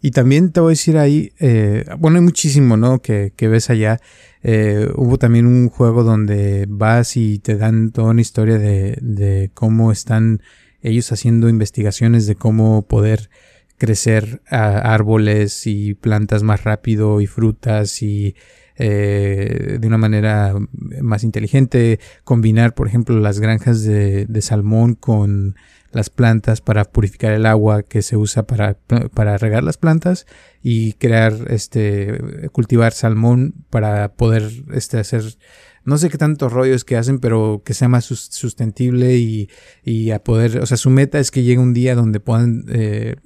Y 0.01 0.11
también 0.13 0.53
te 0.53 0.61
voy 0.61 0.71
a 0.71 0.77
decir 0.77 0.97
ahí, 0.97 1.33
eh, 1.39 1.85
bueno, 1.99 2.17
hay 2.17 2.25
muchísimo, 2.25 2.79
¿no? 2.79 3.01
Que, 3.03 3.33
ves 3.39 3.69
allá. 3.69 4.01
Eh, 4.43 4.89
hubo 4.97 5.19
también 5.19 5.47
un 5.47 5.69
juego 5.69 6.03
donde 6.03 6.65
vas 6.69 7.17
y 7.17 7.39
te 7.39 7.57
dan 7.57 7.93
toda 7.93 8.11
una 8.11 8.23
historia 8.23 8.59
de, 8.59 8.97
de 9.03 9.51
cómo 9.53 9.93
están 9.93 10.41
ellos 10.81 11.13
haciendo 11.13 11.49
investigaciones 11.49 12.27
de 12.27 12.35
cómo 12.37 12.87
poder 12.87 13.31
crecer 13.83 14.43
árboles 14.49 15.67
y 15.67 15.95
plantas 15.95 16.45
más 16.45 16.63
rápido 16.63 17.21
y 17.21 17.27
frutas 17.27 18.01
y 18.01 18.37
eh, 18.77 19.79
de 19.81 19.87
una 19.89 19.99
manera 19.99 20.55
más 21.01 21.25
inteligente, 21.25 21.99
combinar, 22.23 22.75
por 22.75 22.87
ejemplo, 22.87 23.19
las 23.19 23.41
granjas 23.41 23.83
de, 23.83 24.27
de 24.27 24.41
salmón 24.41 24.95
con 24.95 25.57
las 25.91 26.11
plantas 26.11 26.61
para 26.61 26.85
purificar 26.85 27.33
el 27.33 27.45
agua 27.45 27.83
que 27.83 28.03
se 28.03 28.17
usa 28.17 28.45
para, 28.45 28.75
para 29.15 29.37
regar 29.37 29.65
las 29.65 29.79
plantas 29.79 30.27
y 30.63 30.93
crear 30.93 31.33
este 31.49 32.49
cultivar 32.53 32.93
salmón 32.93 33.67
para 33.69 34.13
poder 34.13 34.49
este 34.73 35.01
hacer 35.01 35.25
no 35.85 35.99
sé 35.99 36.11
qué 36.11 36.19
tantos 36.19 36.53
rollos 36.53 36.85
que 36.85 36.97
hacen, 36.97 37.19
pero 37.19 37.63
que 37.65 37.75
sea 37.75 37.89
más 37.89 38.05
sustentable 38.05 39.17
y, 39.17 39.49
y, 39.85 40.11
a 40.11 40.23
poder, 40.23 40.59
o 40.59 40.67
sea, 40.67 40.77
su 40.77 40.91
meta 40.91 41.19
es 41.19 41.31
que 41.31 41.43
llegue 41.43 41.59
un 41.59 41.75
día 41.75 41.95
donde 41.95 42.21
puedan 42.21 42.65
eh, 42.69 43.17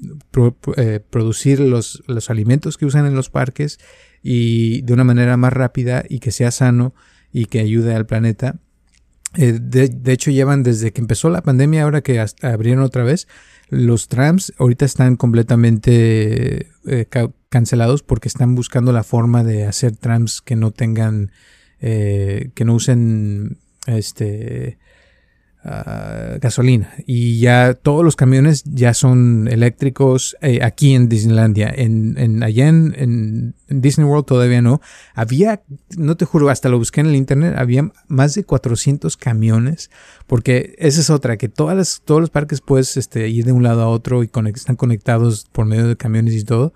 eh, 0.76 1.00
producir 1.10 1.60
los, 1.60 2.02
los 2.06 2.30
alimentos 2.30 2.78
que 2.78 2.86
usan 2.86 3.06
en 3.06 3.14
los 3.14 3.30
parques 3.30 3.78
y 4.22 4.82
de 4.82 4.92
una 4.92 5.04
manera 5.04 5.36
más 5.36 5.52
rápida 5.52 6.04
y 6.08 6.18
que 6.18 6.30
sea 6.30 6.50
sano 6.50 6.94
y 7.32 7.46
que 7.46 7.60
ayude 7.60 7.94
al 7.94 8.06
planeta. 8.06 8.58
Eh, 9.34 9.58
de, 9.60 10.12
hecho, 10.12 10.30
llevan 10.30 10.62
desde 10.62 10.92
que 10.92 11.02
empezó 11.02 11.28
la 11.28 11.42
pandemia, 11.42 11.82
ahora 11.82 12.00
que 12.00 12.24
abrieron 12.40 12.82
otra 12.82 13.04
vez, 13.04 13.28
los 13.68 14.08
trams 14.08 14.54
ahorita 14.58 14.84
están 14.86 15.16
completamente 15.16 16.68
cancelados 17.50 18.02
porque 18.02 18.28
están 18.28 18.54
buscando 18.54 18.92
la 18.92 19.02
forma 19.02 19.44
de 19.44 19.66
hacer 19.66 19.96
trams 19.96 20.40
que 20.40 20.56
no 20.56 20.70
tengan, 20.70 21.32
eh, 21.80 22.50
que 22.54 22.64
no 22.64 22.74
usen 22.74 23.58
este 23.86 24.78
gasolina. 26.40 26.94
Y 27.06 27.40
ya 27.40 27.74
todos 27.74 28.04
los 28.04 28.16
camiones 28.16 28.62
ya 28.64 28.94
son 28.94 29.48
eléctricos 29.48 30.36
eh, 30.40 30.60
aquí 30.62 30.94
en 30.94 31.08
Disneylandia. 31.08 31.72
En, 31.74 32.16
en 32.18 32.42
allá 32.42 32.68
en, 32.68 33.54
Disney 33.68 34.06
World 34.06 34.26
todavía 34.26 34.62
no. 34.62 34.80
Había, 35.14 35.62
no 35.96 36.16
te 36.16 36.24
juro, 36.24 36.48
hasta 36.50 36.68
lo 36.68 36.78
busqué 36.78 37.00
en 37.00 37.06
el 37.06 37.16
internet, 37.16 37.54
había 37.56 37.90
más 38.06 38.34
de 38.34 38.44
400 38.44 39.16
camiones. 39.16 39.90
Porque 40.26 40.74
esa 40.78 41.00
es 41.00 41.10
otra, 41.10 41.36
que 41.36 41.48
todas 41.48 42.02
todos 42.04 42.20
los 42.20 42.30
parques 42.30 42.60
puedes 42.60 42.96
este, 42.96 43.28
ir 43.28 43.44
de 43.44 43.52
un 43.52 43.62
lado 43.62 43.82
a 43.82 43.88
otro 43.88 44.22
y 44.22 44.30
están 44.54 44.76
conectados 44.76 45.46
por 45.50 45.66
medio 45.66 45.88
de 45.88 45.96
camiones 45.96 46.34
y 46.34 46.44
todo. 46.44 46.72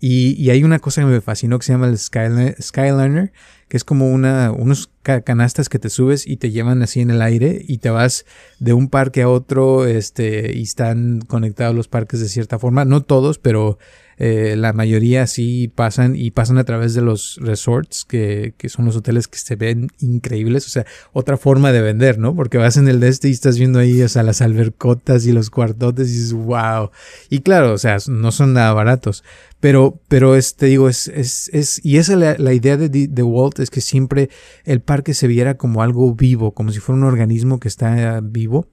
Y, 0.00 0.50
hay 0.50 0.62
una 0.64 0.78
cosa 0.78 1.00
que 1.02 1.06
me 1.06 1.20
fascinó 1.20 1.58
que 1.58 1.66
se 1.66 1.72
llama 1.72 1.88
el 1.88 1.98
Skyliner, 1.98 3.32
que 3.68 3.76
es 3.76 3.84
como 3.84 4.10
una, 4.10 4.52
unos 4.52 4.90
canastas 5.02 5.68
que 5.68 5.78
te 5.78 5.90
subes 5.90 6.26
y 6.26 6.36
te 6.36 6.50
llevan 6.50 6.82
así 6.82 7.00
en 7.00 7.10
el 7.10 7.22
aire 7.22 7.62
y 7.66 7.78
te 7.78 7.90
vas 7.90 8.24
de 8.60 8.72
un 8.72 8.88
parque 8.88 9.22
a 9.22 9.28
otro, 9.28 9.86
este, 9.86 10.56
y 10.56 10.62
están 10.62 11.20
conectados 11.20 11.74
los 11.74 11.88
parques 11.88 12.20
de 12.20 12.28
cierta 12.28 12.58
forma, 12.58 12.84
no 12.84 13.02
todos, 13.02 13.38
pero 13.38 13.78
eh, 14.20 14.56
la 14.56 14.72
mayoría 14.72 15.28
sí 15.28 15.70
pasan 15.72 16.16
y 16.16 16.32
pasan 16.32 16.58
a 16.58 16.64
través 16.64 16.92
de 16.92 17.02
los 17.02 17.38
resorts, 17.40 18.04
que, 18.04 18.52
que, 18.56 18.68
son 18.68 18.84
los 18.84 18.96
hoteles 18.96 19.28
que 19.28 19.38
se 19.38 19.54
ven 19.54 19.90
increíbles. 20.00 20.66
O 20.66 20.70
sea, 20.70 20.86
otra 21.12 21.36
forma 21.36 21.70
de 21.70 21.80
vender, 21.82 22.18
¿no? 22.18 22.34
Porque 22.34 22.58
vas 22.58 22.76
en 22.76 22.88
el 22.88 22.98
de 22.98 23.08
este 23.08 23.28
y 23.28 23.32
estás 23.32 23.58
viendo 23.58 23.78
ahí, 23.78 24.02
o 24.02 24.08
sea, 24.08 24.24
las 24.24 24.42
albercotas 24.42 25.24
y 25.26 25.32
los 25.32 25.50
cuartotes 25.50 26.08
y 26.08 26.12
dices, 26.14 26.32
wow. 26.32 26.90
Y 27.30 27.40
claro, 27.40 27.72
o 27.72 27.78
sea, 27.78 27.98
no 28.08 28.32
son 28.32 28.54
nada 28.54 28.72
baratos. 28.72 29.22
Pero, 29.60 30.00
pero 30.08 30.36
este, 30.36 30.66
digo, 30.66 30.88
es, 30.88 31.08
es, 31.08 31.50
es, 31.52 31.84
y 31.84 31.96
esa 31.96 32.14
la, 32.16 32.36
la 32.38 32.52
idea 32.52 32.76
de, 32.76 32.88
de 32.88 33.22
Walt 33.22 33.58
es 33.58 33.70
que 33.70 33.80
siempre 33.80 34.30
el 34.64 34.80
parque 34.80 35.14
se 35.14 35.26
viera 35.26 35.56
como 35.56 35.82
algo 35.82 36.14
vivo, 36.14 36.54
como 36.54 36.70
si 36.70 36.78
fuera 36.78 37.00
un 37.00 37.04
organismo 37.04 37.58
que 37.58 37.68
está 37.68 38.20
vivo. 38.22 38.68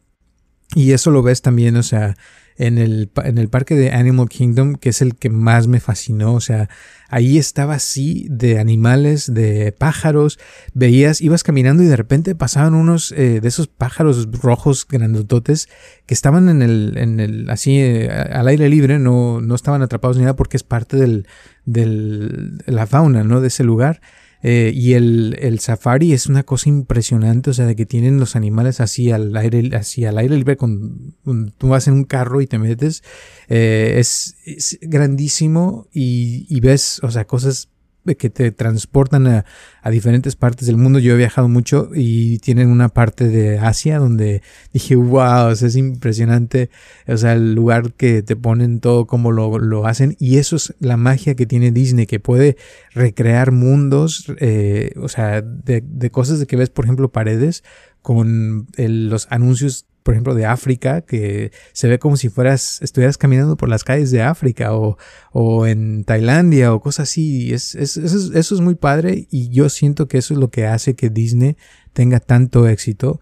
Y 0.75 0.91
eso 0.91 1.11
lo 1.11 1.23
ves 1.23 1.41
también, 1.41 1.75
o 1.77 1.83
sea, 1.83 2.15
en 2.57 2.77
el, 2.77 3.11
en 3.23 3.37
el 3.37 3.49
parque 3.49 3.75
de 3.75 3.91
Animal 3.91 4.29
Kingdom, 4.29 4.75
que 4.75 4.89
es 4.89 5.01
el 5.01 5.15
que 5.15 5.29
más 5.29 5.67
me 5.67 5.79
fascinó. 5.79 6.33
O 6.33 6.39
sea, 6.39 6.69
ahí 7.09 7.37
estaba 7.37 7.75
así 7.75 8.27
de 8.29 8.59
animales, 8.59 9.33
de 9.33 9.71
pájaros. 9.71 10.39
Veías, 10.73 11.21
ibas 11.21 11.43
caminando 11.43 11.83
y 11.83 11.87
de 11.87 11.97
repente 11.97 12.35
pasaban 12.35 12.73
unos 12.73 13.11
eh, 13.11 13.41
de 13.41 13.47
esos 13.47 13.67
pájaros 13.67 14.29
rojos 14.41 14.87
grandototes 14.87 15.67
que 16.05 16.13
estaban 16.13 16.49
en 16.49 16.61
el, 16.61 16.93
en 16.97 17.19
el, 17.19 17.49
así 17.49 17.79
eh, 17.79 18.09
al 18.09 18.47
aire 18.47 18.69
libre, 18.69 18.99
no, 18.99 19.41
no 19.41 19.55
estaban 19.55 19.81
atrapados 19.81 20.17
ni 20.17 20.23
nada 20.23 20.35
porque 20.35 20.57
es 20.57 20.63
parte 20.63 20.97
del, 20.97 21.27
del, 21.65 22.57
de 22.65 22.71
la 22.71 22.87
fauna, 22.87 23.23
¿no? 23.23 23.41
De 23.41 23.49
ese 23.49 23.63
lugar. 23.63 24.01
Eh, 24.47 24.71
y 24.75 24.93
el, 24.93 25.36
el, 25.39 25.60
safari 25.60 26.13
es 26.13 26.27
una 26.27 26.43
cosa 26.43 26.69
impresionante, 26.69 27.49
o 27.49 27.53
sea, 27.53 27.65
de 27.65 27.75
que 27.75 27.88
tienen 27.88 28.19
los 28.19 28.36
animales 28.36 28.79
así 28.79 29.10
al 29.10 29.36
aire, 29.36 29.75
así 29.75 30.05
al 30.05 30.19
aire 30.19 30.36
libre, 30.36 30.55
con, 30.55 31.15
tú 31.58 31.69
vas 31.69 31.88
en 31.88 31.95
un 31.95 32.03
carro 32.03 32.41
y 32.41 32.45
te 32.45 32.60
metes, 32.60 33.01
eh, 33.47 33.95
es, 33.97 34.36
es, 34.45 34.77
grandísimo 34.84 35.88
y, 35.91 36.45
y, 36.47 36.60
ves, 36.60 36.99
o 37.01 37.10
sea, 37.10 37.25
cosas 37.25 37.69
que 38.13 38.29
te 38.29 38.51
transportan 38.51 39.27
a, 39.27 39.45
diferentes 39.89 40.35
partes 40.35 40.67
del 40.67 40.77
mundo. 40.77 40.99
Yo 40.99 41.13
he 41.13 41.17
viajado 41.17 41.47
mucho 41.47 41.89
y 41.93 42.39
tienen 42.39 42.69
una 42.69 42.89
parte 42.89 43.27
de 43.27 43.59
Asia 43.59 43.99
donde 43.99 44.41
dije, 44.73 44.95
wow, 44.95 45.49
es 45.49 45.75
impresionante. 45.75 46.69
O 47.07 47.17
sea, 47.17 47.33
el 47.33 47.53
lugar 47.53 47.93
que 47.93 48.21
te 48.21 48.35
ponen 48.35 48.79
todo 48.79 49.07
como 49.07 49.31
lo, 49.31 49.57
lo 49.59 49.87
hacen. 49.87 50.15
Y 50.19 50.37
eso 50.37 50.55
es 50.55 50.73
la 50.79 50.97
magia 50.97 51.35
que 51.35 51.45
tiene 51.45 51.71
Disney, 51.71 52.05
que 52.05 52.19
puede 52.19 52.57
recrear 52.93 53.51
mundos, 53.51 54.31
eh, 54.39 54.93
o 54.97 55.07
sea, 55.07 55.41
de, 55.41 56.09
cosas 56.11 56.39
de 56.39 56.47
que 56.47 56.55
ves, 56.55 56.69
por 56.69 56.85
ejemplo, 56.85 57.11
paredes 57.11 57.63
con 58.01 58.67
los 58.77 59.27
anuncios 59.31 59.85
por 60.05 60.13
ejemplo, 60.13 60.35
de 60.35 60.45
África, 60.45 61.01
que 61.01 61.51
se 61.73 61.87
ve 61.87 61.97
como 61.97 62.15
si 62.15 62.29
fueras, 62.29 62.79
estuvieras 62.83 63.17
caminando 63.17 63.57
por 63.57 63.69
las 63.69 63.83
calles 63.83 64.11
de 64.11 64.21
África 64.21 64.75
o, 64.75 64.99
o 65.31 65.65
en 65.65 66.03
Tailandia 66.03 66.75
o 66.75 66.79
cosas 66.79 67.09
así. 67.09 67.51
Es, 67.51 67.73
es, 67.73 67.97
eso, 67.97 68.17
es, 68.17 68.36
eso 68.36 68.53
es 68.53 68.61
muy 68.61 68.75
padre 68.75 69.27
y 69.32 69.49
yo 69.49 69.67
siento 69.67 70.07
que 70.07 70.19
eso 70.19 70.36
es 70.36 70.39
lo 70.39 70.51
que 70.51 70.67
hace 70.67 70.95
que 70.95 71.09
Disney 71.09 71.57
tenga 71.93 72.19
tanto 72.19 72.67
éxito 72.67 73.19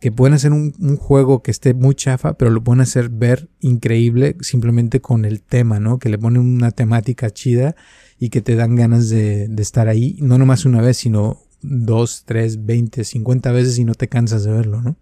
que 0.00 0.10
pueden 0.10 0.34
hacer 0.34 0.50
un, 0.50 0.72
juego 0.96 1.40
que 1.40 1.52
esté 1.52 1.72
muy 1.72 1.94
chafa, 1.94 2.34
pero 2.34 2.50
lo 2.50 2.64
pueden 2.64 2.80
hacer 2.80 3.10
ver 3.10 3.48
increíble 3.60 4.36
simplemente 4.40 5.00
con 5.00 5.24
el 5.24 5.40
tema, 5.40 5.78
¿no? 5.78 6.00
Que 6.00 6.08
le 6.08 6.18
ponen 6.18 6.42
una 6.42 6.72
temática 6.72 7.30
chida 7.30 7.76
y 8.18 8.30
que 8.30 8.40
te 8.42 8.56
dan 8.56 8.74
ganas 8.74 9.08
de, 9.08 9.48
estar 9.56 9.86
ahí, 9.86 10.18
no 10.20 10.36
nomás 10.36 10.64
una 10.64 10.80
vez, 10.80 10.96
sino 10.96 11.38
dos, 11.62 12.24
tres, 12.26 12.66
veinte, 12.66 13.04
cincuenta 13.04 13.52
veces 13.52 13.78
y 13.78 13.84
no 13.84 13.94
te 13.94 14.08
cansas 14.08 14.42
de 14.42 14.50
verlo, 14.50 14.82
¿no? 14.82 14.96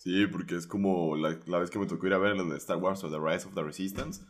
Sí, 0.00 0.26
porque 0.28 0.56
es 0.56 0.66
como 0.66 1.14
la, 1.14 1.28
vez 1.58 1.68
que 1.68 1.78
me 1.78 1.84
tocó 1.84 2.06
ir 2.06 2.14
a 2.14 2.18
ver 2.18 2.34
lo 2.34 2.46
de 2.46 2.56
Star 2.56 2.78
Wars 2.78 3.04
o 3.04 3.10
The 3.10 3.18
Rise 3.18 3.46
of 3.46 3.54
the 3.54 3.62
Resistance, 3.62 4.22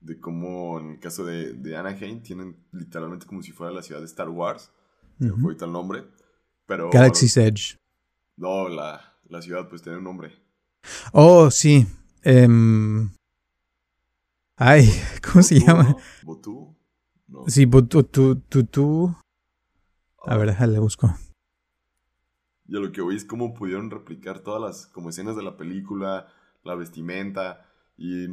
de 0.00 0.18
cómo 0.18 0.80
en 0.80 0.90
el 0.90 0.98
caso 0.98 1.24
de, 1.24 1.52
de 1.52 1.76
Anaheim 1.76 2.24
tienen 2.24 2.56
literalmente 2.72 3.24
como 3.24 3.40
si 3.40 3.52
fuera 3.52 3.72
la 3.72 3.82
ciudad 3.82 4.00
de 4.00 4.06
Star 4.06 4.28
Wars, 4.28 4.72
uh 5.20 5.36
fue 5.40 5.54
tal 5.54 5.70
nombre, 5.70 6.02
pero... 6.66 6.90
Galaxy's 6.90 7.36
Edge. 7.36 7.76
No, 8.36 8.68
la, 8.68 9.16
la 9.28 9.40
ciudad 9.40 9.68
pues 9.68 9.80
tiene 9.80 9.98
un 9.98 10.04
nombre. 10.04 10.32
Oh, 11.12 11.52
sí. 11.52 11.86
Em, 12.24 13.08
ay, 14.56 14.90
¿cómo 15.22 15.44
se 15.44 15.60
llama? 15.60 15.96
¿Botú? 16.24 16.76
Sí, 17.46 17.64
Botú, 17.66 18.02
tú, 18.02 18.40
tú, 18.40 18.64
tú. 18.64 19.16
A 20.26 20.36
ver, 20.36 20.48
déjale, 20.48 20.80
busco. 20.80 21.14
Y 22.72 22.76
a 22.78 22.80
lo 22.80 22.90
que 22.90 23.02
voy 23.02 23.16
es 23.16 23.26
cómo 23.26 23.52
pudieron 23.52 23.90
replicar 23.90 24.38
todas 24.38 24.62
las 24.62 24.86
como 24.86 25.10
escenas 25.10 25.36
de 25.36 25.42
la 25.42 25.58
película, 25.58 26.28
la 26.64 26.74
vestimenta 26.74 27.66
y 27.98 28.28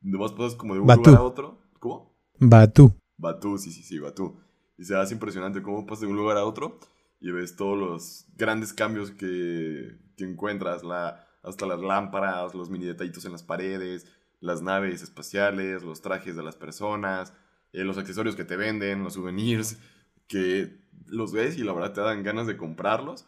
demás 0.00 0.30
cosas 0.30 0.54
como 0.54 0.74
de 0.74 0.80
un 0.80 0.86
lugar 0.86 1.16
a 1.16 1.22
otro. 1.24 1.58
¿Cómo? 1.80 2.16
Batú. 2.38 2.94
Batú, 3.16 3.58
sí, 3.58 3.72
sí, 3.72 3.82
sí, 3.82 3.98
Batú. 3.98 4.38
Y 4.76 4.84
se 4.84 4.94
hace 4.94 5.14
impresionante 5.14 5.60
cómo 5.60 5.86
pasa 5.86 6.02
de 6.02 6.06
un 6.12 6.16
lugar 6.16 6.36
a 6.36 6.44
otro 6.44 6.78
y 7.20 7.32
ves 7.32 7.56
todos 7.56 7.76
los 7.76 8.26
grandes 8.36 8.72
cambios 8.72 9.10
que, 9.10 9.98
que 10.16 10.22
encuentras, 10.22 10.84
la, 10.84 11.26
hasta 11.42 11.66
las 11.66 11.80
lámparas, 11.80 12.54
los 12.54 12.70
mini 12.70 12.86
detallitos 12.86 13.24
en 13.24 13.32
las 13.32 13.42
paredes, 13.42 14.06
las 14.38 14.62
naves 14.62 15.02
espaciales, 15.02 15.82
los 15.82 16.00
trajes 16.00 16.36
de 16.36 16.44
las 16.44 16.54
personas, 16.54 17.32
eh, 17.72 17.82
los 17.82 17.98
accesorios 17.98 18.36
que 18.36 18.44
te 18.44 18.56
venden, 18.56 19.02
los 19.02 19.14
souvenirs, 19.14 19.80
que 20.28 20.78
los 21.06 21.32
ves 21.32 21.58
y 21.58 21.64
la 21.64 21.72
verdad 21.72 21.92
te 21.92 22.02
dan 22.02 22.22
ganas 22.22 22.46
de 22.46 22.56
comprarlos, 22.56 23.26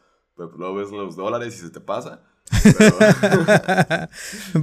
pero 0.49 0.59
luego 0.59 0.75
ves 0.77 0.91
los 0.91 1.17
dólares 1.17 1.55
y 1.55 1.59
se 1.59 1.71
te 1.71 1.81
pasa. 1.81 2.23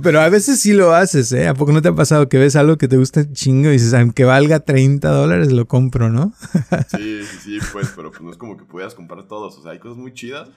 Pero... 0.03 0.19
a 0.19 0.29
veces 0.29 0.59
sí 0.59 0.73
lo 0.73 0.93
haces, 0.93 1.31
¿eh? 1.31 1.47
¿A 1.47 1.53
poco 1.53 1.71
no 1.71 1.81
te 1.81 1.87
ha 1.87 1.95
pasado 1.95 2.27
que 2.29 2.37
ves 2.37 2.55
algo 2.55 2.77
que 2.77 2.87
te 2.87 2.97
gusta 2.97 3.31
chingo 3.31 3.69
y 3.69 3.73
dices, 3.73 3.93
aunque 3.93 4.25
valga 4.25 4.59
30 4.59 5.09
dólares, 5.09 5.51
lo 5.51 5.67
compro, 5.67 6.09
¿no? 6.09 6.33
sí, 6.89 7.23
sí, 7.23 7.37
sí, 7.39 7.59
pues, 7.71 7.93
pero 7.95 8.11
pues 8.11 8.21
no 8.21 8.31
es 8.31 8.37
como 8.37 8.57
que 8.57 8.65
puedas 8.65 8.93
comprar 8.93 9.27
todos. 9.27 9.57
O 9.57 9.63
sea, 9.63 9.71
hay 9.71 9.79
cosas 9.79 9.97
muy 9.97 10.13
chidas, 10.13 10.49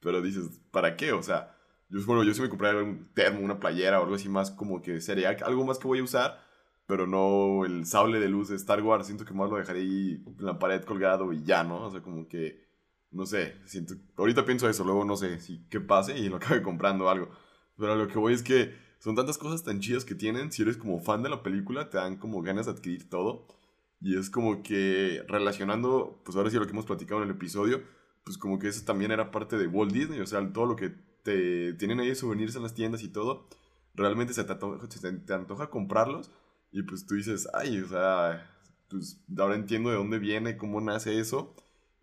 pero 0.00 0.20
dices, 0.20 0.44
¿para 0.70 0.96
qué? 0.96 1.12
O 1.12 1.22
sea, 1.22 1.54
yo, 1.88 2.00
bueno, 2.04 2.22
yo 2.24 2.34
sí 2.34 2.42
me 2.42 2.48
compré 2.48 2.74
un 2.82 3.08
termo, 3.14 3.40
una 3.40 3.58
playera 3.58 4.00
o 4.00 4.02
algo 4.02 4.16
así 4.16 4.28
más 4.28 4.50
como 4.50 4.82
que 4.82 5.00
sería 5.00 5.30
algo 5.44 5.64
más 5.64 5.78
que 5.78 5.88
voy 5.88 6.00
a 6.00 6.04
usar, 6.04 6.40
pero 6.86 7.06
no 7.06 7.64
el 7.64 7.86
sable 7.86 8.20
de 8.20 8.28
luz 8.28 8.48
de 8.48 8.56
Star 8.56 8.82
Wars. 8.82 9.06
Siento 9.06 9.24
que 9.24 9.34
más 9.34 9.50
lo 9.50 9.56
dejaré 9.56 9.80
ahí 9.80 10.22
en 10.26 10.44
la 10.44 10.58
pared 10.58 10.82
colgado 10.82 11.32
y 11.32 11.42
ya, 11.42 11.64
¿no? 11.64 11.86
O 11.86 11.90
sea, 11.90 12.02
como 12.02 12.28
que 12.28 12.65
no 13.10 13.26
sé, 13.26 13.56
siento, 13.64 13.94
ahorita 14.16 14.44
pienso 14.44 14.68
eso, 14.68 14.84
luego 14.84 15.04
no 15.04 15.16
sé 15.16 15.40
si 15.40 15.64
qué 15.70 15.80
pase 15.80 16.18
y 16.18 16.28
lo 16.28 16.36
acabe 16.36 16.62
comprando 16.62 17.08
algo. 17.08 17.30
Pero 17.76 17.96
lo 17.96 18.08
que 18.08 18.18
voy 18.18 18.34
es 18.34 18.42
que 18.42 18.74
son 18.98 19.14
tantas 19.14 19.38
cosas 19.38 19.62
tan 19.62 19.80
chidas 19.80 20.04
que 20.04 20.14
tienen, 20.14 20.52
si 20.52 20.62
eres 20.62 20.76
como 20.76 21.00
fan 21.00 21.22
de 21.22 21.28
la 21.28 21.42
película, 21.42 21.90
te 21.90 21.98
dan 21.98 22.16
como 22.16 22.42
ganas 22.42 22.66
de 22.66 22.72
adquirir 22.72 23.08
todo. 23.08 23.46
Y 24.00 24.18
es 24.18 24.30
como 24.30 24.62
que 24.62 25.24
relacionando, 25.28 26.20
pues 26.24 26.36
ahora 26.36 26.50
sí 26.50 26.56
lo 26.56 26.66
que 26.66 26.72
hemos 26.72 26.86
platicado 26.86 27.22
en 27.22 27.28
el 27.28 27.34
episodio, 27.34 27.82
pues 28.24 28.38
como 28.38 28.58
que 28.58 28.68
eso 28.68 28.84
también 28.84 29.10
era 29.10 29.30
parte 29.30 29.56
de 29.56 29.66
Walt 29.66 29.92
Disney, 29.92 30.20
o 30.20 30.26
sea, 30.26 30.52
todo 30.52 30.66
lo 30.66 30.76
que 30.76 30.92
te 31.22 31.72
tienen 31.74 32.00
ahí 32.00 32.14
souvenirs 32.14 32.56
en 32.56 32.62
las 32.62 32.74
tiendas 32.74 33.02
y 33.02 33.08
todo, 33.08 33.48
realmente 33.94 34.34
se 34.34 34.44
te 34.44 34.52
antoja, 34.52 34.86
se 34.90 35.12
te 35.12 35.34
antoja 35.34 35.70
comprarlos 35.70 36.30
y 36.72 36.82
pues 36.82 37.06
tú 37.06 37.14
dices, 37.14 37.48
ay, 37.54 37.80
o 37.80 37.88
sea, 37.88 38.50
pues 38.90 39.24
ahora 39.38 39.54
entiendo 39.54 39.90
de 39.90 39.96
dónde 39.96 40.18
viene, 40.18 40.56
cómo 40.56 40.80
nace 40.80 41.18
eso 41.18 41.54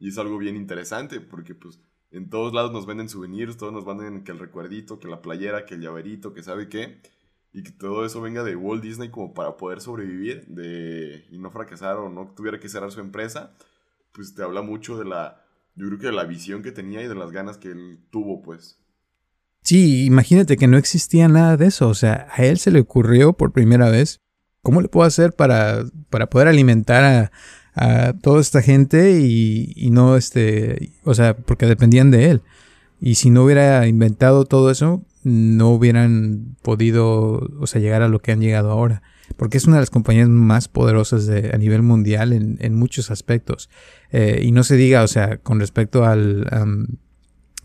y 0.03 0.09
es 0.09 0.17
algo 0.17 0.37
bien 0.37 0.57
interesante 0.57 1.21
porque 1.21 1.55
pues 1.55 1.79
en 2.11 2.29
todos 2.29 2.53
lados 2.53 2.73
nos 2.73 2.85
venden 2.85 3.07
souvenirs, 3.07 3.55
todos 3.55 3.71
nos 3.71 3.85
venden 3.85 4.25
que 4.25 4.33
el 4.33 4.39
recuerdito, 4.39 4.99
que 4.99 5.07
la 5.07 5.21
playera, 5.21 5.65
que 5.65 5.75
el 5.75 5.81
llaverito, 5.81 6.33
que 6.33 6.43
sabe 6.43 6.67
qué. 6.67 6.99
Y 7.53 7.63
que 7.63 7.71
todo 7.71 8.05
eso 8.05 8.19
venga 8.19 8.43
de 8.43 8.57
Walt 8.57 8.83
Disney 8.83 9.07
como 9.07 9.33
para 9.33 9.55
poder 9.55 9.79
sobrevivir 9.79 10.45
de, 10.47 11.25
y 11.31 11.37
no 11.37 11.51
fracasar 11.51 11.95
o 11.95 12.09
no 12.09 12.33
tuviera 12.35 12.59
que 12.59 12.67
cerrar 12.67 12.91
su 12.91 12.99
empresa. 12.99 13.53
Pues 14.11 14.35
te 14.35 14.43
habla 14.43 14.61
mucho 14.61 14.97
de 14.97 15.05
la, 15.05 15.41
yo 15.75 15.87
creo 15.87 15.99
que 15.99 16.07
de 16.07 16.11
la 16.11 16.25
visión 16.25 16.63
que 16.63 16.73
tenía 16.73 17.01
y 17.01 17.07
de 17.07 17.15
las 17.15 17.31
ganas 17.31 17.57
que 17.57 17.71
él 17.71 17.99
tuvo 18.11 18.41
pues. 18.41 18.77
Sí, 19.61 20.03
imagínate 20.03 20.57
que 20.57 20.67
no 20.67 20.75
existía 20.75 21.29
nada 21.29 21.55
de 21.55 21.67
eso. 21.67 21.87
O 21.87 21.95
sea, 21.95 22.27
a 22.29 22.43
él 22.43 22.57
se 22.57 22.71
le 22.71 22.81
ocurrió 22.81 23.37
por 23.37 23.53
primera 23.53 23.89
vez, 23.89 24.19
¿cómo 24.61 24.81
le 24.81 24.89
puedo 24.89 25.07
hacer 25.07 25.31
para, 25.31 25.85
para 26.09 26.29
poder 26.29 26.49
alimentar 26.49 27.05
a, 27.05 27.31
a 27.75 28.13
toda 28.13 28.39
esta 28.41 28.61
gente 28.61 29.19
y, 29.19 29.89
no, 29.91 30.15
este, 30.15 30.91
o 31.03 31.13
sea, 31.13 31.35
porque 31.35 31.65
dependían 31.65 32.11
de 32.11 32.29
él. 32.29 32.41
Y 32.99 33.15
si 33.15 33.29
no 33.29 33.43
hubiera 33.43 33.87
inventado 33.87 34.45
todo 34.45 34.71
eso, 34.71 35.03
no 35.23 35.71
hubieran 35.71 36.55
podido, 36.61 37.49
o 37.59 37.67
sea, 37.67 37.81
llegar 37.81 38.01
a 38.01 38.07
lo 38.07 38.19
que 38.19 38.31
han 38.31 38.41
llegado 38.41 38.71
ahora. 38.71 39.01
Porque 39.37 39.57
es 39.57 39.65
una 39.65 39.77
de 39.77 39.81
las 39.81 39.89
compañías 39.89 40.29
más 40.29 40.67
poderosas 40.67 41.25
de, 41.25 41.51
a 41.53 41.57
nivel 41.57 41.81
mundial 41.81 42.33
en, 42.33 42.57
en 42.61 42.75
muchos 42.75 43.09
aspectos. 43.09 43.69
Eh, 44.11 44.41
y 44.43 44.51
no 44.51 44.63
se 44.63 44.75
diga, 44.75 45.03
o 45.03 45.07
sea, 45.07 45.37
con 45.37 45.59
respecto 45.59 46.05
al 46.05 46.47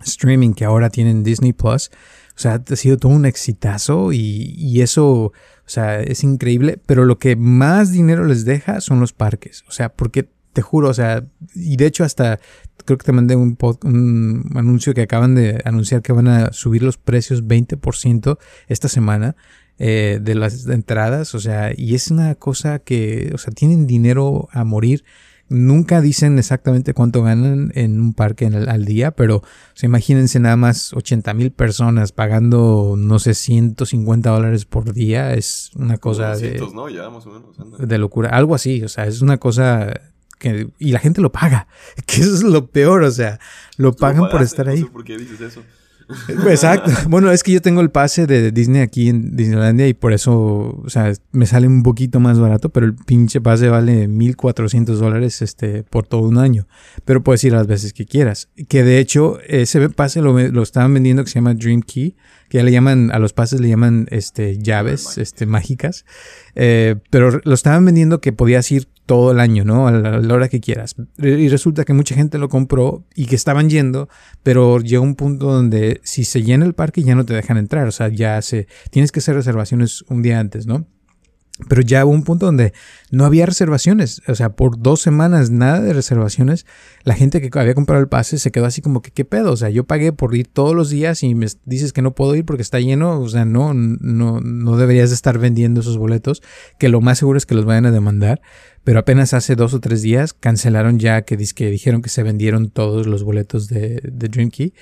streaming 0.04 0.54
que 0.54 0.64
ahora 0.64 0.90
tienen 0.90 1.22
Disney 1.22 1.52
Plus, 1.52 1.90
o 2.36 2.40
sea, 2.40 2.62
ha 2.70 2.76
sido 2.76 2.96
todo 2.96 3.12
un 3.12 3.26
exitazo 3.26 4.12
y, 4.12 4.54
y 4.56 4.80
eso 4.80 5.32
o 5.68 5.70
sea, 5.70 6.00
es 6.00 6.24
increíble, 6.24 6.80
pero 6.86 7.04
lo 7.04 7.18
que 7.18 7.36
más 7.36 7.92
dinero 7.92 8.24
les 8.24 8.46
deja 8.46 8.80
son 8.80 9.00
los 9.00 9.12
parques. 9.12 9.64
O 9.68 9.70
sea, 9.70 9.90
porque 9.90 10.30
te 10.54 10.62
juro, 10.62 10.88
o 10.88 10.94
sea, 10.94 11.26
y 11.54 11.76
de 11.76 11.84
hecho 11.84 12.04
hasta 12.04 12.40
creo 12.86 12.96
que 12.96 13.04
te 13.04 13.12
mandé 13.12 13.36
un, 13.36 13.58
un 13.84 14.50
anuncio 14.54 14.94
que 14.94 15.02
acaban 15.02 15.34
de 15.34 15.60
anunciar 15.66 16.00
que 16.00 16.14
van 16.14 16.26
a 16.26 16.54
subir 16.54 16.82
los 16.82 16.96
precios 16.96 17.44
20% 17.44 18.38
esta 18.68 18.88
semana 18.88 19.36
eh, 19.78 20.20
de 20.22 20.34
las 20.34 20.66
entradas. 20.68 21.34
O 21.34 21.38
sea, 21.38 21.72
y 21.76 21.94
es 21.94 22.10
una 22.10 22.34
cosa 22.34 22.78
que, 22.78 23.30
o 23.34 23.36
sea, 23.36 23.52
tienen 23.52 23.86
dinero 23.86 24.48
a 24.52 24.64
morir. 24.64 25.04
Nunca 25.50 26.00
dicen 26.02 26.38
exactamente 26.38 26.92
cuánto 26.92 27.22
ganan 27.22 27.72
en 27.74 28.00
un 28.00 28.12
parque 28.12 28.46
al 28.46 28.84
día, 28.84 29.12
pero 29.12 29.42
imagínense 29.82 30.40
nada 30.40 30.56
más 30.56 30.92
80 30.92 31.32
mil 31.32 31.52
personas 31.52 32.12
pagando, 32.12 32.96
no 32.98 33.18
sé, 33.18 33.32
150 33.32 34.28
dólares 34.28 34.66
por 34.66 34.92
día. 34.92 35.32
Es 35.32 35.70
una 35.74 35.96
cosa 35.96 36.36
de, 36.36 36.60
¿no? 36.74 36.88
ya, 36.90 37.08
más 37.08 37.26
o 37.26 37.30
menos, 37.30 37.56
de 37.78 37.98
locura. 37.98 38.28
Algo 38.28 38.54
así, 38.54 38.82
o 38.82 38.88
sea, 38.88 39.06
es 39.06 39.22
una 39.22 39.38
cosa 39.38 39.92
que... 40.38 40.68
Y 40.78 40.92
la 40.92 40.98
gente 40.98 41.22
lo 41.22 41.32
paga, 41.32 41.66
que 42.06 42.20
eso 42.20 42.34
es 42.34 42.42
lo 42.42 42.66
peor, 42.66 43.02
o 43.02 43.10
sea, 43.10 43.40
lo 43.78 43.94
pagan 43.94 44.28
por 44.30 44.42
estar 44.42 44.68
ahí. 44.68 44.84
¿Por 44.84 45.04
qué 45.04 45.16
dices 45.16 45.40
eso? 45.40 45.62
Exacto. 46.48 46.90
Bueno, 47.08 47.30
es 47.30 47.42
que 47.42 47.52
yo 47.52 47.60
tengo 47.60 47.80
el 47.80 47.90
pase 47.90 48.26
de 48.26 48.50
Disney 48.52 48.82
aquí 48.82 49.08
en 49.08 49.36
Disneylandia 49.36 49.88
y 49.88 49.94
por 49.94 50.12
eso, 50.12 50.80
o 50.84 50.88
sea, 50.88 51.12
me 51.32 51.46
sale 51.46 51.66
un 51.66 51.82
poquito 51.82 52.20
más 52.20 52.38
barato, 52.38 52.70
pero 52.70 52.86
el 52.86 52.94
pinche 52.94 53.40
pase 53.40 53.68
vale 53.68 54.08
1400 54.08 54.98
dólares 54.98 55.42
este, 55.42 55.84
por 55.84 56.06
todo 56.06 56.22
un 56.22 56.38
año. 56.38 56.66
Pero 57.04 57.22
puedes 57.22 57.44
ir 57.44 57.52
las 57.52 57.66
veces 57.66 57.92
que 57.92 58.06
quieras. 58.06 58.48
Que 58.68 58.84
de 58.84 58.98
hecho, 58.98 59.38
ese 59.46 59.88
pase 59.90 60.20
lo, 60.20 60.38
lo 60.38 60.62
estaban 60.62 60.92
vendiendo 60.94 61.24
que 61.24 61.30
se 61.30 61.36
llama 61.36 61.54
Dream 61.54 61.82
Key, 61.82 62.16
que 62.48 62.58
ya 62.58 62.64
le 62.64 62.72
llaman, 62.72 63.10
a 63.12 63.18
los 63.18 63.32
pases 63.32 63.60
le 63.60 63.68
llaman 63.68 64.06
este, 64.10 64.58
llaves 64.58 65.18
este, 65.18 65.46
mágicas. 65.46 66.04
Eh, 66.54 66.96
pero 67.10 67.40
lo 67.44 67.54
estaban 67.54 67.84
vendiendo 67.84 68.20
que 68.20 68.32
podías 68.32 68.70
ir 68.72 68.88
todo 69.08 69.32
el 69.32 69.40
año, 69.40 69.64
¿no? 69.64 69.88
A 69.88 69.90
la, 69.90 70.34
hora 70.34 70.50
que 70.50 70.60
quieras. 70.60 70.94
Y 71.16 71.48
resulta 71.48 71.86
que 71.86 71.94
mucha 71.94 72.14
gente 72.14 72.36
lo 72.36 72.50
compró 72.50 73.06
y 73.14 73.24
que 73.24 73.36
estaban 73.36 73.70
yendo, 73.70 74.10
pero 74.42 74.80
llegó 74.80 75.02
un 75.02 75.14
punto 75.14 75.50
donde 75.50 76.02
si 76.04 76.24
se 76.24 76.42
llena 76.42 76.66
el 76.66 76.74
parque 76.74 77.02
ya 77.02 77.14
no 77.14 77.24
te 77.24 77.32
dejan 77.32 77.56
entrar, 77.56 77.88
o 77.88 77.90
sea, 77.90 78.08
ya 78.08 78.40
se 78.42 78.68
tienes 78.90 79.10
que 79.10 79.20
hacer 79.20 79.34
reservaciones 79.34 80.04
un 80.10 80.20
día 80.20 80.38
antes, 80.38 80.66
¿no? 80.66 80.86
Pero 81.68 81.82
ya 81.82 82.04
hubo 82.04 82.12
un 82.12 82.22
punto 82.22 82.46
donde 82.46 82.72
no 83.10 83.24
había 83.24 83.44
reservaciones. 83.44 84.22
O 84.28 84.34
sea, 84.36 84.50
por 84.50 84.80
dos 84.80 85.00
semanas 85.00 85.50
nada 85.50 85.80
de 85.80 85.92
reservaciones. 85.92 86.66
La 87.02 87.14
gente 87.14 87.40
que 87.40 87.58
había 87.58 87.74
comprado 87.74 88.00
el 88.00 88.08
pase 88.08 88.38
se 88.38 88.52
quedó 88.52 88.66
así 88.66 88.80
como 88.80 89.02
que, 89.02 89.10
¿qué 89.10 89.24
pedo? 89.24 89.52
O 89.52 89.56
sea, 89.56 89.68
yo 89.68 89.84
pagué 89.84 90.12
por 90.12 90.36
ir 90.36 90.46
todos 90.46 90.76
los 90.76 90.88
días 90.88 91.22
y 91.24 91.34
me 91.34 91.46
dices 91.64 91.92
que 91.92 92.02
no 92.02 92.14
puedo 92.14 92.36
ir 92.36 92.44
porque 92.44 92.62
está 92.62 92.78
lleno. 92.78 93.20
O 93.20 93.28
sea, 93.28 93.44
no, 93.44 93.74
no, 93.74 94.40
no 94.40 94.76
deberías 94.76 95.10
de 95.10 95.16
estar 95.16 95.38
vendiendo 95.38 95.80
esos 95.80 95.98
boletos. 95.98 96.42
Que 96.78 96.88
lo 96.88 97.00
más 97.00 97.18
seguro 97.18 97.38
es 97.38 97.46
que 97.46 97.56
los 97.56 97.64
vayan 97.64 97.86
a 97.86 97.90
demandar. 97.90 98.40
Pero 98.84 99.00
apenas 99.00 99.34
hace 99.34 99.56
dos 99.56 99.74
o 99.74 99.80
tres 99.80 100.00
días 100.02 100.32
cancelaron 100.32 100.98
ya 100.98 101.22
que, 101.22 101.36
que 101.36 101.70
dijeron 101.70 102.02
que 102.02 102.08
se 102.08 102.22
vendieron 102.22 102.70
todos 102.70 103.06
los 103.06 103.24
boletos 103.24 103.68
de, 103.68 104.00
de 104.02 104.28
Dream 104.28 104.50
Key. 104.50 104.72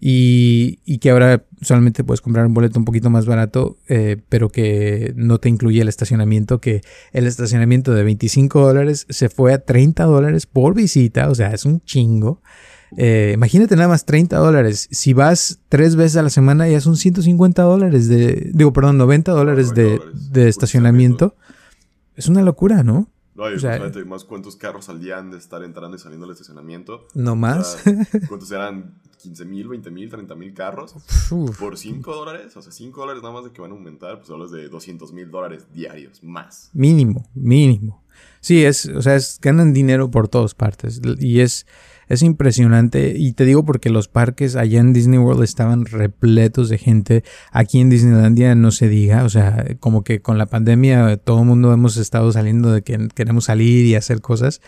Y, 0.00 0.78
y, 0.84 0.98
que 0.98 1.10
ahora 1.10 1.44
solamente 1.60 2.04
puedes 2.04 2.20
comprar 2.20 2.46
un 2.46 2.54
boleto 2.54 2.78
un 2.78 2.84
poquito 2.84 3.10
más 3.10 3.26
barato, 3.26 3.78
eh, 3.88 4.16
pero 4.28 4.48
que 4.48 5.12
no 5.16 5.38
te 5.38 5.48
incluye 5.48 5.80
el 5.80 5.88
estacionamiento, 5.88 6.60
que 6.60 6.82
el 7.12 7.26
estacionamiento 7.26 7.92
de 7.92 8.04
25 8.04 8.60
dólares 8.60 9.06
se 9.08 9.28
fue 9.28 9.52
a 9.52 9.58
30 9.58 10.04
dólares 10.04 10.46
por 10.46 10.74
visita, 10.74 11.28
o 11.28 11.34
sea, 11.34 11.50
es 11.50 11.64
un 11.64 11.80
chingo. 11.80 12.40
Eh, 12.96 13.32
imagínate 13.34 13.74
nada 13.74 13.88
más 13.88 14.04
30 14.04 14.36
dólares. 14.36 14.88
Si 14.92 15.12
vas 15.14 15.58
tres 15.68 15.96
veces 15.96 16.16
a 16.16 16.22
la 16.22 16.30
semana 16.30 16.68
ya 16.68 16.80
son 16.80 16.96
150 16.96 17.62
dólares 17.62 18.08
de, 18.08 18.50
digo, 18.54 18.72
perdón, 18.72 18.98
90 18.98 19.32
dólares 19.32 19.74
de, 19.74 20.00
de 20.30 20.48
estacionamiento. 20.48 21.34
Es 22.14 22.28
una 22.28 22.42
locura, 22.42 22.84
¿no? 22.84 23.08
No, 23.38 23.48
y 23.48 23.54
o 23.54 23.58
sea, 23.60 23.78
más 24.04 24.24
cuántos 24.24 24.56
carros 24.56 24.88
al 24.88 24.98
día 24.98 25.16
han 25.16 25.30
de 25.30 25.38
estar 25.38 25.62
entrando 25.62 25.96
y 25.96 26.00
saliendo 26.00 26.26
del 26.26 26.32
estacionamiento. 26.32 27.06
No 27.14 27.36
más. 27.36 27.80
¿Cuántos 28.28 28.50
eran? 28.50 29.00
15 29.16 29.44
mil, 29.44 29.68
20 29.68 29.90
mil, 29.92 30.10
30 30.10 30.34
mil 30.34 30.54
carros 30.54 30.94
por 31.58 31.78
5 31.78 32.14
dólares. 32.14 32.56
O 32.56 32.62
sea, 32.62 32.72
5 32.72 33.00
dólares 33.00 33.22
nada 33.22 33.34
más 33.34 33.44
de 33.44 33.52
que 33.52 33.60
van 33.60 33.70
a 33.70 33.74
aumentar, 33.74 34.18
pues 34.18 34.28
hablas 34.30 34.50
de 34.50 34.68
200 34.68 35.12
mil 35.12 35.30
dólares 35.30 35.68
diarios 35.72 36.22
más. 36.24 36.70
Mínimo, 36.72 37.28
mínimo. 37.32 38.02
Sí, 38.40 38.64
es, 38.64 38.86
o 38.86 39.02
sea, 39.02 39.14
es, 39.14 39.38
ganan 39.40 39.72
dinero 39.72 40.10
por 40.10 40.26
todas 40.26 40.54
partes. 40.54 41.00
Y 41.20 41.40
es, 41.40 41.64
es 42.08 42.22
impresionante. 42.22 43.14
Y 43.16 43.32
te 43.32 43.44
digo 43.44 43.64
porque 43.64 43.90
los 43.90 44.08
parques 44.08 44.56
allá 44.56 44.80
en 44.80 44.92
Disney 44.92 45.18
World 45.18 45.42
estaban 45.42 45.84
repletos 45.84 46.68
de 46.68 46.78
gente. 46.78 47.24
Aquí 47.52 47.80
en 47.80 47.90
Disneylandia 47.90 48.54
no 48.54 48.70
se 48.70 48.88
diga. 48.88 49.24
O 49.24 49.28
sea, 49.28 49.64
como 49.80 50.04
que 50.04 50.20
con 50.20 50.38
la 50.38 50.46
pandemia 50.46 51.16
todo 51.18 51.40
el 51.40 51.46
mundo 51.46 51.72
hemos 51.72 51.96
estado 51.96 52.32
saliendo 52.32 52.72
de 52.72 52.82
que 52.82 53.08
queremos 53.14 53.44
salir 53.44 53.86
y 53.86 53.94
hacer 53.94 54.20
cosas. 54.20 54.60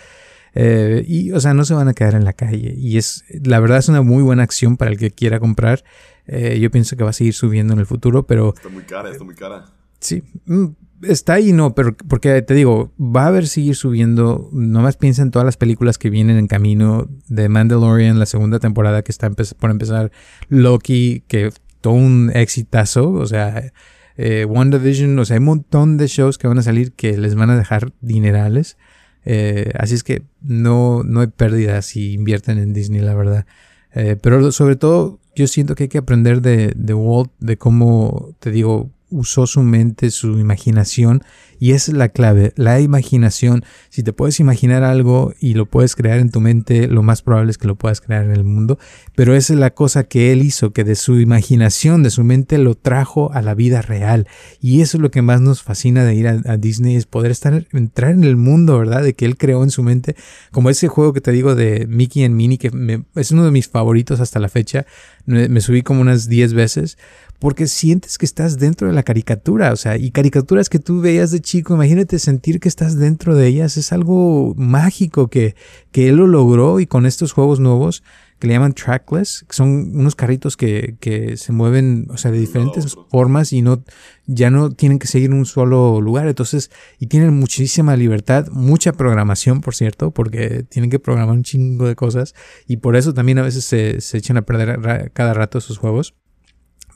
Eh, 0.54 1.04
y, 1.06 1.32
o 1.32 1.40
sea, 1.40 1.54
no 1.54 1.64
se 1.64 1.74
van 1.74 1.88
a 1.88 1.94
quedar 1.94 2.14
en 2.14 2.24
la 2.24 2.32
calle. 2.32 2.74
Y 2.76 2.98
es, 2.98 3.24
la 3.44 3.60
verdad 3.60 3.78
es 3.78 3.88
una 3.88 4.02
muy 4.02 4.22
buena 4.22 4.42
acción 4.42 4.76
para 4.76 4.90
el 4.90 4.98
que 4.98 5.10
quiera 5.10 5.40
comprar. 5.40 5.84
Eh, 6.26 6.58
yo 6.60 6.70
pienso 6.70 6.96
que 6.96 7.04
va 7.04 7.10
a 7.10 7.14
seguir 7.14 7.34
subiendo 7.34 7.72
en 7.72 7.80
el 7.80 7.86
futuro, 7.86 8.26
pero... 8.26 8.54
Está 8.54 8.68
muy 8.68 8.82
cara, 8.84 9.10
está 9.10 9.24
muy 9.24 9.34
cara. 9.34 9.66
Sí, 10.00 10.22
mm, 10.46 10.66
está 11.02 11.34
ahí, 11.34 11.52
no, 11.52 11.74
pero 11.74 11.96
porque 11.96 12.42
te 12.42 12.54
digo, 12.54 12.92
va 12.98 13.24
a 13.24 13.28
haber 13.28 13.46
seguir 13.46 13.76
subiendo. 13.76 14.48
Nomás 14.52 14.96
piensa 14.96 15.22
en 15.22 15.30
todas 15.30 15.46
las 15.46 15.56
películas 15.56 15.98
que 15.98 16.10
vienen 16.10 16.36
en 16.36 16.46
camino 16.46 17.08
de 17.28 17.48
Mandalorian, 17.48 18.18
la 18.18 18.26
segunda 18.26 18.58
temporada 18.58 19.02
que 19.02 19.12
está 19.12 19.30
por 19.30 19.70
empezar, 19.70 20.10
Loki, 20.48 21.24
que 21.28 21.52
todo 21.80 21.94
un 21.94 22.30
exitazo, 22.34 23.10
o 23.10 23.26
sea, 23.26 23.72
eh, 24.16 24.44
WandaVision, 24.44 25.18
o 25.18 25.24
sea, 25.24 25.34
hay 25.34 25.38
un 25.38 25.46
montón 25.46 25.96
de 25.96 26.06
shows 26.06 26.38
que 26.38 26.48
van 26.48 26.58
a 26.58 26.62
salir 26.62 26.92
que 26.92 27.16
les 27.16 27.34
van 27.34 27.50
a 27.50 27.56
dejar 27.56 27.92
dinerales. 28.00 28.76
Eh, 29.24 29.72
así 29.78 29.94
es 29.94 30.02
que 30.02 30.22
no, 30.42 31.02
no 31.04 31.20
hay 31.20 31.28
pérdidas 31.28 31.86
si 31.86 32.14
invierten 32.14 32.58
en 32.58 32.72
Disney, 32.72 33.00
la 33.00 33.14
verdad. 33.14 33.46
Eh, 33.92 34.16
pero 34.20 34.52
sobre 34.52 34.76
todo, 34.76 35.20
yo 35.34 35.46
siento 35.46 35.74
que 35.74 35.84
hay 35.84 35.88
que 35.88 35.98
aprender 35.98 36.42
de, 36.42 36.72
de 36.76 36.94
Walt, 36.94 37.32
de 37.38 37.56
cómo, 37.56 38.34
te 38.40 38.50
digo, 38.50 38.90
usó 39.10 39.46
su 39.46 39.62
mente, 39.62 40.10
su 40.10 40.38
imaginación, 40.38 41.22
y 41.60 41.72
esa 41.72 41.92
es 41.92 41.98
la 41.98 42.08
clave, 42.08 42.54
la 42.56 42.80
imaginación. 42.80 43.64
Si 43.90 44.02
te 44.02 44.14
puedes 44.14 44.40
imaginar 44.40 44.82
algo 44.82 45.34
y 45.38 45.52
lo 45.52 45.66
puedes 45.66 45.94
crear 45.94 46.18
en 46.18 46.30
tu 46.30 46.40
mente, 46.40 46.88
lo 46.88 47.02
más 47.02 47.20
probable 47.20 47.50
es 47.50 47.58
que 47.58 47.68
lo 47.68 47.76
puedas 47.76 48.00
crear 48.00 48.24
en 48.24 48.32
el 48.32 48.44
mundo, 48.44 48.78
pero 49.14 49.34
esa 49.36 49.52
es 49.52 49.58
la 49.58 49.74
cosa 49.74 50.04
que 50.04 50.32
él 50.32 50.40
hizo, 50.40 50.72
que 50.72 50.84
de 50.84 50.94
su 50.94 51.20
imaginación, 51.20 52.02
de 52.02 52.08
su 52.08 52.24
mente, 52.24 52.56
lo 52.56 52.74
trajo 52.74 53.30
a 53.34 53.42
la 53.42 53.54
vida 53.54 53.82
real. 53.82 54.26
Y 54.58 54.80
eso 54.80 54.96
es 54.96 55.02
lo 55.02 55.10
que 55.10 55.20
más 55.20 55.42
nos 55.42 55.62
fascina 55.62 56.02
de 56.04 56.14
ir 56.14 56.28
a, 56.28 56.56
Disney, 56.56 56.96
es 56.96 57.04
poder 57.04 57.30
estar, 57.30 57.66
entrar 57.72 58.12
en 58.12 58.24
el 58.24 58.36
mundo, 58.36 58.78
¿verdad? 58.78 59.02
De 59.02 59.12
que 59.12 59.26
él 59.26 59.36
creó 59.36 59.62
en 59.62 59.70
su 59.70 59.82
mente, 59.82 60.16
como 60.50 60.70
ese 60.70 60.88
juego 60.88 61.12
que 61.12 61.20
te 61.20 61.30
digo 61.30 61.54
de 61.54 61.86
Mickey 61.86 62.24
and 62.24 62.34
Minnie, 62.34 62.56
que 62.56 62.70
es 63.16 63.30
uno 63.32 63.44
de 63.44 63.50
mis 63.50 63.68
favoritos 63.68 64.20
hasta 64.20 64.40
la 64.40 64.48
fecha, 64.48 64.86
me, 65.26 65.48
me 65.50 65.60
subí 65.60 65.82
como 65.82 66.00
unas 66.00 66.26
10 66.26 66.54
veces, 66.54 66.96
porque 67.40 67.66
sientes 67.66 68.18
que 68.18 68.26
estás 68.26 68.58
dentro 68.58 68.86
de 68.86 68.92
la 68.92 69.02
caricatura, 69.02 69.72
o 69.72 69.76
sea, 69.76 69.96
y 69.96 70.10
caricaturas 70.10 70.68
que 70.68 70.78
tú 70.78 71.00
veías 71.00 71.30
de 71.30 71.40
chico, 71.50 71.74
imagínate 71.74 72.20
sentir 72.20 72.60
que 72.60 72.68
estás 72.68 72.96
dentro 72.96 73.34
de 73.34 73.48
ellas, 73.48 73.76
es 73.76 73.92
algo 73.92 74.54
mágico 74.56 75.28
que, 75.28 75.56
que 75.90 76.08
él 76.08 76.16
lo 76.16 76.28
logró 76.28 76.78
y 76.78 76.86
con 76.86 77.06
estos 77.06 77.32
juegos 77.32 77.58
nuevos 77.58 78.04
que 78.38 78.46
le 78.46 78.54
llaman 78.54 78.72
trackless, 78.72 79.44
que 79.48 79.54
son 79.54 79.68
unos 79.96 80.14
carritos 80.14 80.56
que, 80.56 80.96
que 81.00 81.36
se 81.36 81.52
mueven, 81.52 82.06
o 82.08 82.16
sea, 82.16 82.30
de 82.30 82.38
diferentes 82.38 82.96
formas 83.10 83.52
y 83.52 83.62
no, 83.62 83.82
ya 84.26 84.50
no 84.50 84.70
tienen 84.70 85.00
que 85.00 85.08
seguir 85.08 85.32
un 85.32 85.44
solo 85.44 86.00
lugar, 86.00 86.28
entonces, 86.28 86.70
y 87.00 87.06
tienen 87.06 87.34
muchísima 87.34 87.96
libertad, 87.96 88.46
mucha 88.52 88.92
programación, 88.92 89.60
por 89.60 89.74
cierto, 89.74 90.12
porque 90.12 90.62
tienen 90.62 90.88
que 90.88 91.00
programar 91.00 91.34
un 91.34 91.42
chingo 91.42 91.88
de 91.88 91.96
cosas 91.96 92.34
y 92.68 92.76
por 92.76 92.94
eso 92.94 93.12
también 93.12 93.38
a 93.38 93.42
veces 93.42 93.64
se, 93.64 94.00
se 94.00 94.18
echan 94.18 94.36
a 94.36 94.42
perder 94.42 95.10
cada 95.12 95.34
rato 95.34 95.58
esos 95.58 95.78
juegos 95.78 96.14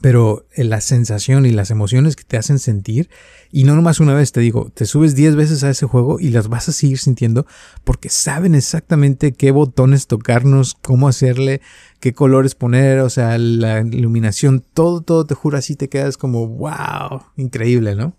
pero 0.01 0.47
eh, 0.55 0.65
la 0.65 0.81
sensación 0.81 1.47
y 1.47 1.51
las 1.51 1.71
emociones 1.71 2.17
que 2.17 2.25
te 2.25 2.37
hacen 2.37 2.59
sentir, 2.59 3.09
y 3.51 3.65
no 3.65 3.75
nomás 3.75 4.01
una 4.01 4.15
vez, 4.15 4.33
te 4.33 4.41
digo, 4.41 4.71
te 4.75 4.87
subes 4.87 5.15
10 5.15 5.37
veces 5.37 5.65
a 5.65 5.71
ese 5.71 5.87
juego 5.87 6.19
y 6.21 6.31
las 6.31 6.49
vas 6.49 6.69
a 6.69 6.73
seguir 6.73 6.99
sintiendo 6.99 7.47
porque 7.85 8.09
saben 8.09 8.55
exactamente 8.55 9.33
qué 9.33 9.51
botones 9.51 10.07
tocarnos, 10.07 10.75
cómo 10.75 11.09
hacerle, 11.09 11.61
qué 12.01 12.13
colores 12.13 12.55
poner, 12.55 13.01
o 13.01 13.11
sea, 13.11 13.39
la 13.39 13.81
iluminación, 13.81 14.65
todo, 14.75 15.03
todo, 15.03 15.27
te 15.27 15.35
juro, 15.35 15.59
así 15.59 15.77
te 15.77 15.89
quedas 15.89 16.17
como, 16.17 16.49
wow, 16.49 17.23
increíble, 17.37 17.95
¿no? 17.95 18.17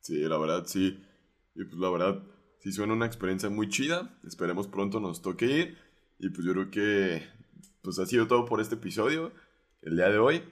Sí, 0.00 0.18
la 0.22 0.36
verdad, 0.38 0.64
sí. 0.66 1.00
Y 1.54 1.64
pues 1.64 1.78
la 1.78 1.90
verdad, 1.90 2.22
sí 2.60 2.72
suena 2.72 2.92
una 2.92 3.06
experiencia 3.06 3.48
muy 3.50 3.68
chida. 3.68 4.18
Esperemos 4.24 4.68
pronto 4.68 5.00
nos 5.00 5.22
toque 5.22 5.46
ir. 5.46 5.78
Y 6.18 6.30
pues 6.30 6.46
yo 6.46 6.52
creo 6.52 6.70
que 6.70 7.22
pues 7.82 7.98
ha 7.98 8.06
sido 8.06 8.26
todo 8.26 8.44
por 8.44 8.60
este 8.60 8.76
episodio, 8.76 9.32
el 9.82 9.96
día 9.96 10.08
de 10.08 10.18
hoy. 10.18 10.42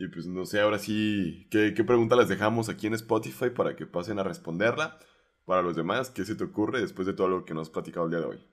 Y 0.00 0.08
pues 0.08 0.26
no 0.26 0.46
sé, 0.46 0.60
ahora 0.60 0.78
sí, 0.78 1.46
¿qué, 1.50 1.74
¿qué, 1.74 1.84
pregunta 1.84 2.16
les 2.16 2.26
dejamos 2.26 2.70
aquí 2.70 2.86
en 2.86 2.94
Spotify 2.94 3.50
para 3.50 3.76
que 3.76 3.84
pasen 3.84 4.18
a 4.18 4.22
responderla? 4.22 4.98
Para 5.44 5.60
los 5.60 5.76
demás, 5.76 6.08
¿qué 6.08 6.24
se 6.24 6.34
te 6.36 6.44
ocurre 6.44 6.80
después 6.80 7.06
de 7.06 7.12
todo 7.12 7.28
lo 7.28 7.44
que 7.44 7.52
nos 7.52 7.68
has 7.68 7.70
platicado 7.70 8.06
el 8.06 8.12
día 8.12 8.20
de 8.20 8.26
hoy? 8.26 8.49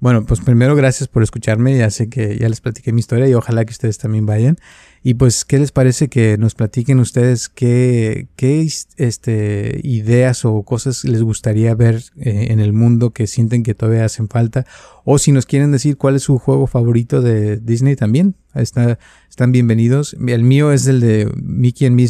Bueno, 0.00 0.24
pues 0.24 0.40
primero 0.40 0.74
gracias 0.74 1.08
por 1.10 1.22
escucharme. 1.22 1.76
Ya 1.76 1.90
sé 1.90 2.08
que 2.08 2.38
ya 2.38 2.48
les 2.48 2.62
platiqué 2.62 2.90
mi 2.90 3.00
historia 3.00 3.28
y 3.28 3.34
ojalá 3.34 3.66
que 3.66 3.72
ustedes 3.72 3.98
también 3.98 4.24
vayan. 4.24 4.56
Y 5.02 5.12
pues, 5.14 5.44
¿qué 5.44 5.58
les 5.58 5.72
parece 5.72 6.08
que 6.08 6.38
nos 6.38 6.54
platiquen 6.54 7.00
ustedes 7.00 7.50
qué, 7.50 8.28
qué 8.34 8.66
este, 8.96 9.80
ideas 9.84 10.46
o 10.46 10.62
cosas 10.62 11.04
les 11.04 11.22
gustaría 11.22 11.74
ver 11.74 12.02
eh, 12.16 12.46
en 12.48 12.60
el 12.60 12.72
mundo 12.72 13.10
que 13.10 13.26
sienten 13.26 13.62
que 13.62 13.74
todavía 13.74 14.06
hacen 14.06 14.28
falta? 14.28 14.64
O 15.04 15.18
si 15.18 15.32
nos 15.32 15.44
quieren 15.44 15.70
decir 15.70 15.98
cuál 15.98 16.16
es 16.16 16.22
su 16.22 16.38
juego 16.38 16.66
favorito 16.66 17.20
de 17.20 17.58
Disney 17.58 17.94
también, 17.94 18.36
está, 18.54 18.98
están 19.28 19.52
bienvenidos. 19.52 20.16
El 20.26 20.44
mío 20.44 20.72
es 20.72 20.86
el 20.86 21.00
de 21.00 21.30
Mickey 21.42 21.86
and 21.86 22.00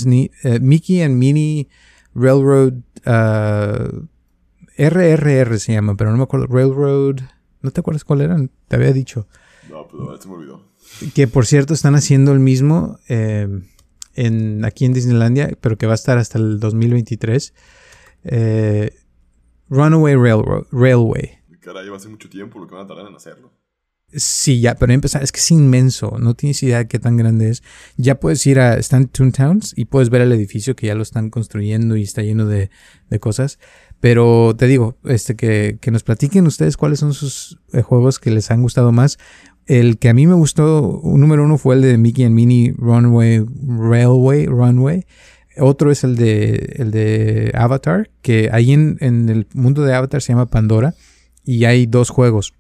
eh, 0.45 0.61
Mickey 0.61 1.03
and 1.03 1.17
Minnie 1.17 1.69
Railroad, 2.15 2.75
RRR 4.79 5.53
uh, 5.53 5.59
se 5.59 5.73
llama, 5.73 5.97
pero 5.97 6.13
no 6.13 6.19
me 6.19 6.23
acuerdo, 6.23 6.47
Railroad. 6.47 7.23
¿No 7.63 7.71
te 7.71 7.81
acuerdas 7.81 8.05
cuál 8.05 8.23
eran? 8.23 8.51
Te 8.69 8.77
había 8.77 8.93
dicho. 8.93 9.27
No, 9.69 9.87
pero 9.89 10.21
se 10.21 10.29
me 10.29 10.35
olvidó. 10.35 10.63
Que 11.15 11.27
por 11.27 11.47
cierto 11.47 11.75
están 11.75 11.95
haciendo 11.95 12.33
el 12.33 12.41
mismo 12.41 12.99
eh, 13.09 13.49
en, 14.15 14.65
aquí 14.65 14.85
en 14.85 14.93
Disneylandia, 14.93 15.57
pero 15.61 15.77
que 15.77 15.87
va 15.87 15.93
a 15.93 15.97
estar 15.97 16.19
hasta 16.19 16.39
el 16.39 16.59
2023. 16.59 17.55
Eh, 18.25 18.95
Runaway 19.69 20.17
Railroad, 20.17 20.65
Railway. 20.73 21.39
Caray, 21.61 21.89
va 21.89 21.97
a 21.97 22.01
ser 22.01 22.11
mucho 22.11 22.29
tiempo 22.29 22.59
lo 22.59 22.67
que 22.67 22.75
van 22.75 22.85
a 22.85 22.89
tardar 22.89 23.07
en 23.07 23.15
hacerlo. 23.15 23.53
Sí, 24.13 24.61
ya, 24.61 24.75
pero 24.75 24.93
empezar, 24.93 25.23
es 25.23 25.31
que 25.31 25.39
es 25.39 25.51
inmenso, 25.53 26.17
no 26.19 26.35
tienes 26.35 26.61
idea 26.65 26.79
de 26.79 26.89
qué 26.89 26.99
tan 26.99 27.17
grande 27.17 27.49
es. 27.49 27.63
Ya 27.97 28.19
puedes 28.19 28.45
ir 28.45 28.59
a 28.59 28.77
Stand 28.79 29.11
Towns 29.11 29.73
y 29.77 29.85
puedes 29.85 30.11
ver 30.11 30.23
el 30.23 30.33
edificio 30.33 30.75
que 30.75 30.89
ya 30.89 30.97
lo 30.97 31.03
están 31.03 31.31
construyendo 31.31 31.97
y 31.97 32.03
está 32.03 32.23
lleno 32.23 32.47
de, 32.47 32.71
de 33.09 33.21
cosas. 33.21 33.61
Pero 34.01 34.57
te 34.57 34.67
digo, 34.67 34.97
este, 35.05 35.37
que, 35.37 35.79
que, 35.81 35.91
nos 35.93 36.03
platiquen 36.03 36.47
ustedes 36.47 36.77
cuáles 36.77 36.99
son 36.99 37.15
sus 37.15 37.61
eh, 37.73 37.83
juegos 37.83 38.19
que 38.19 38.33
les 38.33 38.51
han 38.51 38.63
gustado 38.63 38.91
más. 38.91 39.19
El 39.67 39.99
que 39.99 40.09
a 40.09 40.15
mí 40.15 40.27
me 40.27 40.35
gustó, 40.35 41.01
número 41.05 41.45
uno 41.45 41.57
fue 41.57 41.77
el 41.77 41.83
de 41.83 41.97
Mickey 41.97 42.25
and 42.25 42.35
Minnie 42.35 42.75
Runway, 42.79 43.45
Railway, 43.65 44.47
Runway. 44.47 45.07
Otro 45.59 45.93
es 45.93 46.03
el 46.03 46.17
de, 46.17 46.75
el 46.79 46.91
de 46.91 47.53
Avatar, 47.55 48.11
que 48.23 48.49
ahí 48.51 48.73
en, 48.73 48.97
en 49.01 49.29
el 49.29 49.47
mundo 49.53 49.85
de 49.85 49.95
Avatar 49.95 50.21
se 50.23 50.33
llama 50.33 50.47
Pandora. 50.47 50.95
Y 51.45 51.65
hay 51.65 51.87
dos 51.87 52.11
juegos 52.11 52.55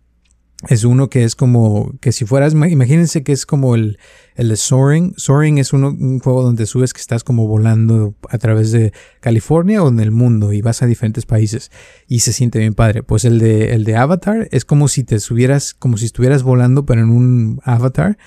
es 0.69 0.85
uno 0.85 1.09
que 1.09 1.25
es 1.25 1.37
como 1.37 1.95
que 2.01 2.13
si 2.13 2.27
fueras, 2.27 2.53
imagínense 2.53 3.23
que 3.23 3.33
es 3.33 3.47
como 3.47 3.75
el, 3.75 3.99
el 4.35 4.55
Soaring. 4.57 5.15
Soaring 5.17 5.57
es 5.57 5.73
uno, 5.73 5.89
un 5.89 6.19
juego 6.19 6.43
donde 6.43 6.67
subes 6.67 6.93
que 6.93 7.01
estás 7.01 7.25
como 7.25 7.47
volando 7.47 8.15
a 8.29 8.37
través 8.37 8.71
de 8.71 8.93
California 9.21 9.83
o 9.83 9.89
en 9.89 10.01
el 10.01 10.11
mundo 10.11 10.53
y 10.53 10.61
vas 10.61 10.83
a 10.83 10.87
diferentes 10.87 11.25
países 11.25 11.71
y 12.09 12.21
se 12.21 12.35
siente 12.35 12.59
bien 12.59 12.75
padre. 12.75 13.03
Pues 13.03 13.25
el 13.25 13.39
de, 13.39 13.73
el 13.73 13.85
de 13.85 13.97
Avatar 13.97 14.49
es 14.51 14.67
como 14.67 14.89
si 14.89 15.03
te 15.03 15.19
subieras, 15.19 15.73
como 15.73 15.97
si 15.97 16.05
estuvieras 16.05 16.43
volando 16.43 16.85
pero 16.85 17.01
en 17.01 17.11
un 17.11 17.61
avatar. 17.65 18.19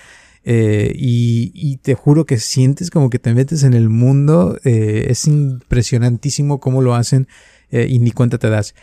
Eh, 0.46 0.92
y, 0.96 1.52
y, 1.54 1.78
te 1.78 1.96
juro 1.96 2.26
que 2.26 2.38
sientes 2.38 2.90
como 2.90 3.10
que 3.10 3.18
te 3.20 3.34
metes 3.34 3.64
en 3.64 3.74
el 3.74 3.90
mundo. 3.90 4.58
Eh, 4.66 5.06
es 5.10 5.28
impresionantísimo 5.28 6.60
cómo 6.60 6.82
lo 6.82 6.96
hacen 6.96 7.28
eh, 7.72 7.88
y 7.90 8.00
ni 8.00 8.12
cuenta 8.12 8.38
te 8.38 8.50
das. 8.50 8.76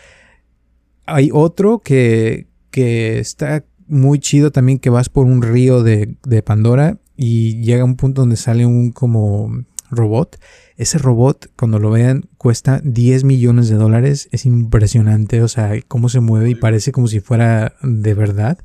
Hay 1.04 1.30
otro 1.32 1.80
que, 1.80 2.49
que 2.70 3.18
está 3.18 3.64
muy 3.86 4.20
chido 4.20 4.52
también 4.52 4.78
que 4.78 4.90
vas 4.90 5.08
por 5.08 5.26
un 5.26 5.42
río 5.42 5.82
de, 5.82 6.16
Pandora 6.44 6.98
y 7.16 7.60
llega 7.62 7.84
un 7.84 7.96
punto 7.96 8.22
donde 8.22 8.36
sale 8.36 8.64
un 8.64 8.92
como 8.92 9.64
robot. 9.90 10.38
Ese 10.76 10.98
robot, 10.98 11.50
cuando 11.56 11.78
lo 11.78 11.90
vean, 11.90 12.24
cuesta 12.38 12.80
10 12.84 13.24
millones 13.24 13.68
de 13.68 13.76
dólares. 13.76 14.28
Es 14.32 14.46
impresionante, 14.46 15.42
o 15.42 15.48
sea, 15.48 15.72
cómo 15.88 16.08
se 16.08 16.20
mueve 16.20 16.50
y 16.50 16.54
parece 16.54 16.92
como 16.92 17.08
si 17.08 17.20
fuera 17.20 17.74
de 17.82 18.14
verdad. 18.14 18.58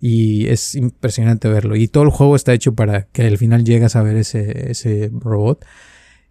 Y 0.00 0.46
es 0.46 0.76
impresionante 0.76 1.48
verlo. 1.48 1.74
Y 1.74 1.88
todo 1.88 2.04
el 2.04 2.10
juego 2.10 2.36
está 2.36 2.52
hecho 2.52 2.74
para 2.74 3.06
que 3.06 3.22
al 3.22 3.38
final 3.38 3.64
llegas 3.64 3.96
a 3.96 4.02
ver 4.02 4.16
ese, 4.16 4.70
ese 4.70 5.10
robot. 5.12 5.64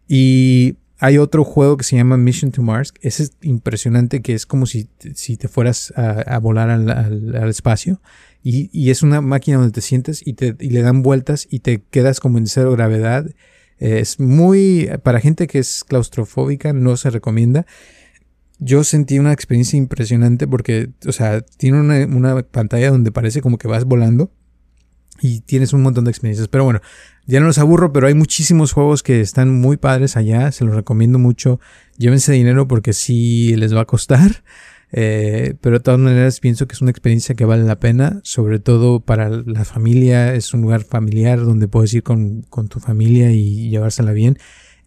Y 0.08 0.78
hay 1.00 1.18
otro 1.18 1.44
juego 1.44 1.78
que 1.78 1.84
se 1.84 1.96
llama 1.96 2.18
Mission 2.18 2.52
to 2.52 2.62
Mars. 2.62 2.94
Ese 3.02 3.24
es 3.24 3.32
impresionante, 3.42 4.22
que 4.22 4.34
es 4.34 4.46
como 4.46 4.66
si, 4.66 4.90
si 5.14 5.38
te 5.38 5.48
fueras 5.48 5.94
a, 5.96 6.38
volar 6.40 6.70
al, 6.70 7.50
espacio. 7.50 8.02
Y, 8.44 8.70
y, 8.72 8.92
es 8.92 9.04
una 9.04 9.22
máquina 9.22 9.58
donde 9.58 9.74
te 9.74 9.82
sientes 9.82 10.26
y, 10.26 10.34
te, 10.34 10.56
y 10.60 10.70
le 10.70 10.82
dan 10.82 11.02
vueltas 11.02 11.48
y 11.50 11.60
te 11.60 11.82
quedas 11.82 12.20
como 12.20 12.38
en 12.38 12.48
cero 12.48 12.72
gravedad 12.72 13.28
es 13.80 14.20
muy, 14.20 14.90
para 15.04 15.20
gente 15.20 15.48
que 15.48 15.60
es 15.60 15.84
claustrofóbica, 15.84 16.74
no 16.74 16.98
se 16.98 17.10
recomienda. 17.10 17.66
Yo 18.60 18.84
sentí 18.84 19.20
una 19.20 19.34
experiencia 19.34 19.78
impresionante 19.78 20.48
porque, 20.48 20.90
o 21.08 21.12
sea, 21.12 21.42
tiene 21.42 21.80
una, 21.80 22.42
pantalla 22.44 22.90
donde 22.90 23.12
parece 23.12 23.42
como 23.42 23.58
que 23.58 23.68
vas 23.68 23.86
volando 23.86 24.32
y 25.22 25.42
tienes 25.42 25.74
un 25.74 25.82
montón 25.82 26.06
de 26.06 26.12
experiencias. 26.12 26.48
Pero 26.48 26.64
bueno, 26.64 26.82
ya 27.26 27.40
no 27.40 27.48
los 27.48 27.58
aburro, 27.58 27.92
pero 27.92 28.08
hay 28.08 28.14
muchísimos 28.14 28.72
juegos 28.72 29.04
que 29.04 29.22
están 29.22 29.54
muy 29.54 29.78
padres 29.78 30.18
allá, 30.18 30.52
se 30.52 30.66
los 30.66 30.76
recomiendo 30.76 31.20
mucho. 31.20 31.60
Llévense 31.98 32.32
dinero 32.32 32.68
porque 32.68 32.94
sí 32.94 33.56
les 33.56 33.76
va 33.76 33.82
a 33.82 33.86
costar. 33.86 34.44
Eh, 34.94 35.56
pero 35.60 35.80
de 35.80 35.84
todas 35.84 36.00
maneras 36.00 36.40
pienso 36.40 36.66
que 36.66 36.74
es 36.74 36.82
una 36.82 36.92
experiencia 36.92 37.36
que 37.36 37.44
vale 37.44 37.66
la 37.66 37.78
pena, 37.78 38.22
sobre 38.24 38.60
todo 38.60 39.02
para 39.02 39.28
la 39.30 39.66
familia, 39.66 40.34
es 40.34 40.54
un 40.54 40.62
lugar 40.62 40.84
familiar 40.84 41.44
donde 41.44 41.68
puedes 41.68 41.94
ir 41.94 42.04
con, 42.04 42.44
con 42.44 42.70
tu 42.70 42.80
familia 42.80 43.34
y 43.34 43.70
llevársela 43.70 44.14
bien. 44.14 44.38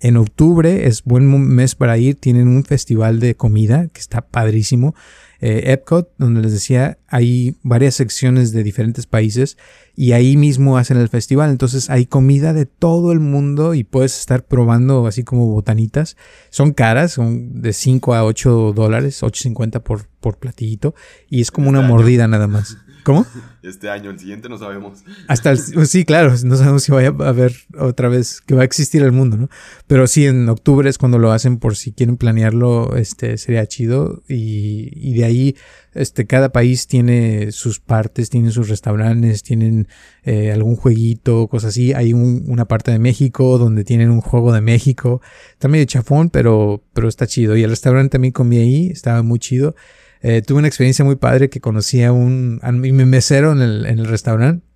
En 0.01 0.17
octubre 0.17 0.87
es 0.87 1.05
buen 1.05 1.29
mes 1.29 1.75
para 1.75 1.99
ir, 1.99 2.15
tienen 2.15 2.49
un 2.49 2.65
festival 2.65 3.21
de 3.21 3.35
comida 3.35 3.89
que 3.89 4.01
está 4.01 4.23
padrísimo. 4.23 4.95
Eh, 5.41 5.73
Epcot, 5.73 6.13
donde 6.19 6.43
les 6.43 6.53
decía, 6.53 6.99
hay 7.09 7.57
varias 7.63 7.95
secciones 7.95 8.53
de 8.53 8.63
diferentes 8.63 9.07
países 9.07 9.57
y 9.97 10.13
ahí 10.13 10.37
mismo 10.37 10.77
hacen 10.77 10.99
el 10.99 11.09
festival. 11.09 11.51
Entonces 11.51 11.89
hay 11.89 12.07
comida 12.07 12.53
de 12.53 12.67
todo 12.67 13.13
el 13.13 13.21
mundo 13.21 13.75
y 13.75 13.85
puedes 13.85 14.19
estar 14.19 14.45
probando 14.45 15.07
así 15.07 15.25
como 15.25 15.47
botanitas. 15.47 16.17
Son 16.51 16.73
caras, 16.73 17.13
son 17.13 17.63
de 17.63 17.73
5 17.73 18.15
a 18.15 18.25
8 18.25 18.73
dólares, 18.75 19.23
8.50 19.23 19.83
por, 19.83 20.09
por 20.21 20.39
platillito 20.39 20.95
y 21.31 21.41
es 21.41 21.51
como 21.51 21.71
una 21.71 21.81
mordida 21.81 22.29
nada 22.29 22.47
más. 22.47 22.77
¿Cómo? 23.05 23.27
Este 23.63 23.91
año, 23.91 24.11
el 24.11 24.19
siguiente 24.19 24.49
no 24.49 24.59
sabemos. 24.59 25.05
Hasta 25.29 25.51
el, 25.51 25.59
sí, 25.87 26.05
claro, 26.05 26.35
no 26.45 26.57
sabemos 26.57 26.83
si 26.83 26.93
vaya 26.93 27.15
a 27.19 27.29
haber 27.29 27.55
otra 27.79 28.09
vez, 28.09 28.41
que 28.41 28.55
va 28.55 28.63
a 28.63 28.65
existir 28.65 29.03
el 29.03 29.13
mundo, 29.13 29.37
¿no? 29.37 29.49
Pero 29.87 30.07
sí, 30.07 30.27
en 30.27 30.49
octubre 30.49 30.89
es 30.89 30.99
cuando 30.99 31.19
lo 31.19 31.33
hacen 31.33 31.59
por 31.59 31.77
si 31.77 31.93
quieren 31.93 32.17
planearlo, 32.17 32.97
este, 32.97 33.39
sería 33.39 33.67
chido. 33.67 34.23
Y, 34.29 34.91
y 34.95 35.15
de 35.15 35.25
ahí, 35.25 35.57
este, 35.93 36.27
cada 36.27 36.51
país 36.51 36.87
tiene 36.87 37.53
sus 37.53 37.81
partes, 37.81 38.31
tienen 38.31 38.53
sus 38.53 38.69
restaurantes, 38.69 39.43
tienen 39.43 39.89
eh, 40.23 40.53
algún 40.53 40.77
jueguito, 40.77 41.49
cosas 41.49 41.71
así. 41.71 41.93
Hay 41.93 42.13
un, 42.13 42.45
una 42.49 42.67
parte 42.67 42.91
de 42.91 42.99
México 42.99 43.59
donde 43.59 43.85
tienen 43.85 44.11
un 44.11 44.21
juego 44.21 44.53
de 44.53 44.61
México. 44.61 45.21
Está 45.53 45.69
medio 45.69 45.85
chafón, 45.87 46.31
pero, 46.31 46.83
pero 46.93 47.09
está 47.09 47.27
chido. 47.27 47.57
Y 47.57 47.63
el 47.63 47.71
restaurante 47.71 48.11
también 48.11 48.33
comí 48.33 48.59
ahí, 48.59 48.89
estaba 48.89 49.23
muy 49.23 49.39
chido. 49.39 49.75
Eh, 50.23 50.43
tuve 50.43 50.59
una 50.59 50.69
experiencia 50.69 51.05
muy 51.05 51.17
padre 51.17 51.49
que 51.49 51.61
conocí 51.61 52.03
a 52.03 52.13
un, 52.13 52.61
a 52.63 52.73
mi 52.73 52.93
mesero 52.93 53.53
en 53.53 53.63
el, 53.63 53.87
en 53.87 53.99
el 53.99 54.07
restaurante 54.07 54.70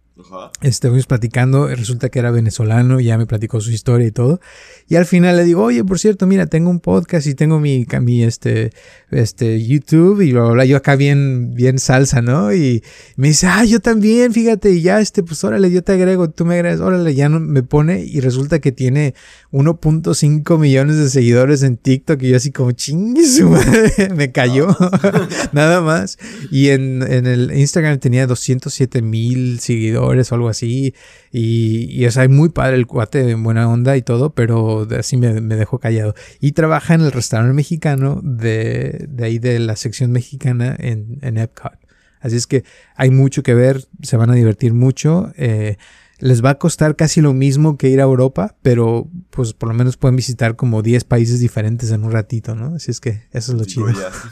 Estuvimos 0.62 1.06
platicando, 1.06 1.66
resulta 1.66 2.08
que 2.08 2.20
era 2.20 2.30
venezolano, 2.30 3.00
ya 3.00 3.18
me 3.18 3.26
platicó 3.26 3.60
su 3.60 3.72
historia 3.72 4.06
y 4.06 4.12
todo. 4.12 4.40
Y 4.88 4.94
al 4.94 5.06
final 5.06 5.36
le 5.36 5.42
digo, 5.42 5.64
oye, 5.64 5.82
por 5.82 5.98
cierto, 5.98 6.28
mira, 6.28 6.46
tengo 6.46 6.70
un 6.70 6.78
podcast 6.78 7.26
y 7.26 7.34
tengo 7.34 7.58
mi, 7.58 7.84
mi 8.00 8.22
este, 8.22 8.70
este, 9.10 9.66
YouTube 9.66 10.20
y 10.20 10.32
bla, 10.32 10.44
bla, 10.44 10.64
Yo 10.66 10.76
acá 10.76 10.94
bien, 10.94 11.54
bien 11.54 11.80
salsa, 11.80 12.22
¿no? 12.22 12.54
Y 12.54 12.84
me 13.16 13.28
dice, 13.28 13.48
ah, 13.48 13.64
yo 13.64 13.80
también, 13.80 14.32
fíjate, 14.32 14.70
y 14.70 14.82
ya, 14.82 15.00
este, 15.00 15.24
pues 15.24 15.42
órale, 15.42 15.72
yo 15.72 15.82
te 15.82 15.92
agrego, 15.92 16.30
tú 16.30 16.44
me 16.44 16.54
agregas, 16.54 16.80
órale, 16.80 17.12
ya 17.12 17.28
no, 17.28 17.40
me 17.40 17.64
pone 17.64 18.04
y 18.04 18.20
resulta 18.20 18.60
que 18.60 18.70
tiene 18.70 19.14
1.5 19.50 20.58
millones 20.58 20.96
de 20.96 21.10
seguidores 21.10 21.64
en 21.64 21.76
TikTok 21.76 22.22
y 22.22 22.28
yo 22.30 22.36
así 22.36 22.52
como, 22.52 22.70
chingue 22.70 23.26
su 23.26 23.50
madre, 23.50 24.10
me 24.14 24.30
cayó, 24.30 24.68
nada 25.52 25.80
más. 25.80 26.18
Y 26.52 26.68
en, 26.68 27.02
en 27.02 27.26
el 27.26 27.50
Instagram 27.58 27.98
tenía 27.98 28.28
207 28.28 29.02
mil 29.02 29.58
seguidores 29.58 30.03
o 30.06 30.34
algo 30.34 30.48
así. 30.48 30.94
Y, 31.32 31.88
y 31.90 32.06
o 32.06 32.10
sea, 32.10 32.28
muy 32.28 32.48
padre 32.48 32.76
el 32.76 32.86
cuate, 32.86 33.30
en 33.30 33.42
buena 33.42 33.68
onda 33.68 33.96
y 33.96 34.02
todo, 34.02 34.34
pero 34.34 34.86
así 34.98 35.16
me, 35.16 35.32
dejó 35.32 35.78
callado. 35.78 36.14
Y 36.40 36.52
trabaja 36.52 36.94
en 36.94 37.02
el 37.02 37.12
restaurante 37.12 37.54
mexicano 37.54 38.20
de, 38.22 39.06
de 39.08 39.24
ahí 39.24 39.38
de 39.38 39.58
la 39.58 39.76
sección 39.76 40.12
mexicana 40.12 40.76
en, 40.78 41.18
en, 41.22 41.38
Epcot. 41.38 41.78
Así 42.20 42.36
es 42.36 42.46
que 42.46 42.64
hay 42.96 43.10
mucho 43.10 43.42
que 43.42 43.54
ver, 43.54 43.84
se 44.02 44.16
van 44.16 44.30
a 44.30 44.34
divertir 44.34 44.72
mucho. 44.72 45.32
Eh, 45.36 45.76
les 46.18 46.44
va 46.44 46.50
a 46.50 46.58
costar 46.58 46.96
casi 46.96 47.20
lo 47.20 47.34
mismo 47.34 47.76
que 47.76 47.88
ir 47.88 48.00
a 48.00 48.04
Europa, 48.04 48.56
pero 48.62 49.10
pues 49.30 49.52
por 49.52 49.68
lo 49.68 49.74
menos 49.74 49.96
pueden 49.96 50.16
visitar 50.16 50.56
como 50.56 50.82
10 50.82 51.04
países 51.04 51.40
diferentes 51.40 51.90
en 51.90 52.04
un 52.04 52.12
ratito, 52.12 52.54
¿no? 52.54 52.76
Así 52.76 52.90
es 52.90 53.00
que 53.00 53.24
eso 53.32 53.52
es 53.52 53.58
lo 53.58 53.64
chido. 53.64 53.88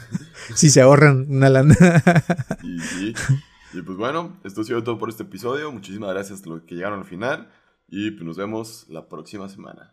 si 0.55 0.69
se 0.69 0.81
ahorran 0.81 1.27
una 1.29 1.49
lana. 1.49 1.75
Y 3.73 3.81
pues 3.81 3.97
bueno, 3.97 4.37
esto 4.43 4.61
ha 4.61 4.63
sido 4.63 4.83
todo 4.83 4.97
por 4.97 5.09
este 5.09 5.23
episodio. 5.23 5.71
Muchísimas 5.71 6.11
gracias 6.11 6.43
a 6.43 6.49
los 6.49 6.61
que 6.61 6.75
llegaron 6.75 6.99
al 6.99 7.05
final. 7.05 7.49
Y 7.87 8.11
pues 8.11 8.23
nos 8.23 8.37
vemos 8.37 8.85
la 8.89 9.09
próxima 9.09 9.49
semana. 9.49 9.92